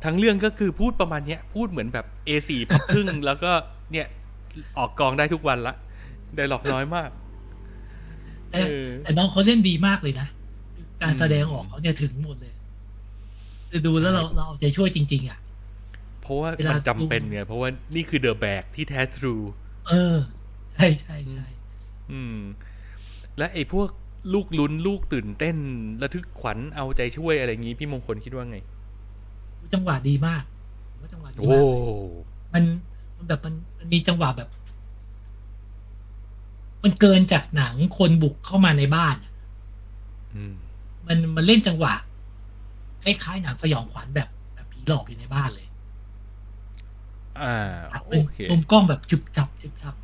[0.04, 3.52] ทั้งเรื่องก็คือพูดประมาณเนี้ย พูดเหมือนแบบ A4 พับครึ่งแล้วก็
[3.92, 4.06] เนี่ย
[4.78, 5.74] ออกกองได้ทุกวันละ
[6.36, 7.10] ได้หลอกน้อยมาก
[8.50, 10.28] แต่เออแต่น้องเขาเล่นดีมากเลยนะ
[11.02, 12.54] การแสดงออกเขาเนี่ยถึงหมดเลย
[13.70, 15.38] คือดูแล้วเราเราเอาใจช่วยจริง ๆ อะ
[16.22, 19.34] เพราะว่าเวลามันจำเป็นไงเพราะว่านี่คือเดอะแบกที่แท้ทรู
[19.88, 20.16] เออ
[20.72, 21.46] ใช่ใช่ใช่
[22.12, 22.38] อืม
[23.38, 23.88] และไอ้พวก
[24.34, 25.56] ลูกลุ้นลูกตื่นเต้น
[26.02, 28.58] ระทึกขวัญเอาใจช่วยอะไรอย่างงี้ พี่มงคลคิดว่าไง
[29.74, 30.42] จังหวะดีมาก
[30.90, 31.64] ผมว่าจังหวะดีโอ้มาก
[32.54, 32.64] มัน
[33.16, 34.48] มันแบบมันมันมีจังหวะแบบ
[36.82, 39.32] มันเกินจากหนังคนบุกเข้ามาในบ้านอะ
[40.34, 40.54] อืม
[41.06, 41.94] มันมันเล่นจังหวะ
[43.02, 45.66] คล้ายๆหนังสยองขวัญแบบแบบผีหลอกอยู่ในบ้านเลย
[47.40, 47.54] อ่า
[47.92, 49.94] อัดโอเป็นเคมุมกล้องแบบจุบจับจุบจับ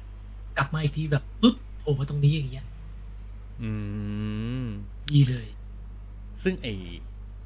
[0.57, 2.67] กลับมาอีกทีแบบปุ๊บโผล่มาตรงนี้อย่างเงี้ย
[3.63, 3.71] อื
[4.63, 4.67] ม
[5.13, 5.49] ดีเลย
[6.43, 6.67] ซึ่งไอ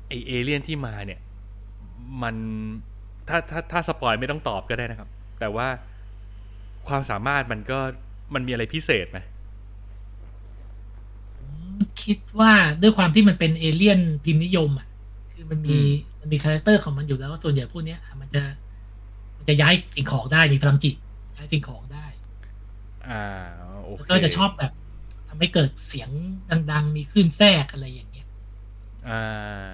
[0.09, 1.21] ไอเอเลี่ยนที่มาเนี่ย
[2.23, 2.37] มัน
[3.29, 5.09] ถ้าถ้าถ้า spoil ไม่ต้องตอบก็ได้นะครับ
[5.41, 5.69] แต่ว่า
[6.89, 7.79] ความสามารถมันก็
[8.35, 9.19] มันมีอะไรพิเศษไหม
[11.39, 11.39] ผ
[11.87, 12.53] มคิดว่า
[12.83, 14.87] ด้วยความที่มันเป็นเอเลี่ยนพิมพ์นิยมอะ
[15.33, 15.79] คือมันมี
[16.21, 18.43] มันมีคาแรคเตอร์ของมันอยู่แล้วว่าส่วนใหญ่พวกเนี้ยอะมันจะ
[19.39, 20.95] มันจะย้ายสิ่งของได้มีพลังจิต
[21.37, 22.07] ย้ายสิ่งของได้
[23.09, 23.25] อ่า
[23.85, 24.73] โอแล้วเคก็จะชอบแบบ
[25.29, 26.11] ทำให้เกิดเสียง
[26.73, 28.29] ดัง ๆ มีคลื่นแทรกอะไรอย่างเงี้ย
[29.09, 29.73] อ่า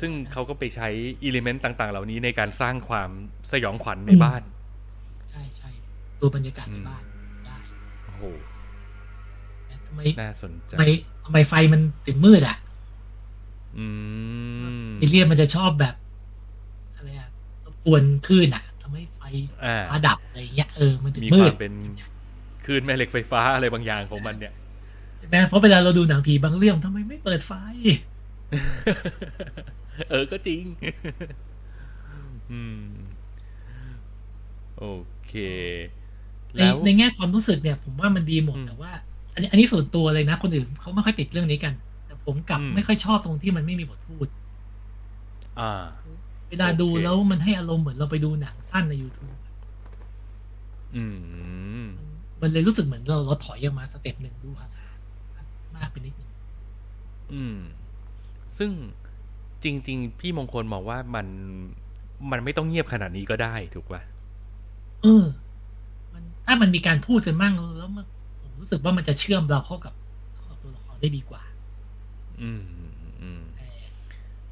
[0.00, 0.88] ซึ่งเขาก็ไปใช้
[1.22, 3.10] อิเลเมนต์ต่าง ๆ เหล่านี้ในการสร้างความ
[3.52, 4.42] สยองขวัญในบ้าน
[5.30, 5.70] ใช่ใช่
[6.20, 7.05] ดูบรรยากาศในบ้านได้
[8.16, 8.26] โอ้โห
[9.86, 10.84] ทำไมน่าสนใจทำไม
[11.24, 12.56] ทำไมไฟมันถึงมืดอะ
[13.78, 13.86] อื
[14.86, 15.94] มเอเลี่ยนมันจะชอบแบบ
[16.96, 17.28] อะไรอะ
[17.64, 19.22] รบกวนคลื่นอะทำให้ไฟ
[19.64, 21.72] อ่าฟ้าดับอะไรอย่างเงี้ยเออมันถึงมีมืควาดมเป็น
[22.64, 24.52] คลื่นแม่เหล็กไฟฟ้าอะไรบางอย่างของมันเนี่ย
[25.18, 27.52] ใช่ไหมเพราะเวลาเราดูหนังผีบางเรื่องทำไมไม่เปิดไฟ
[30.10, 30.64] เออก็จริง
[32.52, 32.82] อืม
[34.78, 34.84] โอ
[35.26, 35.32] เค
[36.56, 38.90] ในแล้วในแง่ความรู้สึกเนี่ยผมว่ามันดีหมดอืมแต่ว่า
[39.34, 41.72] อันนี้อันนี้ส่วนตัวเลยนะ คนอื่นเขาไม่ค่อยติดเรื่องนี้กัน
[42.06, 44.26] แต่ผมกลับอืมไม่ค่อยชอบตรงที่มันไม่มีบทพูด
[45.60, 45.84] อ่า
[46.50, 49.38] เวลาดูโอเคแล้วมันให้อารมณ์เหมือนเราไปดูหนังสั้นใน YouTube
[50.96, 51.04] อื
[51.84, 51.86] ม
[52.40, 56.30] มันเลยรู้สึกเหมือนเราเราถอยออกมา step หนึ่งดูห่างๆมากไปนิดนึง
[57.32, 57.58] อืม
[58.58, 58.70] ซึ่ง
[59.62, 61.26] จริง ๆ พี่มงคลมองว่ามัน
[62.30, 64.02] มันไม่ต้องเงียบขนาดนี้ก็ได้ถูกป่ะ
[65.02, 65.45] เออมัน
[66.46, 68.06] ถ้ามันมีการพูดกันมั่งแล้วมัน
[68.42, 69.94] ผมรู้สึกว่ามันจะเชื่อมเราเข้ากับ
[70.34, 71.42] เข้ากับตัวละครได้ดีกว่า
[72.42, 72.62] อืม
[73.22, 73.68] อืมแต่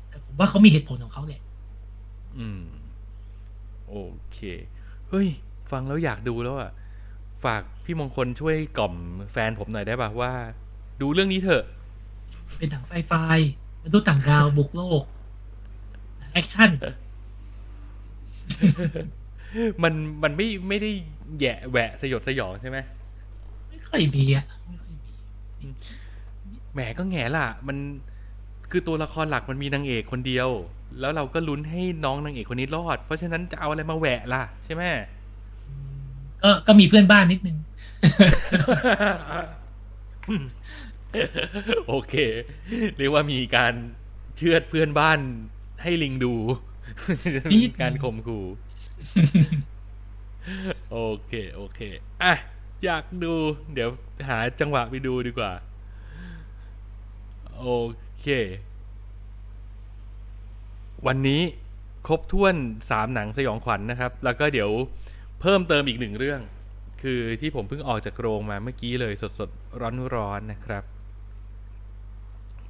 [0.09, 1.42] แต่ผมว่าเขามีเหตุผลของเขาแหละ
[2.38, 2.62] อืม
[3.88, 3.97] โอ
[4.32, 4.38] เค
[5.09, 5.26] เฮ้ย
[5.70, 6.70] ฟังแล้วอยากดูแล้วอะ
[7.45, 8.95] ฝากพี่มงคลช่วยกล่อม
[9.32, 10.32] แฟนผมหน่อยได้ป่ะว่า
[11.01, 11.64] ดูเรื่องนี้เถอะ
[12.59, 13.12] เป็นหนังไซไฟ
[13.82, 15.03] มนุษย์ต่างดาวบุกโลก
[16.18, 16.70] หนังแอคชั่น
[19.83, 20.91] มันมันไม่ไม่ได้
[21.39, 22.79] แหยะแหวะสยดสยองใช่ไหม
[23.69, 25.13] ไม่ค่อยมีอะไม่ค่อยมี
[26.73, 27.77] แหมก็แง่ล่ะ มัน
[28.71, 30.49] คือตัวละครหลักมันมีนางเอกคนเดียว
[31.01, 34.83] แล้วเราก็ลุ้นให้น้องนางเอกคนนี้รอด เพราะฉะนั้นจะเอาอะไรมาแหวะล่ะใช่ไหม
[36.43, 37.57] ก็ก็มีเพื่อนบ้านนิดนึง
[41.89, 42.15] โอเค
[42.97, 43.75] เรียกว่ามีการ
[44.37, 45.19] เชือดเพื่อนบ้าน
[45.83, 46.35] ให้ลิงดู
[47.53, 48.45] นิดนึงการข่มขู่
[50.90, 51.80] โอเค โอเค
[52.22, 52.34] อะ
[52.84, 53.34] อยากดู
[53.74, 53.90] เดี๋ยว
[54.28, 55.53] หาจังหวะไปดูดีกว่า
[57.61, 57.68] โอ
[58.20, 58.26] เค
[61.07, 61.42] วันนี้
[62.07, 62.55] ครบถ้วน
[62.90, 64.70] สามหนังสยองขวัญนะครับ แล้วก็เดี๋ยว
[65.40, 66.40] เพิ่มเติมอีกหนึ่งเรื่อง
[67.03, 70.84] คือที่ผมเพิ่งออกจากโรงมาเมื่อกี้เลยสดสดร้อนร้อนๆนะครับ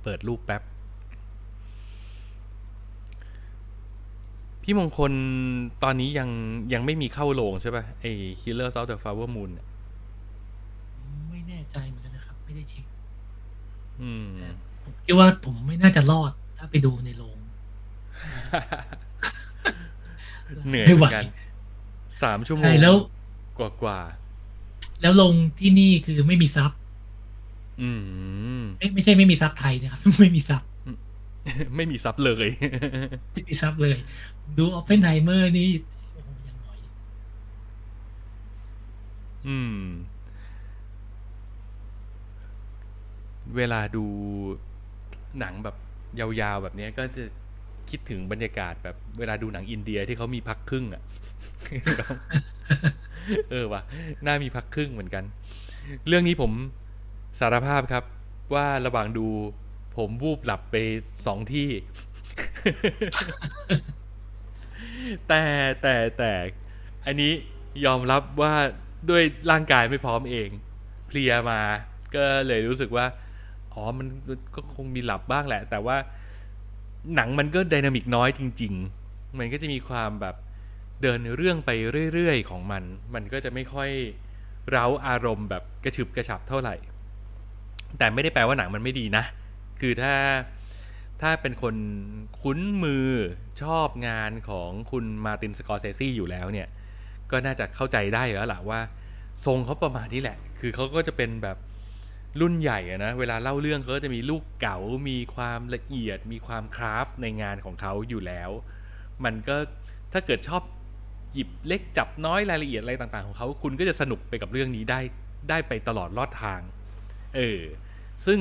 [0.03, 0.63] เปิดรูปแป๊บ
[4.67, 5.13] พี่มงคล
[5.83, 6.29] ตอนนี้ยัง
[6.73, 8.11] ยังไม่มีเข้าโรงใช่ปะ่ะ ไอ้
[8.41, 9.67] Killers of the Flower Moon เนี่ย
[11.31, 12.85] ไม่แน่ใจเหมือนกันนะครับ ไม่ได้เช็ค
[14.03, 14.27] อืม
[14.83, 17.39] ผมคิดว่าผมไม่น่าจะรอด ถ้าไปดูในโรง
[20.69, 21.25] เหนื่อยไม่เหไหวมือนกัน
[22.23, 22.95] สามชั่วโมงใช่แล้ว
[23.59, 23.99] กว่ากว่า
[25.01, 27.91] แล้วลงที่นี่คือไม่มีซับๆอื
[28.61, 30.63] มไม่ไม่ใช่ไม่มีซับไทยนะครับ ไม่มีซับ
[31.77, 32.49] ไม่มีซับเลย
[33.33, 33.97] ไม่มีซับเลย
[34.59, 35.71] ดูออฟเฟนไ i เมอร์นี่
[36.13, 36.79] โอ้โหยังหน่อย
[39.47, 39.79] อืม
[43.57, 44.05] เวลาดู
[45.39, 45.77] หนังแบบ
[46.21, 47.23] ยาวๆแบบเนี้ยก็จะ
[47.91, 51.03] คิดถึงบรรยากาศแบบเวลาดูหนังอินเดียที่เขามีพักครึ่งอะ่ะ
[53.51, 53.83] เออว่ะ
[54.27, 55.25] น่ามีพักครึ่งเหมือนกัน
[56.09, 56.53] เรื่องนี้ผม
[57.41, 58.05] สารภาพครับ
[58.55, 59.27] ว่าระหว่างดู
[59.97, 60.77] ผมวูบหลับไป
[61.27, 61.69] สองที่
[65.29, 65.43] แต่
[65.83, 66.33] แต่แต่
[67.07, 67.33] อันนี้
[67.85, 68.55] ยอมรับว่า
[69.11, 70.49] ด้วยร่างกายไม่พร้อมเอง
[71.07, 71.61] เพลียมา
[72.15, 73.07] ก็เลยรู้สึกว่า
[73.73, 74.07] อ๋อมัน
[74.55, 75.97] ก็คงมีหลับบ้างแหละ แต่ว่า
[77.15, 78.73] หนังมันก็ไดนามิกน้อยจริง
[79.07, 80.37] ๆ มันก็จะมีความแบบ
[81.03, 81.71] เดินเรื่องไป
[82.13, 82.83] เรื่อยๆ ของมัน
[83.15, 83.91] มันก็จะไม่ค่อย
[84.71, 86.75] เร้าอารมณ์แบบกระฉึบกระฉับเท่าไหร่
[87.99, 89.25] แต่ไม่ได้แปลว่าหนังมันไม่ดีนะ
[89.81, 90.15] คือถ้า
[91.23, 91.77] ถ้าเป็นคน
[92.43, 93.09] คุ้นมือ
[93.63, 96.69] ชอบงานของคุณมาตินสกอร์เซซี่อยู่แล้วเนี่ย
[97.31, 98.81] ก็น่าจะเข้าใจได้แล้วล่ะว่า
[99.47, 101.57] ทรงเขาประมาณนี้แหละ คือเขาก็จะเป็นแบบ
[102.41, 108.51] รุ่นใหญ่อะนะ เวลาเล่าเรื่องเขาก็จะมีลูกเก๋า มีความละเอียด มีความคราฟในงานของเขาอยู่แล้ว
[109.25, 109.57] มันก็
[110.13, 110.63] ถ้าเกิดชอบ
[111.33, 115.01] หยิบเล็กจับน้อยรายละเอียดอะไรต่าง ๆ ของเขา คุณก็จะสนุกไปกับเรื่องนี้ได้
[115.51, 116.61] ได้ไปตลอดรอดทาง
[117.37, 117.61] เออ
[118.27, 118.41] ซึ่ง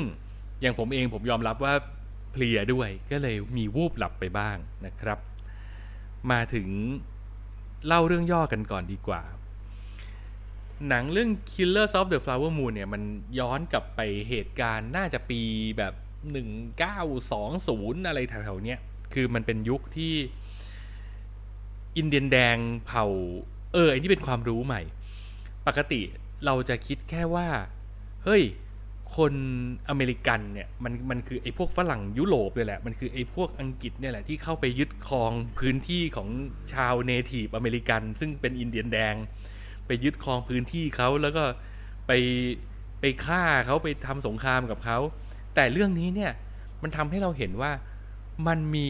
[0.63, 1.73] อย่างผมเองผมยอมรับว่า
[2.31, 5.19] เพลียด้วยก็เลยมีวูบหลับไปบ้างนะครับ
[6.31, 6.67] มาถึง
[7.87, 9.23] เล่าเรื่องย่อกันก่อนดีกว่า
[10.87, 13.01] หนังเรื่อง Killers of the Flower Moon เนี่ยมัน
[13.39, 15.41] ย้อนกลับไปเหตุการณ์น่าจะปี
[15.77, 15.93] แบบ
[16.79, 18.79] 1920 อะไรแถวๆเนี้ย
[19.13, 20.13] คือมันเป็นยุคที่
[21.97, 23.05] อินเดียนแดงเผ่า
[23.73, 24.81] เอออันนี้เป็นความรู้ใหม่
[25.67, 26.01] ปกติ
[26.45, 27.47] เราจะคิดแค่ว่า
[28.23, 28.43] เฮ้ย
[29.17, 29.33] คน
[29.89, 36.29] อเมริกันเนี่ยมันมันคือไอ้พวกฝรั่งยุโรปเลยแหละ มันคือไอ้พวกอังกฤษเนี่ยแหละที่เข้าไปยึดครองพื้นที่ของ
[36.73, 39.15] ชาว Native American ซึ่งเป็นอินเดียนแดง
[39.87, 41.43] ไปยึดครองพื้นที่เขาแล้วก็
[42.07, 42.11] ไป
[43.01, 44.97] ไปฆ่าเขาไปทำสงครามกับเขา
[45.55, 46.31] แต่เรื่องนี้เนี่ย
[46.83, 47.71] มันทำให้เราเห็นว่า
[48.47, 48.87] มันมี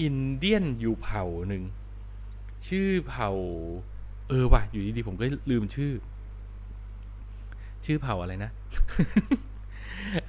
[0.00, 1.64] อินเดียนอยู่เผ่าหนึ่ง
[2.68, 3.30] ชื่อเผ่า
[4.28, 5.92] เออว่ะอยู่ดีๆผมก็ลืมชื่อ
[7.84, 8.50] ชื่อเผ่าอะไรนะ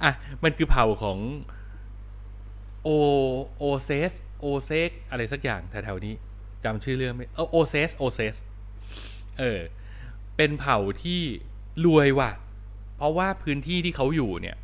[0.02, 0.12] อะ
[0.44, 1.18] มันคือเผ่าของ
[2.82, 2.88] โอ
[3.58, 6.14] Osage Osage อะไรสักอย่างแถวๆนี้
[6.64, 8.34] จำชื่อเรื่องไม่เออโอเซสโอเซส
[9.38, 9.60] เออ
[10.36, 11.20] เป็นเผ่าที่
[11.84, 12.30] รวยว่ะ
[12.96, 14.56] เพราะว่าพื้นที่ที่เขาอยู่เนี่ย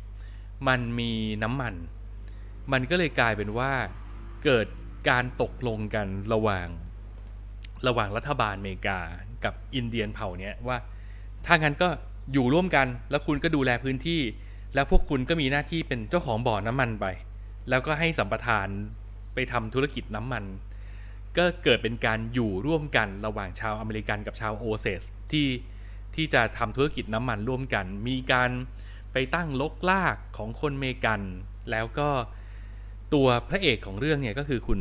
[0.67, 1.11] มันมี
[1.43, 1.73] น้ำมัน
[2.71, 3.71] มันก็เลยกลายเป็นว่า
[4.43, 4.67] เกิด
[5.09, 6.67] การตกลงกันระหว่าง
[7.87, 8.99] ระหว่างรัฐบาลอเมริกา
[9.43, 10.77] กับอินเดียนเผ่าเนี้ยว่า
[11.45, 11.89] ถ้างั้นก็
[12.33, 14.21] อยู่ร่วมกันแล้วคุณก็ดูแลพื้นที่
[14.73, 17.05] แล้วพวกคุณก็มีหน้าที่เป็นเจ้าของบ่อน้ำมันไป
[17.69, 18.67] แล้วก็ให้สัมปทาน
[19.33, 20.43] ไปทำธุรกิจน้ำมัน
[21.37, 25.01] ก็เกิดเป็นการอยู่ร่วมกันระหว่างชาวอเมริกันกับชาว Osage
[25.31, 25.47] ที่
[26.15, 28.49] ที่จะทำธุรกิจน้ำมันร่วมกัน มีการ
[29.13, 31.21] ไปตั้งรกรากของคนเมกัน
[31.71, 32.09] แล้วก็
[33.13, 34.79] ตัวพระเอกของเรื่องเนี่ยก็คือคุณ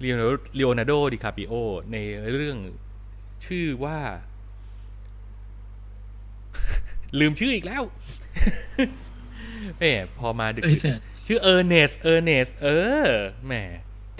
[0.00, 1.52] เลโอนาร์โด ดิคาปริโอ
[1.92, 1.96] ใน
[2.32, 2.58] เรื่อง
[3.46, 3.98] ชื่อว่า
[7.20, 7.82] ลืมชื่ออีกแล้ว
[9.78, 9.84] แหม
[10.18, 12.66] พอมาดึกเอ้ย searchชื่อเออร์เนสเออร์เนสเอ
[13.04, 13.08] อ
[13.46, 13.52] แหม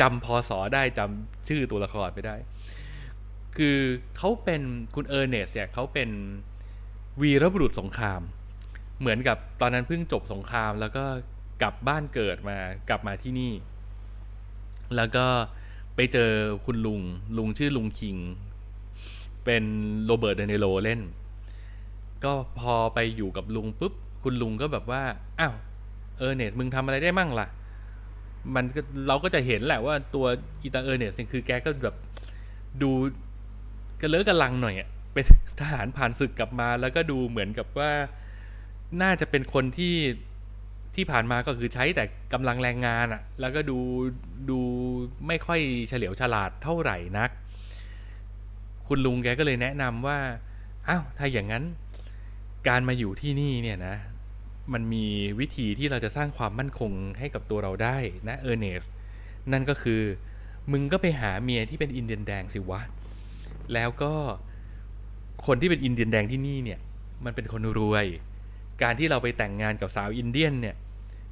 [0.00, 2.36] จำพอสอได้จำชื่อตัวละครไปได้
[3.56, 3.78] คือ
[4.16, 4.62] เขาเป็น
[4.94, 6.10] คุณเออร์เนสเนี่ยเขาเป็น
[7.20, 8.20] วีรบุรุษสงคราม
[9.00, 11.04] เหมือนกับตอนนั้นเพิ่งจบสงคราม แล้วก็
[11.62, 12.58] กลับบ้านเกิดมา
[12.88, 13.52] กลับมาที่นี่
[14.96, 15.26] แล้วก็
[15.96, 16.30] ไปเจอ
[16.66, 17.00] คุณลุง
[17.36, 18.16] ลุงชื่อลุงคิง
[19.44, 19.64] เป็น
[20.04, 21.00] โรเบิร์ตเดเนโรเล่น
[22.24, 25.02] ก็พอไปอยู่กับลุงปุ๊บ คุณลุงก็แบบว่า
[25.40, 25.54] อ้าว
[26.18, 27.48] เออร์เนสมึงทำอะไรได้มั่งล่ะ
[28.54, 28.64] มัน
[29.08, 30.26] เราก็จะเห็นแหละว่าตัว
[30.62, 31.96] อีตาเออร์เนสคือแกก็แบบ
[32.82, 32.90] ดู
[34.00, 35.24] กระเลอะกระลังหน่อยอะเป็น
[35.60, 37.92] ทหารผ่านศึกกลับมา แล้วก็ดูเหมือนกับว่า
[39.02, 39.96] น่าจะเป็นคนที่
[40.94, 43.78] ที่ผ่านมาก็คือใช้แต่กำลังแรงงานอะแล้วก็ดู
[44.50, 44.60] ดู
[45.26, 47.30] ไม่ค่อยเฉลียวฉลาดเท่าไหร่นัก
[48.88, 50.18] คุณลุงแกก็เลยแนะนำว่า
[50.88, 51.64] อ้าวถ้าอย่างนั้น
[52.68, 53.96] การมาอยู่ที่นี่เนี่ยนะ
[54.72, 55.06] มันมี
[55.40, 57.96] วิธีที่เราจะสร้างความมั่นคงให้กับตัวเราได้
[58.28, 58.84] นะเออร์เนส
[59.52, 60.02] นั่นก็คือ
[60.72, 62.80] มึงก็ไปหาเมียที่เป็นอินเดียนแดงสิวะ
[63.74, 64.12] แล้วก็
[65.46, 66.80] คนที่เป็นอินเดียนแดงที่นี่เนี่ย
[67.24, 68.06] มันเป็นคนรวย
[68.82, 70.76] การที่เราไปแต่งงานกับสาวอินเดียนเนี่ย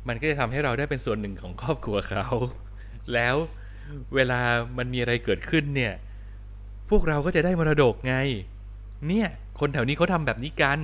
[0.08, 2.26] มันก็จะทำให้เราได้เป็นส่วนหนึ่งของครอบครัวเขา
[3.14, 3.36] แล้ว
[4.14, 4.40] เวลา
[4.78, 5.92] มันมีอะไรเกิดขึ้นเนี่ย
[6.90, 8.14] พวกเราก็จะได้มรดกไง
[9.08, 9.28] เนี่ย
[9.60, 10.80] คนแถวนี้เขาทำแบบนี้กัน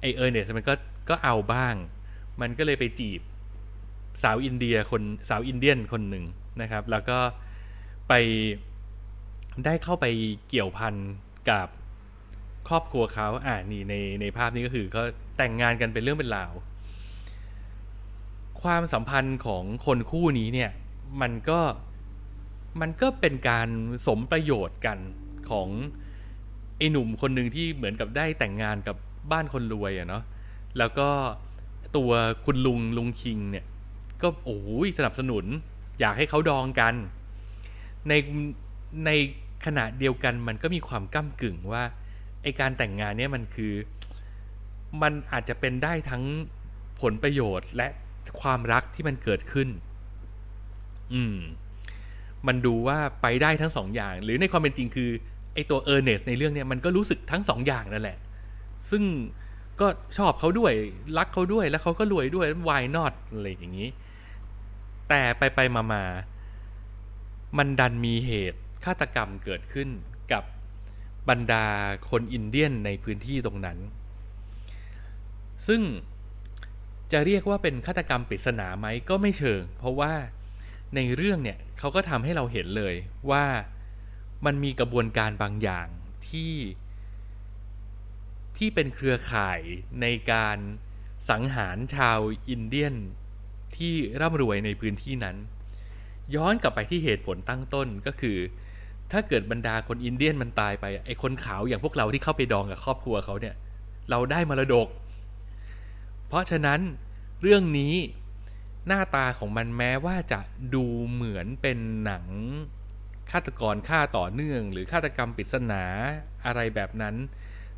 [0.00, 0.74] ไอเออร์เนสมันก็
[1.08, 1.74] ก็เอาบ้าง
[2.40, 3.20] มันก็เลยไปจีบ
[4.22, 6.24] สาวอินเดียคนสาวอินเดียนคนหนึ่ง
[6.60, 7.18] นะครับ แล้วก็
[8.08, 8.12] ไป
[9.64, 10.06] ได้เข้าไป
[10.48, 10.94] เกี่ยวพัน
[11.50, 11.68] กับ
[12.68, 15.02] ครอบครัวเขาอ่านี่ในในภาพนี้ก็คือก็
[15.38, 16.52] แต่งงานกันเป็นเรื่องเป็นราว
[18.62, 20.70] ความสัมพันธ์ของคนคู่นี้เนี่ย
[21.20, 21.60] มันก็
[22.80, 23.68] มันก็เป็นการ
[24.06, 24.98] สมประโยชน์กัน
[25.50, 25.68] ของ
[26.78, 28.96] ไอ้หนุ่มคนหนึ่งที่เหมือนกับได้แต่งงานกับ
[29.32, 30.22] บ้านคนรวยอะเนาะ
[30.78, 31.08] แล้วก็
[31.96, 32.12] ตัว
[32.44, 33.64] คุณลุงลุงคิงเนี่ย
[34.22, 35.44] ก็โอ้ยสนับสนุน
[36.00, 36.94] อยากให้เขาดองกัน
[38.08, 38.12] ใน
[39.06, 39.10] ใน
[39.66, 41.82] ขณะเดียวกันมันก็มีความก้ากึ่งว่า
[42.42, 43.72] ไอการแต่งงานเนี่ยมันคือ
[45.02, 46.22] มันอาจจะเป็นได้ทั้ง
[47.00, 47.88] ผลประโยชน์และ
[48.40, 49.68] ความรักที่มันเกิดขึ้น
[51.12, 51.36] อืม
[52.46, 55.10] มันดูว่าไปได้ทั้งสองอย่าง หรือในความเป็นจริงคือ
[55.54, 58.18] ไอตัวเออร์เนสในเรื่องเนี้ยมันก็รู้สึกทั้งสองอย่างนั่นแหละ
[58.90, 59.02] ซึ่ง
[59.82, 59.88] ก็
[60.18, 60.72] ชอบเขาด้วย
[61.18, 63.88] รักเขาด้วยแล้วเขาก็รวยด้วย why not อะไรอย่างนี้
[65.08, 66.04] แต่ไปไปมามา
[67.58, 69.88] มันดันมีเหตุฆาตกรรมเกิดขึ้น
[70.32, 70.44] กับ
[71.28, 71.66] บรรดา
[72.10, 73.78] คนอินเดียนในพื้นที่ตรงนั้น
[75.66, 75.82] ซึ่ง
[77.12, 80.12] จะเรียกว่าเป็นฆาตกรรมปริศนาไหมก็ไม่เชิง เพราะว่า
[80.94, 82.94] ในเรื่องเนี่ยเขาก็ทำให้เราเห็นเลย
[83.30, 83.44] ว่า
[84.44, 85.86] มันมีกระบวนการบางอย่าง
[86.28, 86.52] ที่
[88.64, 89.60] ที่เป็นเครือข่าย
[90.02, 90.58] ในการ
[91.30, 92.18] สังหารชาว
[92.48, 92.94] อินเดียน
[93.76, 95.36] ที่ร่ำรวยในพื้นที่นั้น
[96.34, 98.38] ย้อนกลับไปที่เหตุผลตั้งต้นก็คือ
[99.12, 103.54] ถ้าเกิดบรรดาคนอินเดียนมันตายไปไอ้คนขาวอย่างพวกเราที่เข้าไปดองกับครอบครัวเขาเนี่ย
[104.10, 104.88] เราได้มรดก
[106.28, 106.80] เพราะฉะนั้น
[107.42, 107.94] เรื่องนี้
[108.86, 110.40] หน้าตาของมันแม้ว่าจะ
[110.74, 112.26] ดูเหมือนเป็นหนัง
[113.30, 115.84] ฆาตกรฆ่าต่อเนื่อง หรือฆาตกรรมปริศนา
[116.46, 117.16] อะไรแบบนั้น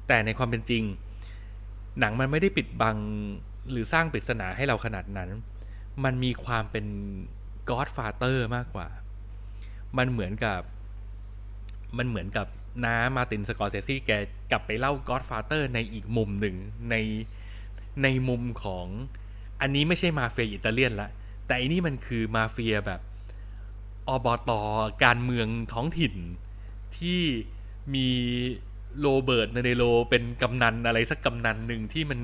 [0.08, 0.82] แต่ในความเป็นจริง
[2.00, 2.96] หนังมันไม่ได้ปิดบัง
[3.70, 5.30] หรือสร้างปริศนาให้เราขนาดนั้น
[6.04, 6.86] มันมีความเป็น
[7.70, 8.88] Godfather มากกว่า
[9.98, 10.60] มันเหมือนกับ
[11.98, 12.46] มันเหมือนกับ
[12.84, 14.10] น้ามาตินสกอร์เซซี่แก
[14.50, 16.56] กลับไปเล่า Godfather ในอีกมุมหนึ่ง
[16.90, 16.94] ใน
[18.02, 18.86] ในมุมของ
[19.60, 21.10] อันนี้ไม่ใช่มาเฟียอิตาเลียนละ
[21.46, 23.00] แต่อันนี้มันคือมาเฟียแบบ
[24.08, 24.60] อบอตอ
[25.04, 26.14] การเมืองท้องถิ่น
[26.98, 27.20] ที่
[27.94, 28.08] มี
[29.00, 32.20] โรเบิร์ตเดเนโรเป็นกำนันอะไรสักกำนันหนึ่งที่มัน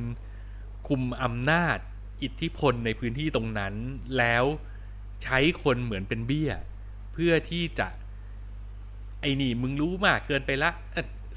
[0.88, 1.78] คุมอำนาจ
[2.22, 3.74] อิทธิพลในพื้นที่ตรงนั้น
[4.18, 4.44] แล้ว
[5.22, 6.52] ใช้คนเหมือนเป็นเบี้ย
[7.12, 7.88] เพื่อที่จะ
[9.20, 10.70] ไอ้นี่มึงรู้มากเกินไปละ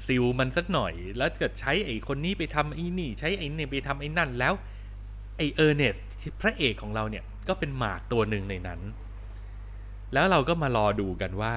[0.06, 4.54] kill มันสักหน่อย แล้วเกิดใช้ไอ้คนนี้ไปทำไอ้นี่ ใช้ไอ้นี่ไปทำไอ้นั่นแล้ว
[5.36, 5.96] ไอเออร์เนส
[6.40, 8.80] พระเอกของเราเนี่ยก็เป็นหมากตัวหนึ่งในนั้น
[10.12, 11.54] แล้วเราก็มารอดูกันว่า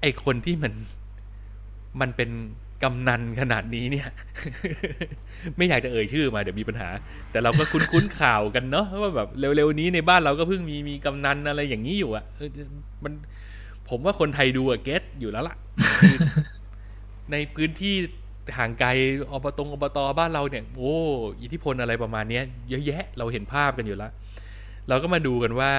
[0.00, 0.72] ไอคนที่มัน
[2.00, 2.30] มันเป็น
[2.82, 4.08] กำนันขนาดนี้เนี่ย
[5.56, 6.88] ไม่อยากจะเอ่ยชื่อมาเดี๋ยวมีปัญหา
[7.30, 12.24] แต่เราก็คุ้นๆข่าวกันเนาะว่าแบบเร็วๆนี้ในบ้านเราก็เพิ่งมีมีกำนันอะไรอย่างนี้อยู่อะ
[13.04, 13.12] มัน
[13.88, 15.56] ผมว่าคนไทยดูอะเก็ตอยู่แล้วล่ะ
[17.32, 17.94] ในพื้นที่
[18.56, 18.88] ห่างไกล
[19.30, 20.94] อบตงอบตบ้านเราเนี่ย โอ้
[21.42, 24.12] อิทธิพลอะไรประมาณเนี้ยเยอะแยะเราเห็นภาพกันอยู่แล้ว
[24.88, 25.72] เราก็มาดูกันว่า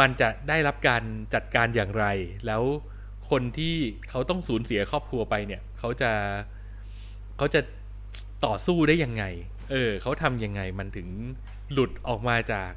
[0.00, 1.02] มันจะได้รับการ
[1.34, 2.04] จัดการอย่างไร
[2.46, 2.62] แล้ว
[3.32, 3.74] คนที่
[4.10, 6.12] เขาต้องสูญเสียครอบครัวไปเนี่ย เขาจะ
[7.36, 7.60] เขาจะ
[8.44, 9.24] ต่อสู้ได้ยังไง
[9.70, 11.08] เออ เขาทำยังไงมันถึง
[11.72, 12.70] หลุดออกมาจาก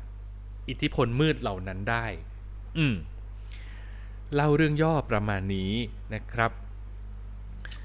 [0.69, 2.06] อิทธิพลมืดเหล่านั้นได้
[2.77, 2.95] อืม
[4.36, 5.72] เล่าเรื่องย่อประมาณนี้
[6.14, 6.52] นะครับ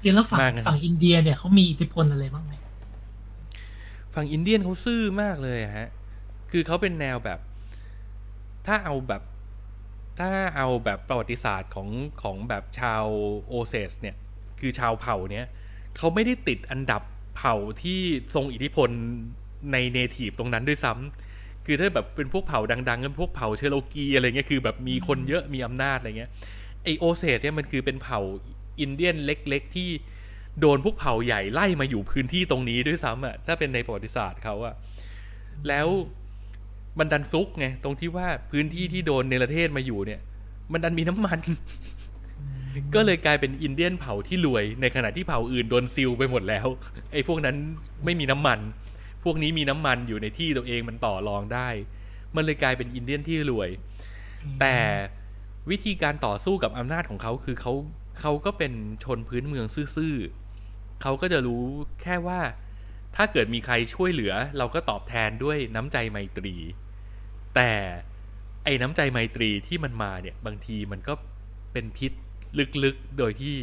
[0.01, 2.53] เรียนแล้วฝั่งมากนะฝั่งอินเดียเนี่ยเขามีอิทธิพลอะไรบ้างไหม
[4.13, 5.87] ฝั่งอินเดียนเขาซื่อมากเลยอะฮะ
[6.51, 7.39] คือเขาเป็นแนวแบบ
[8.67, 9.21] ถ้าเอาแบบ
[10.21, 11.89] ถ้าเอาแบบประวัติศาสตร์ของ
[12.21, 13.05] ของแบบชาว
[13.47, 14.15] Osage เนี่ย
[14.59, 15.45] คือชาวเผ่าเนี้ย
[15.97, 17.01] เขาไม่ได้ติดอันดับ
[17.37, 17.99] เผ่าที่
[18.35, 18.89] ทรงอิทธิพล
[19.71, 26.31] ใน native ตรงนั้นด้วยซ้ำคือถ้าแบบเป็นพวกเผ่าดังๆกันพวกเผ่าเชโรกีอะไรเงี้ยคือแบบมีคนเยอะมีอำนาจอะไรเงี้ย
[26.83, 28.19] ไอ Osage เนี่ยมันคือเป็นเผ่า
[28.79, 29.89] อินเดียนเล็ก ๆ ที่
[30.59, 34.75] โดนพวกเผ่าใหญ่ไล่มาอยู่พื้นที่ตรงนี้ด้วยซ้ำอะถ้าเป็นในประวัติศาสตร์เขาอะ
[35.67, 35.87] แล้ว
[36.99, 40.19] มันดันซุกไงตรงที่ว่าพื้นที่ที่โดนเนรเทศมาอยู่เนี่ย
[40.71, 41.39] มันดันมีน้ำมัน
[42.95, 46.67] ก็เลยกลายเป็นอินเดียนเผ่าที่รวย ในขณะที่เผ่าอื่นโดนซิลไปหมดแล้ว
[47.13, 47.55] ไอ้พวกนั้น
[48.05, 48.59] ไม่มีน้ำมัน
[49.23, 51.69] พวกนี้มีน้ำมันอยู่ในที่ตัวเองมันต่อรองได้
[52.35, 53.69] มันเลยกลายเป็นอินเดียนที่รวย
[54.59, 54.75] แต่
[55.69, 57.73] วิธีการต่อสู้กับอำนาจของเขาคือเขา
[58.21, 58.73] เขาก็เป็น
[59.03, 59.65] ชนพื้นเมือง
[59.95, 61.63] ซื่อๆเขาก็จะรู้
[62.01, 62.39] แค่ว่า
[63.15, 66.55] ถ้าเกิดมีใครช่วยเหลือ เราก็ตอบแทนด้วยน้ำใจไมตรี
[67.55, 67.71] แต่
[68.63, 71.13] ไอ้น้ำใจไมตรีที่มันมาเนี่ยบางทีมันก็
[71.73, 72.11] เป็นพิษ
[72.83, 73.55] ลึกๆ โดยที่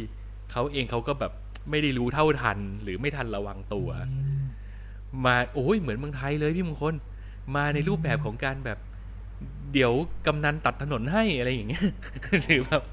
[0.51, 1.33] เขาเองเขาก็แบบ
[1.69, 3.89] ไม่ได้รู้เท่าทัน หรือไม่ทันระวังตัว
[5.25, 6.93] มาโอ้ยเหมือนเมืองไทยเลยพี่มงคล
[7.55, 8.79] มาในรูปแบบของการแบบ
[9.73, 9.93] เดี๋ยว
[10.27, 11.85] กำนันตัดถนนให้อะไรอย่างเงี้ย
[12.45, 12.83] หรือแบบ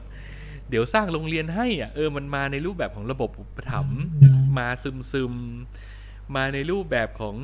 [0.68, 4.00] เดี๋ยวสร้างโรงเรียนให้อะเออมันมาในรูปแบบของระบบอุปถัมภ์
[4.58, 5.95] มาซึมซึมๆ
[6.34, 7.34] มาในรูปแบบของ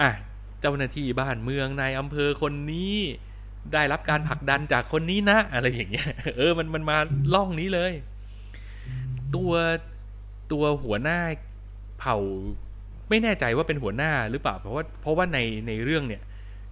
[0.00, 0.10] อะ
[0.60, 2.94] เจ้าหน้าที่บ้านเมืองนายอำเภอคนนี้
[3.72, 6.98] ได้รับการผลักดันจากคนนี้นะ อะไรอย่างเงี้ย เออ มันมันมา
[7.34, 7.92] ล่องนี้เลย
[9.34, 9.52] ตัว
[10.52, 11.18] ตัวหัวหน้า
[11.98, 12.16] เผ่า
[13.08, 16.22] ไม่แน่ใจว่าเป็นหัวหน้าหรือเปล่า เพราะว่าเพราะว่าในในเรื่องเนี่ย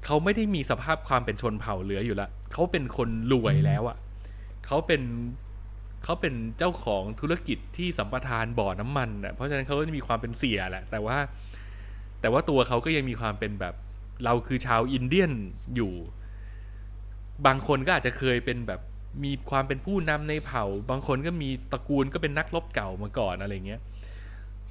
[0.05, 3.97] เขาไม่ได้มีสภาพความเป็นชนเผ่าเหลืออยู่ละเขาเป็นคนรวยแล้วอะ่ะ
[4.67, 5.03] เขาเป็น
[6.05, 11.17] เขาเป็นเจ้าของธุรกิจที่สัมปทานบ่อน้ำมันอะเพราะฉะนั้นเขาก็จะมีความเป็นเสียแหละ แต่ว่า
[12.21, 13.75] แต่ว่าตัวเขาก็ยังมีความเป็นแบบ
[14.25, 15.33] เราคือชาวอินเดียน
[15.77, 15.93] อยู่
[17.47, 18.81] บางคนก็อาจจะเคยเป็นแบบ
[19.25, 23.81] มีความเป็นผู้นำในเผ่า บางคนก็มีตระกูลก็เป็นนักรบเก่ามาก่อนอะไรเงี้ย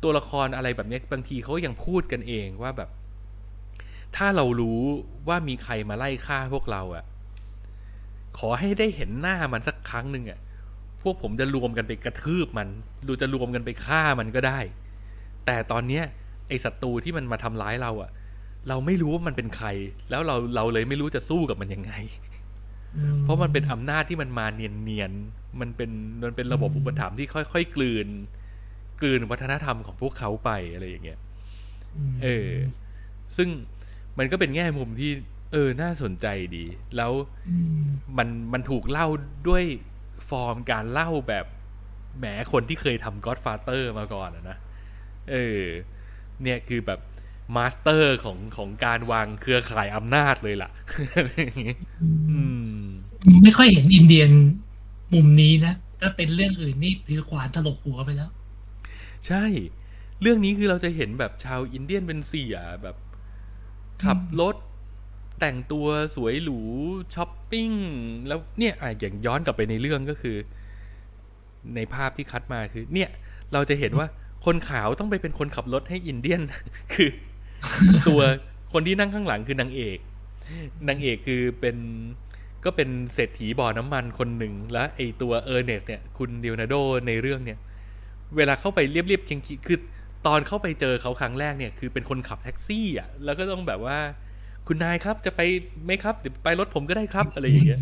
[0.03, 2.89] ตัวละครอะไรแบบนี้บางทีเขายังพูดกันเองว่าแบบ
[4.15, 4.81] ถ้าเรารู้
[5.27, 7.05] ว่ามีใครมาไล่ฆ่าพวกเราอะ่ะ
[8.39, 10.39] ขอให้ได้เห็นหน้ามันสักครั้งหนึ่งอะ่ะ
[11.03, 12.67] พวกผมจะรวมกันไปกระทืบมัน
[13.07, 14.59] ดูจะรวมกันไปฆ่ามันก็ได้
[15.45, 16.03] แต่ตอนเนี้ย
[16.47, 18.11] ไอศัตรูที่มันมาทำร้ายเราอะ่ะ
[18.69, 19.67] เราไม่รู้ว่ามันเป็นใคร
[20.09, 21.93] แล้วเราเราเลยไม่รู้จะสู้กับมันยังไง
[23.23, 25.91] เพราะมันเป็นอำนาจที่มันมาเนียนๆมันเป็น
[26.23, 28.07] มันเป็นระบบอุปถัมภ์ที่ค่อยๆกลืน
[29.01, 31.19] กลืนวัฒนธรรมของพวกเขาไปอะไรอย่างเงี้ย
[32.23, 32.49] เออ
[33.37, 33.49] ซึ่ง
[34.17, 35.11] มันก็เป็นแง่มุมที่
[35.51, 36.65] เออ น่าสนใจดี
[36.97, 37.11] แล้ว
[38.17, 39.07] มันมันถูกเล่า
[39.47, 39.63] ด้วย
[40.29, 41.45] ฟอร์มการเล่าแบบ
[42.17, 44.57] แหมคนที่เคยทำ Godfather มาก่อนอะนะ
[45.31, 45.63] เออ
[46.43, 46.99] เนี่ยคือแบบ
[47.55, 50.69] master ของของการวางเครือข่ายอำนาจเลยล่ะ
[51.17, 51.75] อะไรอย่างงี้
[52.31, 52.41] อื
[52.79, 52.83] ม
[53.43, 54.29] ไม่ค่อยเห็นอินเดียน
[55.13, 58.29] มุมนี้นะ ถ้าเป็นเรื่องอื่นนี่ถือขวานถลกหัวไปแล้ว
[59.27, 59.43] ใช่
[60.21, 62.95] เรื่องนี้คือเราจะเห็นแบบชาวอินเดียนเป็นเสียแบบ
[64.03, 64.55] ขับรถ
[65.39, 66.59] แต่งตัวสวยหรู
[67.13, 67.69] ช้อปปิ้ง
[68.27, 70.37] แล้วเนี่ยอะอย่างย้อนกลับไปในเรื่องก็คือ
[71.75, 73.09] ในภาพที่คัดมาคือ เนี่ย
[73.53, 74.07] เราจะเห็นว่า
[74.45, 76.41] คนขาวต้องไปเป็นคนขับรถให้อินเดียน
[76.93, 77.09] คือ
[78.07, 78.21] ตัว
[78.73, 79.97] คนที่นั่งข้างหลังคือนางเอก
[80.87, 81.77] นางเอกคือเป็น
[82.65, 86.75] ก็เป็นเศรษฐีบ่อน้ำมันคนหนึ่ง และไอตัวเออร์เนสเนี่ยคุณลีโอนาร์โด
[87.07, 87.59] ในเรื่องเนี่ย
[88.37, 89.79] เวลาเข้าไปเรียบเรียบๆเคียงคือ
[90.27, 93.99] ตอนเข้าไปเจอเขาครั้งแรกเนี่ย คือเป็นคนขับแท็กซี่อะแล้วก็ต้องแบบว่า
[94.71, 95.41] คุณนายครับจะไป
[95.85, 97.81] ไหมครับเดี๋ยวไปรถผมก็ได้ครับอะไรอย่างเงี้ย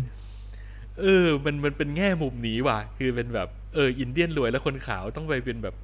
[1.00, 5.74] เออ มันมันเป็นแง่มุมนี้ว่ะ คือเป็นแบบเอออินเดียนรวยแล้วคนขาวต้องไปเป็นแบบ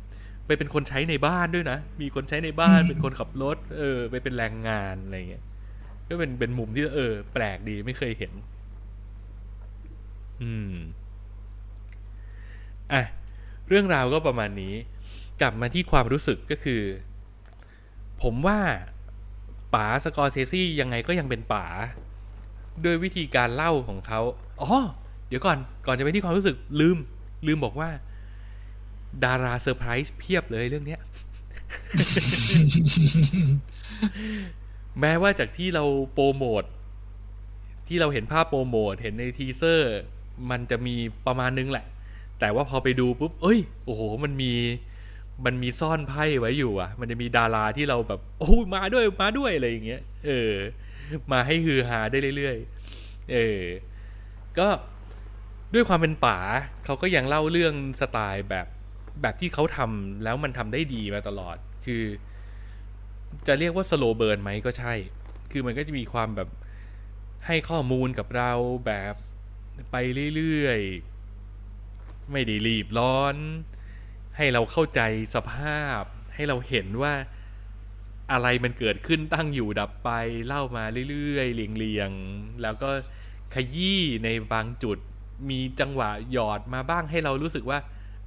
[0.46, 5.44] ไปเป็นคนใช้ในบ้านด้วยนะมีคนใช้ในบ้านอืมเป็นคนขับรถ เออ ไปเป็นแรงงานอะไรเงี้ย
[6.08, 8.32] ก็เป็นเป็นมุมที่เออ แปลกดีไม่เคยเห็น
[10.42, 10.74] อืม
[12.92, 13.02] อะ
[13.68, 14.74] เรื่องราวก็ประมาณนี้
[15.40, 16.82] กลับมาที่ความรู้สึกก็คือ
[18.22, 18.58] ผมว่า
[19.74, 21.64] ป๋าสกอร์เซซี่ยังไงก็ยังเป็นป๋า
[22.84, 24.20] ด้วยวิธีการเล่าของเขา
[24.62, 24.70] อ๋อ
[25.28, 26.98] เดี๋ยวก่อน ก่อนจะไปที่ความรู้สึกลืม
[27.46, 27.88] ลืมบอกว่า
[29.24, 31.00] ดาราเซอร์ไพรส์เพียบเลยเรื่องเนี้ย
[35.00, 36.64] แม้ว่าจากที่เราโปรโมท
[37.88, 39.94] ที่เราเห็นภาพโปรโมท เห็นในทีเซอร์
[40.50, 40.94] มันจะมี
[41.26, 41.86] ประมาณนึงแหละ
[42.40, 44.52] แต่ว่าพอไปดูปุ๊บ เอ้ย โอ้โห มันมี
[45.44, 50.52] มันมีซ่อนไพ่ไว้อยู่อะ มันจะมีดาราที่เราแบบ โอ้มาด้วยมาด้วยอะไรอย่างเงี้ย เออ
[51.32, 53.62] มาให้ฮือฮาได้เรื่อยๆ เออ
[54.58, 54.68] ก็
[55.74, 56.38] ด้วยความเป็นป๋า
[56.84, 58.66] เขาก็ยังเล่าเรื่องสไตล์แบบ
[59.22, 61.56] แบบที่เขาทำแล้วมันทำได้ดีมาตลอด
[61.86, 62.02] คือ
[63.46, 64.94] จะเรียกว่าสโลเบิร์นไหมก็ใช่
[65.50, 66.48] คือมันก็จะมีความแบบ
[67.46, 68.52] ให้ข้อมูลกับเรา
[68.86, 69.14] แบบ
[69.90, 69.96] ไป
[70.36, 73.36] เรื่อยๆ ไม่ได้รีบร้อน
[74.36, 75.00] ให้เราเข้าใจ
[75.34, 76.02] สภาพ
[76.34, 77.14] ให้เราเห็นว่า
[78.32, 80.10] อะไรมันเกิดขึ้นตั้งอยู่ดับไป
[80.46, 82.90] เล่ามาเรื่อยๆเรียงๆแล้วก็
[83.54, 84.98] ขยี้ในบางจุด
[85.50, 87.78] มีจังหวะหยอดมาบ้างให้เรารู้สึกว่า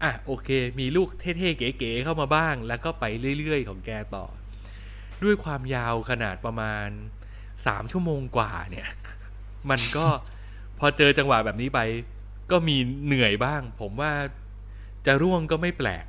[0.03, 3.05] อะโอเค มีลูกเท่ๆเก๋ๆเข้ามาบ้าง แล้วก็ไป
[3.39, 4.25] เรื่อยๆ ของแกต่อ
[5.23, 6.87] ด้วยความยาวขนาดประมาณ
[7.65, 8.89] สามชั่วโมงกว่าเนี่ย
[9.69, 10.05] มันก็
[10.79, 11.79] พอเจอจังหวะแบบนี้ไป
[12.51, 14.11] ก็มีเหนื่อยบ้าง ผมว่า
[15.07, 16.05] จะร่วงก็ไม่แปลก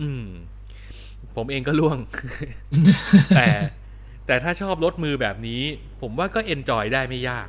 [0.00, 0.24] อืม
[1.36, 1.98] ผมเองก็ร่วง
[3.36, 3.48] แต่
[4.26, 5.62] แต่ถ้าชอบรถมือแบบนี้
[6.00, 7.48] ผมว่าก็เอนจอยได้ไม่ยาก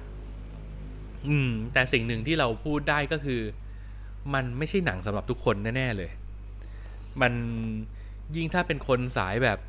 [1.30, 3.42] อืม แต่สิ่งหนึ่งที่เราพูดได้ก็คือ
[4.34, 6.10] มันไม่ใช่หนังสำหรับทุกคนแน่ ๆ เลย
[7.22, 7.34] มัน
[8.36, 9.60] ยิ่งถ้าเป็นคนสายแบบ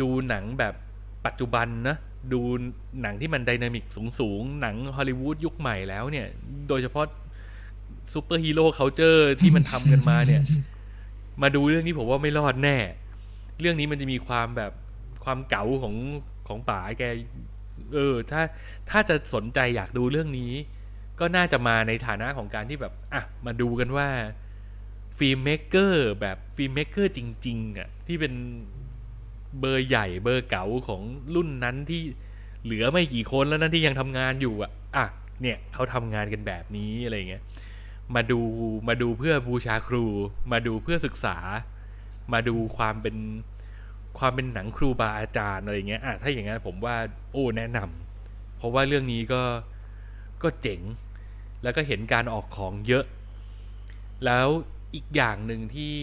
[0.00, 0.74] ดูหนังแบบ
[1.26, 1.96] ปัจจุบันนะ
[2.32, 2.40] ดู
[3.02, 3.84] หนังที่มัน dynamic
[4.20, 6.26] สูงๆ หนังฮอลลีวูดยุคใหม่แล้วเนี่ย
[6.68, 7.04] โดยเฉพาะ
[8.12, 10.42] superhero culture ที่มันทำกันมาเนี่ย
[11.42, 12.76] มาดูเรื่องนี้ผมว่าไม่รอดแน่
[13.60, 14.72] เรื่องนี้มันจะมีความแบบ
[15.24, 15.94] ความเก๋าของ
[16.48, 17.02] ของป๋าแก
[17.94, 18.42] เออ ถ้า
[18.90, 20.52] ถ้าจะสนใจอยากดูเรื่องนี้
[21.20, 24.08] ก็น่าจะมาในฐานะของการที่แบบ อะ มาดูกันว่า
[25.18, 28.32] filmmaker แบบ filmmaker จริง ๆอะที่เป็น
[29.60, 31.02] เบอร์ใหญ่เบอร์เก๋าของ
[31.34, 32.02] รุ่นนั้นที่
[32.64, 35.06] เหลือไม่กี่คนแล้วนั่นที่ยังทำงานอยู่อะ อะ
[35.42, 37.42] เนี่ยเขาทำงานกันแบบนี้อะไรเงี้ย
[38.14, 38.40] มาดู
[38.88, 40.04] มาดูเพื่อบูชาครู
[40.52, 41.36] มาดูเพื่อศึกษา
[42.32, 43.16] มาดูความเป็น
[44.18, 46.96] ความเป็นหนังครูบาอาจารย์อะไรเงี้ยอะถ้าอย่างนั้นผมว่า
[47.32, 49.42] โอ้แนะนำเพราะว่าเรื่องนี้ก็
[50.42, 50.80] ก็เจ๋ง
[51.62, 53.04] แล้วก็เห็นการออกของเยอะ
[54.24, 54.48] แล้ว
[54.94, 55.94] อีกอย่างหนึ่งที่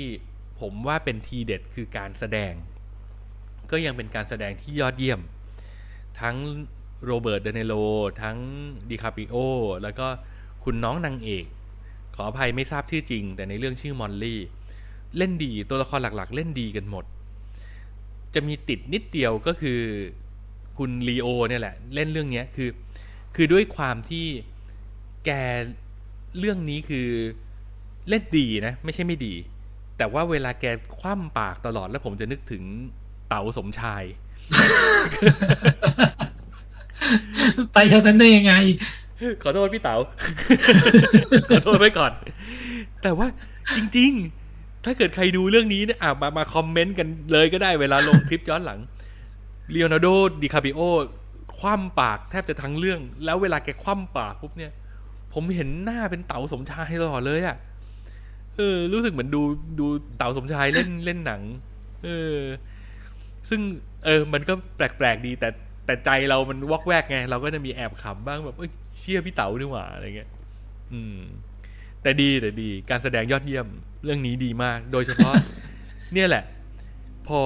[0.59, 2.53] ผมว่าเป็นทีเด็ดคือการแสดง
[3.71, 5.19] ก็ยังเป็นการแสดงที่ยอดเยี่ยม
[6.21, 6.35] ทั้ง
[7.05, 7.73] โรเบิร์ตเดเนโล
[8.21, 8.37] ทั้ง
[8.89, 9.35] ดิคาปิโอ
[9.83, 10.07] แล้วก็
[10.63, 11.45] คุณน้องนางเอก
[12.15, 14.39] ขออภัยไม่ทราบชื่อจริง แต่ในเรื่องชื่อมอลลี่
[15.17, 17.05] เล่นดีตัวละครหลักๆ เล่นดีกันหมด
[18.33, 19.79] จะมีติดนิดเดียวก็คือ
[20.77, 22.69] คุณลีโอเนี่ยแหละ เล่นเรื่องนี้คือ
[23.35, 24.25] คือด้วยความที่
[25.25, 25.31] แก
[26.39, 27.07] เรื่องนี้คือ
[28.09, 29.33] เล่นดีนะ ไม่ใช่ไม่ดี
[29.97, 30.65] แต่ว่าเวลาแก
[30.97, 32.63] คว่ำปากตลอดแล้วผมจะนึกถึง
[33.27, 34.03] เต๋าสมชาย
[37.73, 38.53] ไปทางนั้นได้ยังไง
[39.43, 39.95] ขอโทษพี่เต๋า
[41.49, 42.11] ขอโทษไว้ก่อน
[43.01, 43.27] แต่ว่า
[43.75, 44.11] จริง
[44.47, 48.79] ๆ ถ้าเกิดใครดูเรื่องนี้เนี่ยอะมามาคอมเมนต์กันเลยก็ได้เวลาลงคลิปย้อนหลัง
[49.71, 50.07] เลโอนาร์โด
[50.41, 50.79] ดิคาปิโอ
[51.57, 54.71] คว่ำปากแทบจะทั้งเรื่อง แล้วเวลาแกคว่ำปากปุ๊บเนี่ย
[55.33, 57.55] ผมเห็นหน้าเป็นเต๋าสมชายตลอดเลยอะ่ะ
[58.55, 59.41] เออ รู้สึกเหมือนดู
[59.79, 59.85] ดู
[60.17, 61.41] เต๋าสมชายเล่นเล่นหนัง
[62.05, 62.37] เออ
[63.49, 63.61] ซึ่ง
[64.05, 65.49] เออ มันก็แปลกๆดีแต่
[65.85, 70.29] แต่ใจเรามันวอกแวกไง เราก็จะมีแอบขำบ้างแบบเอ้ยเชี่ยพี่เต๋านี่หว่าอะไรเงี้ย
[70.93, 71.19] อืม
[72.01, 73.67] แต่ดีแต่ดี การแสดงยอดเยี่ยม
[74.03, 75.33] เรื่องนี้ดีมาก โดยเฉพาะ
[76.13, 76.43] เนี่ยแหละ
[77.27, 77.41] พอ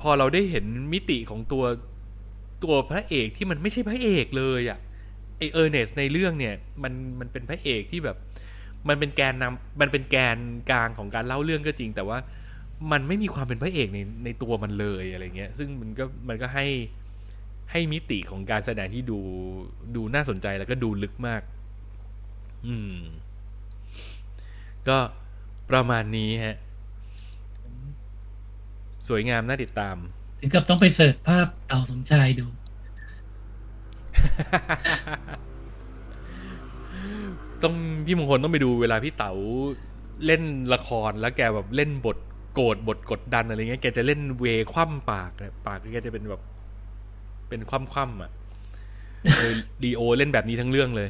[0.00, 1.64] พอเราได้เห็นมิติของตัว
[2.64, 4.78] ตัวพระเอกที่มันไม่ใช่พระเอกเลยอะ่ะ
[5.38, 8.16] ไอเออร์เนสในเรื่องเนี่ย มันมันเป็นพระเอกที่แบบ
[8.88, 10.38] มันเป็นแกนนำมันเป็นแกน
[10.70, 12.18] กลางของการเล่าเรื่องก็จริง แต่ว่า
[12.92, 16.66] มันไม่มีความเป็นพระเอกในในตัวมันเลยอะไรเงี้ย ซึ่งมันก็มันก็ให้
[17.70, 19.18] ให้มิติของการแสดงที่ดู
[19.96, 21.42] ดูน่าสนใจแล้วก็ดูลึกมาก
[22.66, 22.94] อืม
[24.88, 24.98] ก็
[25.70, 26.56] ประมาณนี้ฮะ
[29.08, 29.96] สวยงามน่าติดตาม
[30.40, 32.46] ถึงกับต้องไปเสิร์ชภาพเต่าสมชายดู
[37.62, 37.74] ต้อง
[38.06, 39.32] พี่มงคลต้องไปดูเวลาพี่เต๋า
[40.26, 40.42] เล่น
[40.74, 42.18] ละครแล้วแกแบบเล่นบท
[42.54, 46.42] โกรธบทกดดันอะไรเงี้ยแกจะเล่นเวคว่ำปากเนี่ยปากแกจะเป็นแบบ
[47.48, 48.30] เป็นคว่ำคว่ำๆอะ
[49.38, 51.08] เออดีโอเล่นแบบนี้ทั้งเรื่องเลย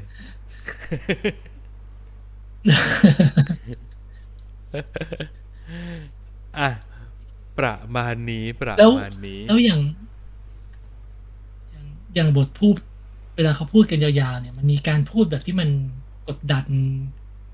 [6.59, 6.69] อะ
[7.59, 9.81] ประมาณนี้ประแล้วมาณนี้ แล้วอย่าง
[11.73, 12.74] อย่าง อย่างบทพูด
[13.36, 15.69] เวลาเขาพูดกันยาวๆเนี่ย มันมีการพูดแบบที่มัน
[16.28, 16.66] กดดัน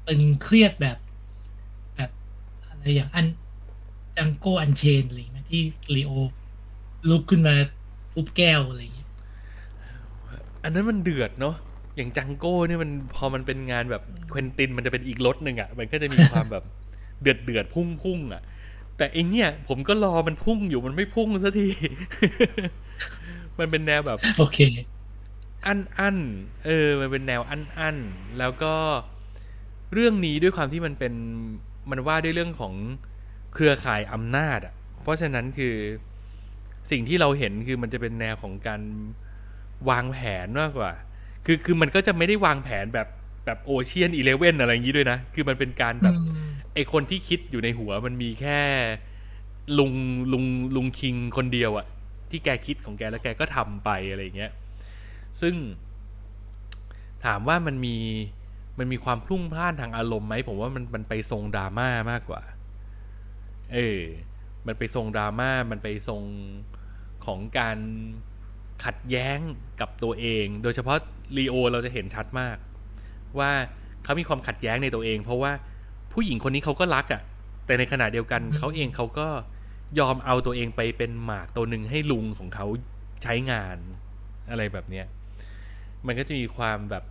[0.08, 0.98] ตึงเครียดแบบ
[1.96, 2.10] แบบ
[2.68, 3.26] อะไรอย่างอัน
[4.16, 5.62] จังโกอันเชนอะไรอย่างเงี้ยที่
[5.94, 6.10] ลีโอ
[7.08, 7.54] ลุกขึ้นมา
[8.14, 9.08] ทุบแก้วอะไรอย่างเงี้ย
[10.62, 11.56] อันนั้นมันเดือดเนาะ
[11.96, 16.64] อย่างจังโก้เนี่ยมันพอมันเป็นงานแบบเควินตินมันจะเป็นอีกรสหนึ่งอะ่ะ มันก็จะมีความแบบ
[17.22, 18.42] เดือดเดือดพุ่งพุ่งๆอะ
[18.96, 21.68] แต่ไอเนี่ย ผมก็รอมันพุ่งอยู่มันไม่พุ่งสักที
[23.58, 24.58] มันเป็นแนวแบบโอเค
[25.66, 26.16] อันอัน
[26.64, 27.96] เออ มันเป็นแนวอันอัน
[28.38, 28.74] แล้วก็
[29.92, 31.14] เรื่องนี้ด้วยความที่มันเป็น
[31.90, 32.74] มันว่าด้วยเรื่องของ
[33.54, 35.74] เครือข่ายอำนาจอะ เพราะฉะนั้นคือ
[36.90, 38.80] สิ่งที่เราเห็นคือมันจะเป็นแนวของการ
[39.88, 40.92] วางแผนมากกว่า
[41.46, 43.08] คือคือมันก็จะไม่ได้วางแผนแบบ
[43.44, 46.14] แบบโอเชียนอีเลเว่นอะไรอย่างนี้ด้วยนะ คือมันเป็นการแบบ
[46.74, 48.60] ไอคนที่คิดอยู่ในหัวมันมีแค่
[49.78, 49.92] ลุง
[50.32, 50.44] ลุง
[50.76, 51.86] ลุงคิงคนเดียวอะ
[52.30, 54.52] ที่แกคิดของแกแล้วแกก็ทำไปอะไรอย่างเงี้ย
[55.40, 55.54] ซึ่ง
[57.24, 57.96] ถามว่ามันมี
[58.78, 62.42] มันมีความพลุ่งพล่านทางอารมณ์ไหมผมว่ามันมันไปทรงดราม่ามากกว่า
[63.74, 64.00] เออ
[64.66, 66.22] มันไปทรงดราม่ามันไปทรง
[67.26, 67.78] ของการ
[68.84, 69.38] ขัดแย้ง
[69.80, 70.98] กับตัวเอง โดยเฉพาะ
[71.36, 72.56] ลีโอเราจะเห็นชัดมาก
[73.38, 73.50] ว่า
[74.04, 75.52] เขามีความขัดแย้งในตัวเอง เพราะว่า
[76.12, 77.22] ผู้หญิงคนนี้เขาก็รักอะ่ะ
[77.66, 79.28] แต่ในขณะเดียวกันเขาเองเขาก็
[79.98, 82.66] ยอมเอาตัวเองไปเป็นหมากตัวหนึ่งให้ลุงของเขา
[83.22, 83.76] ใช้งาน
[84.50, 85.06] อะไรแบบเนี้ย
[86.06, 87.04] มันก็จะมีความแบบ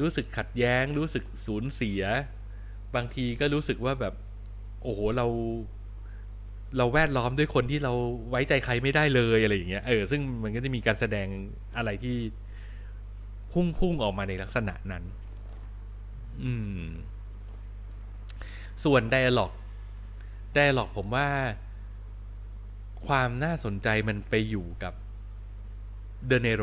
[0.00, 2.02] รู้สึกขัดแย้ง รู้สึกสูญเสีย
[2.94, 4.14] บางทีก็รู้สึกว่าแบบ
[4.82, 5.26] โอ้โหเรา
[6.76, 7.92] เราแวดล้อมด้วยคนที่เรา
[8.30, 11.28] ไว้ใจใครไม่ได้เลยอะไรอย่างเงี้ยเออซึ่งมันก็จะมีการแสดง
[11.76, 12.16] อะไรที่
[13.52, 15.04] พุ่งพุ่งออกมาในลักษณะนั้น
[16.42, 16.52] อื
[16.82, 16.86] ม
[18.84, 19.52] ส่วน dialog
[20.56, 21.28] dialog ผมว่า
[23.06, 24.94] ความน่าสนใจมันไปอยู่กับ
[26.28, 26.62] เดเนโร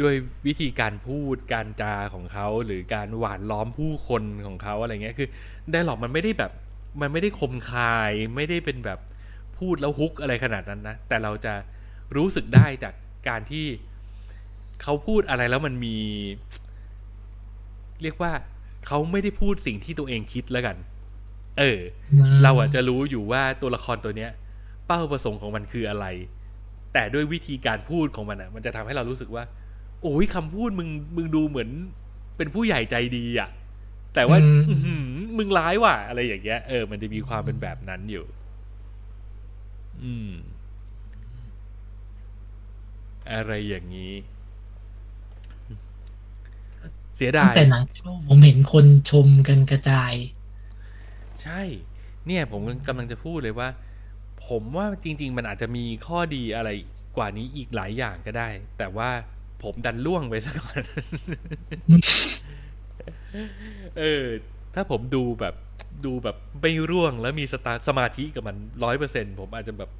[0.00, 0.14] ด้วย
[0.46, 5.28] วิธีการพูดการจาของเขา หรือการหวานล้อมผู้คนของเขาอะไรเงี้ย คือ
[5.72, 6.52] dialog มันไม่ได้แบบ
[7.00, 8.98] มันไม่ได้คมคายไม่ได้เป็นแบบ
[9.58, 11.54] พูดแล้วฮุกอะไรขนาดนั้นนะ แต่เราจะ
[12.16, 12.94] รู้สึกได้จาก
[13.28, 13.66] การที่
[14.82, 15.96] เขาพูดอะไรแล้วมันมี
[18.02, 18.32] เรียกว่า
[18.86, 20.76] เขาไม่ได้พูดสิ่งที่ตัวเองคิดแล้วกัน
[21.58, 21.80] เออ
[22.42, 24.30] เราอาจจะรู้อยู่ว่าตัวละครตัวเนี้ย
[24.86, 26.06] เป้าประสงค์ของมันคืออะไร
[26.92, 29.44] แต่ด้วยวิธีการพูดของมันอะ มันจะทำให้เรารู้สึกว่า
[30.02, 31.70] โอ้ยคำพูดมึงมึงดูเหมือน
[32.36, 33.48] เป็นผู้ใหญ่ใจดีอะ
[34.14, 35.06] แต่ว่าอืมอื้อหือ
[35.36, 38.24] มึงร้ายว่ะอะไรอย่างเงี้ยเออมันจะมีความเป็นแบบนั้นอยู่
[40.02, 40.32] อืม
[43.32, 44.14] อะไรอย่างนี้
[47.16, 50.14] เสียดาตั้งยแต่หนังเข้าผมเห็นคนชมกันกระจาย
[51.42, 51.62] ใช่
[52.26, 53.68] เนี่ย ผมกำลังจะพูดเลยว่า
[54.46, 56.70] ผมว่าจริง ๆ มันอาจจะมีข้อดีอะไร
[57.16, 58.48] กว่านี้อีกหลายอย่างก็ได้
[58.78, 59.10] แต่ว่า
[59.62, 60.82] ผมดันล่วงไปซะก่อน
[63.98, 64.24] เออ
[64.74, 65.54] ถ้าผมดูแบบ
[66.04, 69.90] ดูแบบไม่ร่วงแล้วมีสตาสมาธิกับมันร้อยเปอร์เซ็นผมอาจจะแบบ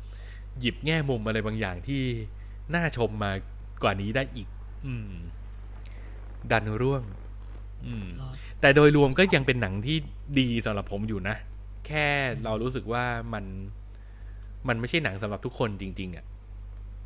[0.60, 2.02] หยิบแง่มุมอะไรบางอย่างที่
[2.74, 3.32] น่าชมมา
[3.82, 4.48] กว่านี้ได้อีก
[4.86, 5.12] อืม
[6.50, 7.02] ดันร่วง
[7.86, 8.06] อืม
[8.60, 9.96] แต่โดยรวมก็ยังเป็นหนังที่
[10.38, 11.36] ดีสำหรับผมอยู่นะ
[11.86, 12.06] แค่
[12.44, 13.04] เรารู้สึกว่า
[13.34, 13.44] มัน
[14.68, 16.24] มันไม่ใช่หนังสำหรับทุกคนจริง ๆอะ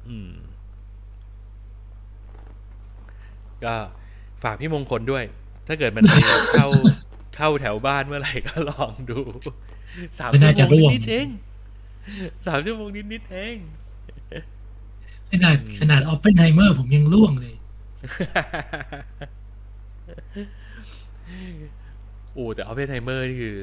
[0.09, 0.33] อืม
[3.65, 3.75] ก็
[4.43, 5.25] ฝากพี่มงคลด้วย
[5.67, 6.17] ถ้าเกิดมันไป
[6.55, 6.69] เข้า
[7.37, 9.19] เข้าแถวบ้านเมื่อไหร่ก็ลองดู
[10.19, 11.29] ไม่ชั่น่าจะร่วง สามชั่วโมงนิดๆเอง
[12.47, 13.57] สามชั่วโมงนิดๆเอง
[15.31, 17.55] ขนาดขนาดออปเปนไฮเมอร์ผมยังร่วงเลย
[22.35, 23.57] โอ้แต่ออ p เพนไฮเมอร์นี่คือ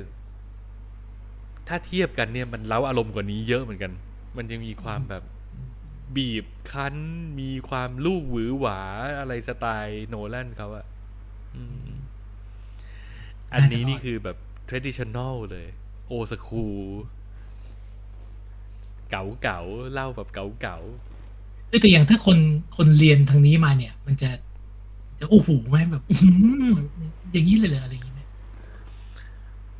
[1.67, 3.91] ถ้าเทียบกันเนี่ยมันเร้าอารมณ์กว่านี้เยอะเหมือนกัน
[4.37, 5.23] มันยังมีความแบบ
[6.15, 6.95] บีบคั้น
[7.39, 8.81] มีความลูกหวือหวา
[9.19, 10.85] อะไรสไตล์โนแลนเขาอะ
[11.55, 11.89] อืม
[13.53, 14.37] อันนี้นี่คือแบบ
[14.69, 15.67] traditional เลย
[16.07, 16.65] โอสคู
[19.09, 22.37] เก๋าเก๋าๆเล่าแบบเก๋าเก๋าๆเอ้ยแต่อย่างถ้าคน
[22.77, 24.29] คนเรียนทางนี้มาเนี่ย มันจะ
[25.19, 26.31] จะโอ้โหไหมแบบอื้อหื
[26.69, 26.75] อ
[27.31, 28.21] อย่างนี้เลยเหรออะไรอย่างนี้ไหม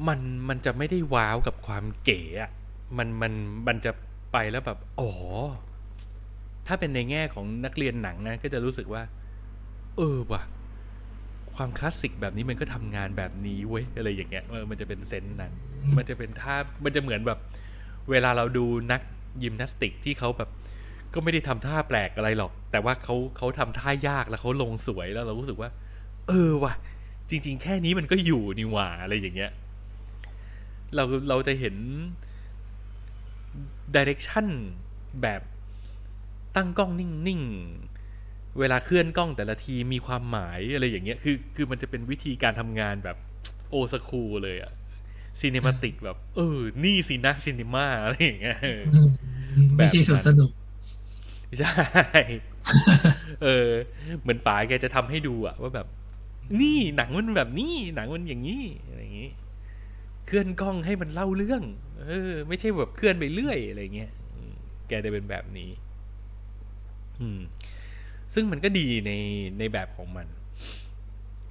[0.07, 0.19] มัน
[0.49, 2.51] มันจะไม่ได้ว้าวกับความเก๋อะ
[2.97, 3.33] มันมัน
[3.67, 3.91] มันจะ
[4.31, 5.11] ไปแล้วแบบ อ๋อ
[6.67, 9.03] ถ้าเป็นในแง่ของนักเรียนหนังนะ ก็จะรู้สึกว่า
[9.97, 10.41] เออว่ะ
[11.59, 15.53] ความคลาสสิกแบบนี้มันก็ทำงานแบบนี้เว้ยอะไรอย่างเงี้ยเออมันจะเป็นเซนส์นั้น
[15.97, 17.39] มันจะเป็นท่ามันจะเหมือนแบบ
[18.11, 19.01] เวลาเราดูนัก
[19.43, 20.49] ยิมนาสติกที่เขาแบบ
[21.13, 25.69] ก็ไม่ได้ทำท่าแปลกอะไรหรอก แต่ว่าเขาเขาทำท่ายากแล้วเขาลงสวยแล้วเรารู้สึกว่า
[26.27, 26.73] เออว่ะ
[27.29, 29.51] จริง ๆ แค่นี้มันก็อยู่นี่หว่าอะไรอย่างเงี้ย
[30.95, 31.75] เราเราจะเห็น
[33.95, 34.47] ดิเรกชัน
[35.21, 35.41] แบบ
[36.55, 37.88] ตั้งกล้องนิ่ง ๆ
[38.59, 43.17] เวลาเคลื่อนกล้องแต่ละทีมีความหมายอะไรอย่างเงี้ยคือคือมันจะเป็นวิธีการทำงานแบบ
[43.69, 44.71] โอสคูเลยอะ
[45.39, 49.09] ซีเนมาติกแบบ เออ นี่สินะซีนิมาอะไรอย่างเงี้ยเอออืม
[49.75, 50.51] แบบไม่ใช่สวนสนุก
[51.59, 51.71] ใช่
[53.43, 53.69] เออ
[54.21, 55.87] เหมือนป๋าแกจะทำให้ดูอะว่าแบบ
[56.61, 59.29] นี่หนังมันแบบนี้ หนังมันอย่างนี้อะไรอย่างนี้
[60.25, 61.61] เคลื่อนกล้องให้มันเล่าเรื่อง
[62.05, 64.53] เออ ไม่ใช่แบบเคลื่อนไปเรื่อยอะไรเงี้ยอืม
[64.87, 65.69] แกจะเป็นแบบนี้
[67.19, 67.39] อืม
[68.33, 69.11] ซึ่งมันก็ดีใน
[69.59, 70.27] ในแบบของมัน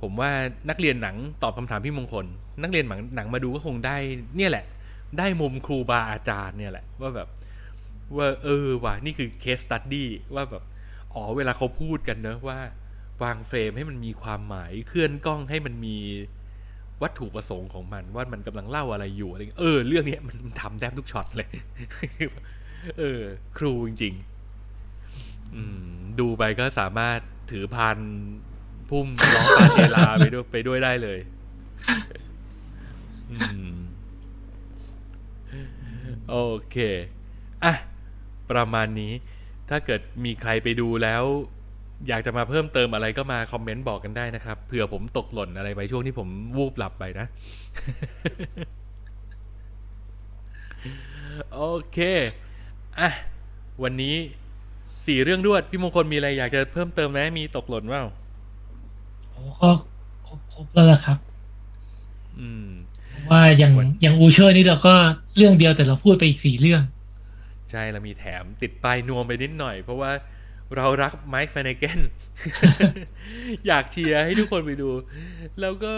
[0.02, 0.30] ผมว่า
[0.68, 2.26] นักเรียนหนังตอบคำถามพี่มงคล
[2.62, 3.96] นักเรียนหนังหนังมาดูก็คงได้
[4.36, 4.64] เนี่ยแหละ
[5.18, 7.28] ได้มุมครูบาอาจารย์เนี่ยแหละ ว่าแบบ
[8.16, 10.62] ว่าเออว่ะนี่คือเคสตัดดี้ว่าแบบ
[11.14, 12.58] อ๋อเวลาเขาพูดกันเนอะว่า
[13.22, 15.96] วางเฟรมให้มันมีความหมายเคลื่อนกล้องให้มันมี
[17.02, 21.48] วัตถุประสงค์ของมัน ว่ามันกำลังเล่าอะไรอยู่อะไรเงี้ยเออ เรื่องเนี้ยมันมันทำแทบทุกช็อตเลย
[22.98, 23.20] เออ
[23.58, 24.37] ครูจริง ๆ
[26.20, 27.18] ดูไปก็สามารถ
[27.50, 27.98] ถือพาน
[28.90, 31.18] พุ่มร้องปาเจลาไปด้วยไปด้วยได้เลย
[36.30, 36.36] โอ
[36.70, 36.76] เค
[37.64, 37.74] อะ
[38.50, 39.12] ประมาณนี้
[39.68, 41.24] ถ้าเกิดมีใครไปดูแล้ว
[42.08, 47.26] อยากจะมาเพิ่มเติมอะไรก็มาคอมเมนต์บอกกันได้นะครับ เผื่อผมตกหล่นอะไรไปช่วงที่ผมวูบหลับไปนะ
[51.54, 51.62] โอ
[51.92, 51.98] เค
[53.00, 53.10] อะ
[53.82, 54.14] วันนี้
[55.08, 58.04] สี่เรื่องรวดพี่มงคลมีอะไรอยากจะเพิ่มเติมไหมมีตกหล่นเปล่า
[59.32, 59.70] โอ้ก็
[60.26, 61.18] ครบครบแล้วล่ะครับ
[62.38, 62.68] อืม
[63.30, 64.94] ว่าอย่างวันอย่างอูเชอร์นี่เราก็
[65.36, 66.82] เรื่องเดียวแต่เราพูดไปอีกสี่เรื่อง
[67.70, 70.10] ใช่เรามีแถมติดปลายนวมไปนิดหน่อย เพราะว่า
[70.76, 72.00] เรารักไมค์แฟนเกน
[73.66, 74.90] อยากเชียร์ให้ทุกคนไปดู
[75.60, 75.92] แล้วก็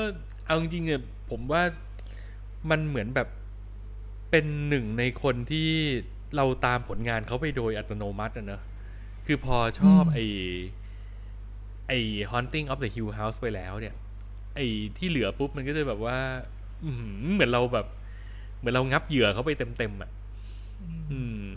[0.47, 1.01] เอาจริงๆเนี่ย
[1.31, 1.62] ผมว่า
[2.70, 3.28] มันเหมือนแบบ
[4.31, 5.70] เป็นหนึ่งในคนที่
[6.37, 8.62] เราตามผลงานเขาไปโดยอัตโนมัติอะเนอะ
[9.32, 10.24] คือพอชอบอืมไอ้
[11.89, 11.98] ไอ้
[12.31, 13.94] Haunting of the Hill House ไปแล้วเนี่ย
[14.57, 14.66] ไอ้
[14.97, 16.19] ที่เหลือปุ๊บมันก็จะแบบว่า
[16.85, 17.86] อื้อหือเหมือนเราแบบ
[18.59, 20.11] เหมือนเรางับเหยื่อเขาไปเต็มๆอะ
[21.12, 21.48] อืม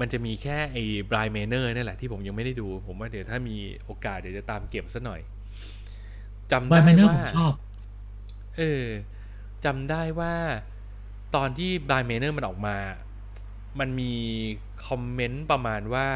[0.00, 5.20] มันจะมีแค่ไอ้ Bly Manor นี่แหละที่ผมยังไม่ได้ดู ผมว่าเดี๋ยวถ้ามีโอกาสเดี๋ยวจะตามเก็บซะหน่อย
[6.52, 7.52] จำบาได้ยไมเนอร์ผว่า Bly Manor ผมชอบ
[8.56, 8.84] เออ
[9.64, 10.34] จำได้ว่า
[11.34, 12.76] ตอนที่ Bly Manor มันออกมา
[13.80, 14.12] มันมี
[14.86, 16.06] คอมเมนต์ประมาณว่า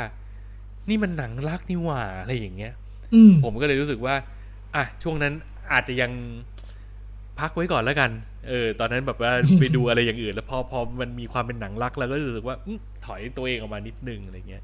[0.89, 2.73] นี่มันหนังรักนี่หว่าอะไรอย่างเงี้ย
[3.15, 4.15] อืมผมก็เลยรู้สึกว่า
[4.75, 5.33] อะช่วงนั้น
[5.73, 6.11] อาจจะยัง
[7.39, 8.11] พักไว้ก่อนแล้วกัน
[8.49, 14.63] เออ ตอนนั้นแบบว่าไปดูอะไรอย่างอื่น แล้วพอพอมันมีความเป็นหนังรักแล้วก็รู้สึกว่าอื้อถอยตัวเองออกมานิดนึงอะไรเงี้ย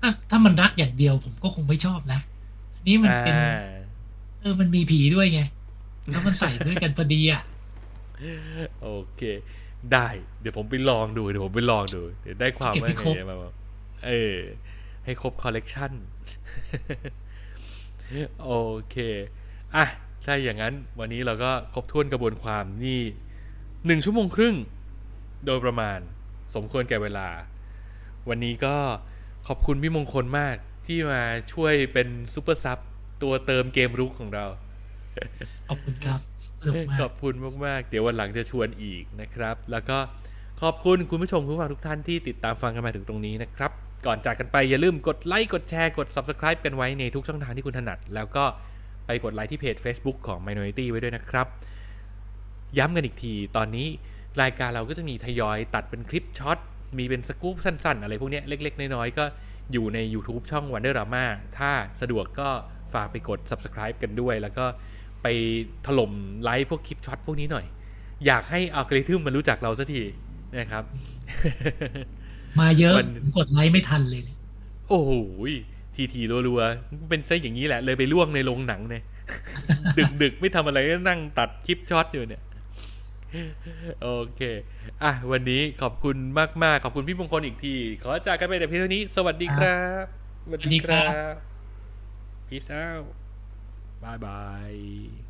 [0.00, 2.20] ถ้าถ้ามันรักอย่างเดียวผมก็คงไม่ชอบนะ
[2.74, 3.36] อันนี้มันอ่าเป็น
[4.40, 5.40] เออมันมีผีด้วยไง
[6.10, 7.42] แล้วมันใส่ด้วยกันพอดีอะ
[8.82, 9.22] โอเค
[9.94, 10.08] ได้
[10.40, 13.52] เดี๋ยวผมไปลองดู เดี๋ยวผมไปลองดู เดี๋ยวได้ตามเก็บว่าให้ครบไงมาบอก
[14.06, 14.36] เออ
[15.04, 15.92] ให้ครบคอลเลกชัน
[18.42, 18.50] โอ
[18.90, 18.96] เค
[19.74, 19.84] อะ
[20.24, 23.00] ถ้าอย่างนั้นวันนี้เราก็ครบถ้วนกระบวนความนี่
[23.86, 24.54] หนึ่งชั่วโมงครึ่ง
[25.46, 25.98] โดยประมาณ
[26.54, 27.28] สมควรแก่เวลา
[28.28, 28.76] วันนี้ก็
[29.48, 32.78] ขอบคุณพี่มงคลมากที่มาช่วยเป็น super sub
[33.22, 34.44] ตัวเติมเกมรุกของเรา
[35.68, 36.29] ขอบคุณครับสนุกมา
[37.00, 37.34] ขอบคุณ
[37.64, 39.98] มาก ๆ เดี๋ยววันหลังจะชวนอีกนะครับ แล้วก็
[40.62, 43.70] ขอบคุณคุณผู้ชมผู้ฟังทุกท่านที่ติดตามฟังกันมาถึงตรงนี้นะครับ
[44.06, 48.44] ก่อนจากกันไปอย่าลืมกดไลค์กดแชร์กด Subscribe กันไว้ในทุกช่องทางที่คุณถนัด แล้วก็
[49.06, 51.46] ไปกดไลค์ที่เพจ Facebook ของ Minority ไว้ด้วยนะครับ
[52.78, 53.86] ย้ำกันอีกทีตอนนี้
[54.42, 56.58] รายการเราก็จะมีทยอยตัดเป็นคลิปช็อต
[56.98, 59.24] มีเป็นสกู๊ปสั้น ๆ อะไรพวกนี้เล็ก ๆ น้อย ๆ ก็
[59.72, 61.24] อยู่ใน YouTube ช่อง Wonder Drama
[61.58, 61.70] ถ้า
[62.00, 62.48] สะดวกก็
[62.94, 64.66] ฝากไปกด Subscribe กันด้วย แล้วก็
[65.22, 65.26] ไป
[65.86, 67.66] ถล่มไลค์พวกคลิป Shorts พวกนี้หน่อย
[68.26, 70.02] อยากให้อัลกอริทึมมันรู้จักเราสักที
[70.58, 70.84] นะครับ
[72.60, 74.38] มาเยอะมันผมกดไลค์ไม่ทันเลยเนี่ย
[74.88, 75.12] โอ้โห
[75.94, 79.02] ทีทีรัวๆเป็นซะอย่างนี้แหละ เลยไปร่วงในโรงหนังเนี่ย
[80.22, 82.42] ดึกๆไม่ทำอะไรก็นั่งตัดคลิป Shorts อยู่เนี่ย
[84.02, 84.40] โอเค
[85.02, 86.16] อะ วันนี้ขอบคุณ
[86.64, 90.04] มาก ๆ ขอบคุณพี่มงคลอีกที ขอจากกันไปแต่เพียงเท่านี้ สวัสดีครับ
[90.44, 91.34] สวัสดีครับ
[92.48, 93.04] peace out
[94.00, 95.29] 拜拜。